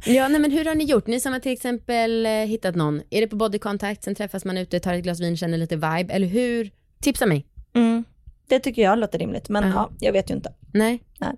ja, 0.05 0.27
nej 0.27 0.39
men 0.41 0.51
hur 0.51 0.65
har 0.65 0.75
ni 0.75 0.83
gjort? 0.83 1.07
Ni 1.07 1.19
som 1.19 1.33
har 1.33 1.39
till 1.39 1.51
exempel 1.51 2.25
eh, 2.25 2.31
hittat 2.31 2.75
någon, 2.75 3.01
är 3.09 3.21
det 3.21 3.27
på 3.27 3.35
body 3.35 3.59
contact, 3.59 4.03
sen 4.03 4.15
träffas 4.15 4.45
man 4.45 4.57
ute, 4.57 4.79
tar 4.79 4.93
ett 4.93 5.03
glas 5.03 5.19
vin, 5.19 5.37
känner 5.37 5.57
lite 5.57 5.75
vibe, 5.75 6.13
eller 6.13 6.27
hur? 6.27 6.71
Tipsa 7.01 7.25
mig. 7.25 7.45
Mm. 7.73 8.03
Det 8.47 8.59
tycker 8.59 8.81
jag 8.81 8.99
låter 8.99 9.19
rimligt, 9.19 9.49
men 9.49 9.63
Ja. 9.63 9.69
ja, 9.73 9.89
jag 9.99 10.13
vet 10.13 10.29
ju 10.29 10.35
inte. 10.35 10.53
Nej. 10.73 11.03
Nej. 11.19 11.31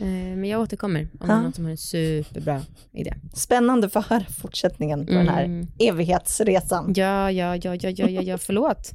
Eh, 0.00 0.06
men 0.06 0.44
jag 0.44 0.60
återkommer 0.60 1.08
om 1.20 1.26
det 1.28 1.32
är 1.32 1.40
någon 1.40 1.52
som 1.52 1.64
har 1.64 1.70
en 1.70 1.76
superbra 1.76 2.62
idé. 2.92 3.14
Spännande 3.34 3.88
för 3.90 4.00
att 4.00 4.06
höra 4.06 4.24
fortsättningen 4.42 5.06
på 5.06 5.12
den 5.12 5.28
här 5.28 5.44
Mm. 5.44 5.66
evighetsresan. 5.78 6.92
Ja, 6.96 7.30
ja, 7.30 7.56
ja, 7.56 7.74
ja, 7.74 7.90
ja, 7.90 8.08
ja, 8.08 8.22
ja 8.22 8.38
förlåt. 8.38 8.92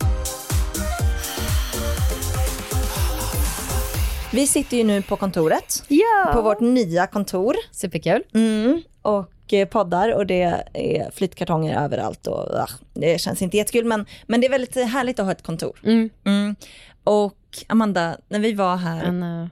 Vi 4.33 4.47
sitter 4.47 4.77
ju 4.77 4.83
nu 4.83 5.01
på 5.01 5.15
kontoret, 5.15 5.83
Ja. 5.87 6.31
på 6.33 6.41
vårt 6.41 6.59
nya 6.59 7.07
kontor. 7.07 7.55
Superkul. 7.71 8.23
Mm. 8.33 8.81
Och 9.01 9.53
eh, 9.53 9.67
poddar 9.67 10.13
och 10.15 10.25
det 10.25 10.41
är 10.73 11.11
flyttkartonger 11.11 11.83
överallt 11.83 12.27
och 12.27 12.55
ah, 12.59 12.69
det 12.93 13.21
känns 13.21 13.41
inte 13.41 13.57
jättekul 13.57 13.85
men, 13.85 14.05
men 14.27 14.41
det 14.41 14.47
är 14.47 14.51
väldigt 14.51 14.75
härligt 14.75 15.19
att 15.19 15.25
ha 15.25 15.31
ett 15.31 15.43
kontor. 15.43 15.79
Mm. 15.83 16.09
Mm. 16.25 16.55
Och 17.03 17.37
Amanda, 17.67 18.17
när 18.29 18.39
vi 18.39 18.53
var 18.53 18.75
här, 18.77 19.03
Anna. 19.05 19.49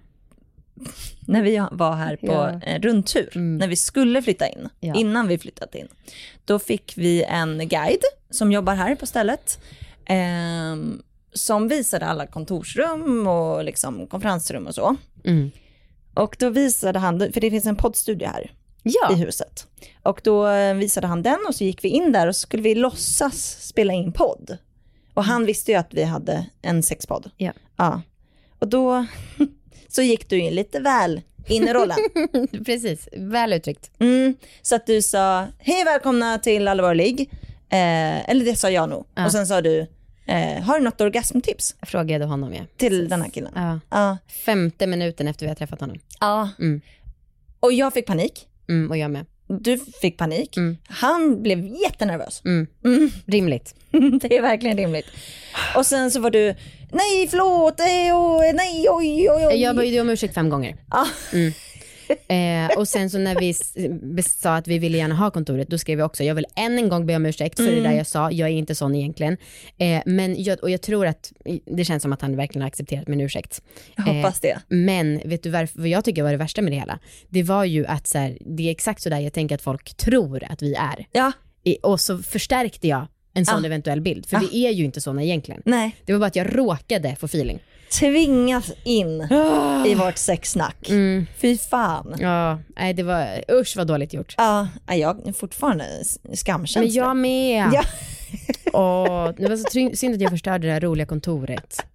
när 1.27 1.41
vi 1.43 1.61
var 1.71 1.95
här 1.95 2.15
på 2.15 2.25
Ja. 2.27 2.61
eh, 2.63 2.81
rundtur, 2.81 3.29
Mm. 3.35 3.57
när 3.57 3.67
vi 3.67 3.75
skulle 3.75 4.21
flytta 4.21 4.47
in, 4.47 4.69
Ja. 4.79 4.95
innan 4.95 5.27
vi 5.27 5.37
flyttat 5.37 5.75
in, 5.75 5.87
då 6.45 6.59
fick 6.59 6.93
vi 6.97 7.23
en 7.23 7.67
guide 7.67 8.03
som 8.29 8.51
jobbar 8.51 8.75
här 8.75 8.95
på 8.95 9.05
stället, 9.05 9.59
ehm, 10.05 11.01
som 11.33 11.67
visade 11.67 12.05
alla 12.05 12.27
kontorsrum 12.27 13.27
och 13.27 13.63
liksom 13.63 14.07
konferensrum 14.07 14.67
och 14.67 14.75
så. 14.75 14.95
Mm. 15.25 15.51
Och 16.13 16.35
då 16.39 16.49
visade 16.49 16.99
han, 16.99 17.19
för 17.33 17.41
det 17.41 17.51
finns 17.51 17.65
en 17.65 17.75
poddstudio 17.75 18.27
här 18.27 18.41
i 18.83 18.89
Ja. 19.01 19.15
huset. 19.15 19.67
Och 20.03 20.21
då 20.23 20.47
eh, 20.47 20.73
visade 20.75 21.07
han 21.07 21.23
den 21.23 21.37
och 21.47 21.55
så 21.55 21.63
gick 21.63 21.83
vi 21.83 21.89
in 21.89 22.11
där 22.11 22.27
och 22.27 22.35
så 22.35 22.39
skulle 22.41 22.63
vi 22.63 22.75
låtsas 22.75 23.57
spela 23.67 23.93
in 23.93 24.11
podd. 24.11 24.57
Och 25.13 25.23
han 25.23 25.45
visste 25.45 25.71
ju 25.71 25.77
att 25.77 25.93
vi 25.93 26.03
hade 26.03 26.45
en 26.61 26.83
sexpodd. 26.83 27.31
Ja. 27.37 27.51
ja. 27.75 28.01
Och 28.59 28.67
då 28.67 29.05
så 29.89 30.01
gick 30.01 30.29
du 30.29 30.39
in 30.39 30.55
lite 30.55 30.79
väl 30.79 31.21
in 31.47 31.67
i 31.67 31.73
rollen. 31.73 31.97
Precis, 32.65 33.09
väl 33.17 33.53
uttryckt. 33.53 33.91
Mm, 33.99 34.35
så 34.61 34.75
att 34.75 34.85
du 34.85 35.01
sa, 35.01 35.47
hej 35.59 35.83
välkomna 35.83 36.39
till 36.39 36.67
Allvarlig. 36.67 37.29
Eh, 37.71 38.29
eller 38.29 38.45
det 38.45 38.55
sa 38.55 38.69
jag 38.69 38.89
nog. 38.89 39.05
Ja. 39.15 39.25
Och 39.25 39.31
sen 39.31 39.47
sa 39.47 39.61
du, 39.61 39.87
eh, 40.25 40.61
har 40.61 40.77
du 40.79 40.83
något 40.83 41.01
orgasmtips 41.01 41.75
Jag 41.79 41.89
frågade 41.89 42.25
honom 42.25 42.53
ja. 42.53 42.61
till 42.77 43.09
den 43.09 43.21
här 43.21 43.29
killen? 43.29 43.51
ja. 43.55 43.79
Ja. 43.89 44.17
Femte 44.45 44.87
minuten 44.87 45.27
efter 45.27 45.45
vi 45.45 45.47
har 45.47 45.55
träffat 45.55 45.79
honom. 45.79 45.97
ja. 46.19 46.49
Mm. 46.59 46.81
Och 47.59 47.73
jag 47.73 47.93
fick 47.93 48.05
panik. 48.05 48.47
Mm, 48.69 48.91
och 48.91 48.97
jag 48.97 49.11
med. 49.11 49.25
Du 49.47 49.79
fick 50.01 50.17
panik. 50.17 50.57
Mm. 50.57 50.77
Han 50.87 51.43
blev 51.43 51.65
jättenervös. 51.65 52.41
Mm. 52.45 52.67
Mm. 52.85 53.09
Rimligt. 53.25 53.75
Det 54.21 54.37
är 54.37 54.41
verkligen 54.41 54.77
rimligt. 54.77 55.05
Och 55.75 55.85
sen 55.85 56.11
så 56.11 56.19
var 56.19 56.31
du, 56.31 56.55
nej 56.91 57.27
förlåt, 57.27 57.77
nej, 57.77 58.13
oj, 58.13 58.53
nej 58.53 58.89
oj 58.89 59.29
oj 59.29 59.47
oj. 59.47 59.61
Jag 59.61 59.75
bad 59.75 59.99
om 59.99 60.09
ursäkt 60.09 60.33
fem 60.33 60.49
gånger. 60.49 60.75
Ja. 60.91 61.07
Mm. 61.33 61.53
Eh, 62.27 62.77
och 62.77 62.87
sen 62.87 63.09
så 63.09 63.17
när 63.17 63.35
vi 63.35 64.23
sa 64.23 64.55
att 64.55 64.67
vi 64.67 64.79
ville 64.79 64.97
gärna 64.97 65.15
ha 65.15 65.31
kontoret, 65.31 65.67
då 65.67 65.77
skrev 65.77 65.99
jag 65.99 66.05
också, 66.05 66.23
jag 66.23 66.35
vill 66.35 66.45
än 66.55 66.77
en 66.77 66.89
gång 66.89 67.05
be 67.05 67.15
om 67.15 67.25
ursäkt 67.25 67.55
för 67.55 67.71
det 67.71 67.81
där 67.81 67.91
jag 67.91 68.07
sa, 68.07 68.31
jag 68.31 68.49
är 68.49 68.53
inte 68.53 68.75
sån 68.75 68.95
egentligen. 68.95 69.37
Eh, 69.77 70.01
men 70.05 70.43
jag, 70.43 70.63
och 70.63 70.69
jag 70.69 70.81
tror 70.81 71.07
att, 71.07 71.31
det 71.65 71.85
känns 71.85 72.03
som 72.03 72.13
att 72.13 72.21
han 72.21 72.35
verkligen 72.35 72.61
har 72.61 72.67
accepterat 72.67 73.07
min 73.07 73.21
ursäkt. 73.21 73.61
Jag 73.95 74.03
hoppas 74.03 74.39
det. 74.39 74.59
Men 74.67 75.21
vet 75.25 75.43
du 75.43 75.49
varför, 75.49 75.79
vad 75.79 75.87
jag 75.87 76.05
tycker 76.05 76.23
var 76.23 76.31
det 76.31 76.37
värsta 76.37 76.61
med 76.61 76.71
det 76.71 76.77
hela? 76.77 76.99
Det 77.29 77.43
var 77.43 77.65
ju 77.65 77.85
att 77.85 78.07
så 78.07 78.17
här, 78.17 78.37
det 78.41 78.63
är 78.63 78.71
exakt 78.71 79.01
så 79.01 79.09
där 79.09 79.19
jag 79.19 79.33
tänker 79.33 79.55
att 79.55 79.61
folk 79.61 79.93
tror 79.97 80.43
att 80.49 80.61
vi 80.61 80.73
är. 80.73 81.05
Ja, 81.11 81.31
I, 81.63 81.77
och 81.83 82.01
så 82.01 82.17
förstärkte 82.17 82.87
jag 82.87 83.07
en 83.33 83.45
sån 83.45 83.63
Ah. 83.63 83.65
eventuell 83.65 84.01
bild, 84.01 84.25
för 84.25 84.37
Ah. 84.37 84.39
det 84.39 84.55
är 84.57 84.71
ju 84.71 84.85
inte 84.85 85.01
såna 85.01 85.23
egentligen. 85.23 85.61
nej. 85.65 85.95
Det 86.05 86.13
var 86.13 86.19
bara 86.19 86.25
att 86.27 86.35
jag 86.35 86.57
råkade 86.57 87.15
få 87.19 87.25
feeling. 87.25 87.59
Tvingas 87.99 88.71
in 88.83 89.27
i 89.87 89.95
vårt 89.95 90.17
sexsnack. 90.17 90.89
Mm. 90.89 91.25
Fy 91.37 91.57
fan. 91.57 92.15
Ja, 92.19 92.59
nej 92.77 92.93
det 92.93 93.03
var, 93.03 93.43
usch 93.51 93.73
vad 93.77 93.87
dåligt 93.87 94.13
gjort. 94.13 94.35
Ja, 94.37 94.67
jag 94.87 95.27
är 95.27 95.33
fortfarande 95.33 95.85
skamkänslig. 96.33 96.81
Men 96.81 96.91
jag 96.93 97.17
med. 97.17 97.69
Ja. 97.73 97.83
Åh, 98.73 99.31
det 99.37 99.49
var 99.49 99.57
så 99.57 99.95
synd 99.97 100.15
att 100.15 100.21
jag 100.21 100.31
förstörde 100.31 100.67
det 100.67 100.73
här 100.73 100.81
roliga 100.81 101.05
kontoret. 101.05 101.85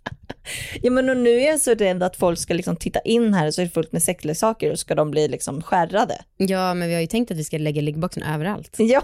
Ja 0.82 0.91
men 0.91 1.09
och 1.09 1.16
nu 1.16 1.30
är 1.30 1.51
jag 1.51 1.61
så 1.61 1.74
rädd 1.74 2.03
att 2.03 2.16
folk 2.16 2.39
ska 2.39 2.55
liksom 2.55 2.76
titta 2.76 3.01
in 3.01 3.35
här 3.35 3.47
och 3.47 3.55
så 3.55 3.61
är 3.61 3.64
det 3.64 3.70
fullt 3.70 3.93
med 3.93 4.03
sexleksaker 4.03 4.70
och 4.72 4.78
ska 4.78 4.95
de 4.95 5.11
bli 5.11 5.28
liksom 5.28 5.62
skärrade. 5.62 6.22
Ja, 6.37 6.74
men 6.74 6.89
vi 6.89 6.95
har 6.95 7.01
ju 7.01 7.07
tänkt 7.07 7.30
att 7.30 7.37
vi 7.37 7.45
ska 7.45 7.59
lägga 7.59 7.82
liggboxen 7.82 8.22
överallt. 8.22 8.76
Ja. 8.78 9.03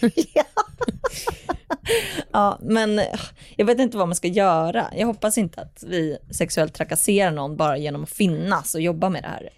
ja. 0.34 0.44
ja, 2.32 2.58
men 2.62 2.98
eh, 2.98 3.04
jag 3.56 3.66
vet 3.66 3.78
inte 3.78 3.96
vad 3.96 4.08
man 4.08 4.16
ska 4.16 4.28
göra. 4.28 4.86
Jag 4.96 5.06
hoppas 5.06 5.38
inte 5.38 5.60
att 5.60 5.84
vi 5.86 6.18
sexuellt 6.30 6.74
trakasserar 6.74 7.30
någon 7.30 7.56
bara 7.56 7.78
genom 7.78 8.02
att 8.02 8.10
finnas 8.10 8.74
och 8.74 8.80
jobba 8.80 9.08
med 9.08 9.22
det 9.22 9.28
här. 9.28 9.48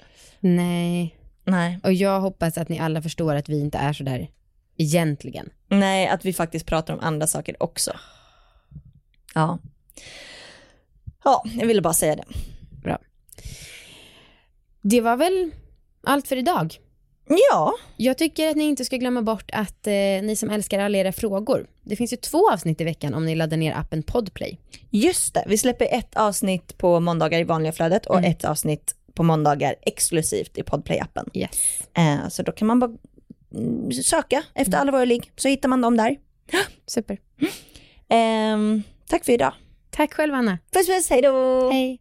Nej, 0.41 1.16
Nej, 1.45 1.79
och 1.83 1.93
jag 1.93 2.20
hoppas 2.20 2.59
att 2.59 2.68
ni 2.68 2.79
alla 2.79 3.03
förstår 3.03 3.35
att 3.35 3.49
vi 3.49 3.61
inte 3.61 3.79
är 3.79 3.93
så 3.93 4.05
där 4.05 4.29
egentligen. 4.77 5.51
nej, 5.68 6.09
att 6.09 6.25
vi 6.25 6.33
faktiskt 6.33 6.66
pratar 6.66 6.95
om 6.95 7.01
andra 7.01 7.27
saker 7.27 7.62
också. 7.62 7.93
Ja. 9.35 9.59
Ja, 11.25 11.43
jag 11.55 11.66
ville 11.66 11.83
bara 11.83 11.95
säga 11.95 12.16
det. 12.16 12.25
Det 14.83 15.01
var 15.01 15.16
väl 15.16 15.51
allt 16.07 16.29
för 16.29 16.37
idag. 16.37 16.75
Ja, 17.51 17.72
Jag 17.97 18.18
tycker 18.18 18.51
att 18.51 18.57
ni 18.57 18.64
inte 18.64 18.85
ska 18.85 18.97
glömma 18.97 19.22
bort 19.22 19.51
att 19.53 19.87
eh, 19.87 19.93
ni 20.22 20.37
som 20.37 20.51
älskar 20.51 20.79
alla 20.79 20.99
era 20.99 21.12
frågor. 21.12 21.66
Det 21.83 21.97
finns 21.97 22.12
ju 22.12 22.16
två 22.16 22.51
avsnitt 22.53 22.81
i 22.81 22.85
veckan 22.85 23.14
om 23.14 23.27
ni 23.27 23.35
laddar 23.35 23.57
ner 23.57 23.72
appen 23.72 24.03
Podplay. 24.03 24.59
just 24.91 25.35
det. 25.35 25.45
Vi 25.47 25.59
släpper 25.59 25.89
ett 25.91 26.16
avsnitt 26.16 26.79
på 26.79 27.01
måndagar 27.01 27.39
i 27.41 27.45
vanliga 27.45 27.72
flödet 27.72 28.07
och 28.07 28.18
Mm. 28.18 28.31
ett 28.31 28.45
avsnitt 28.45 28.95
på 29.14 29.22
måndagar 29.22 29.75
exklusivt 29.83 30.59
i 30.59 30.62
Podplay-appen. 30.62 31.31
Yes. 31.35 31.51
Eh, 31.95 32.29
så 32.29 32.43
då 32.43 32.53
kan 32.53 32.66
man 32.68 32.81
bara 32.81 32.91
söka 34.05 34.42
efter 34.55 34.78
våra 34.92 35.05
ligg 35.05 35.32
så 35.36 35.48
hittar 35.48 35.68
man 35.68 35.80
dem 35.80 35.96
där. 35.96 36.16
Super. 36.86 37.18
Ehm, 38.09 38.82
tack 39.09 39.24
för 39.24 39.32
idag. 39.32 39.52
Tack 39.90 40.14
själv 40.14 40.34
Anna. 40.34 40.59
Puss 40.72 40.86
puss, 40.86 41.11
hej 41.11 41.22
då! 41.22 41.70
Hej. 41.72 42.00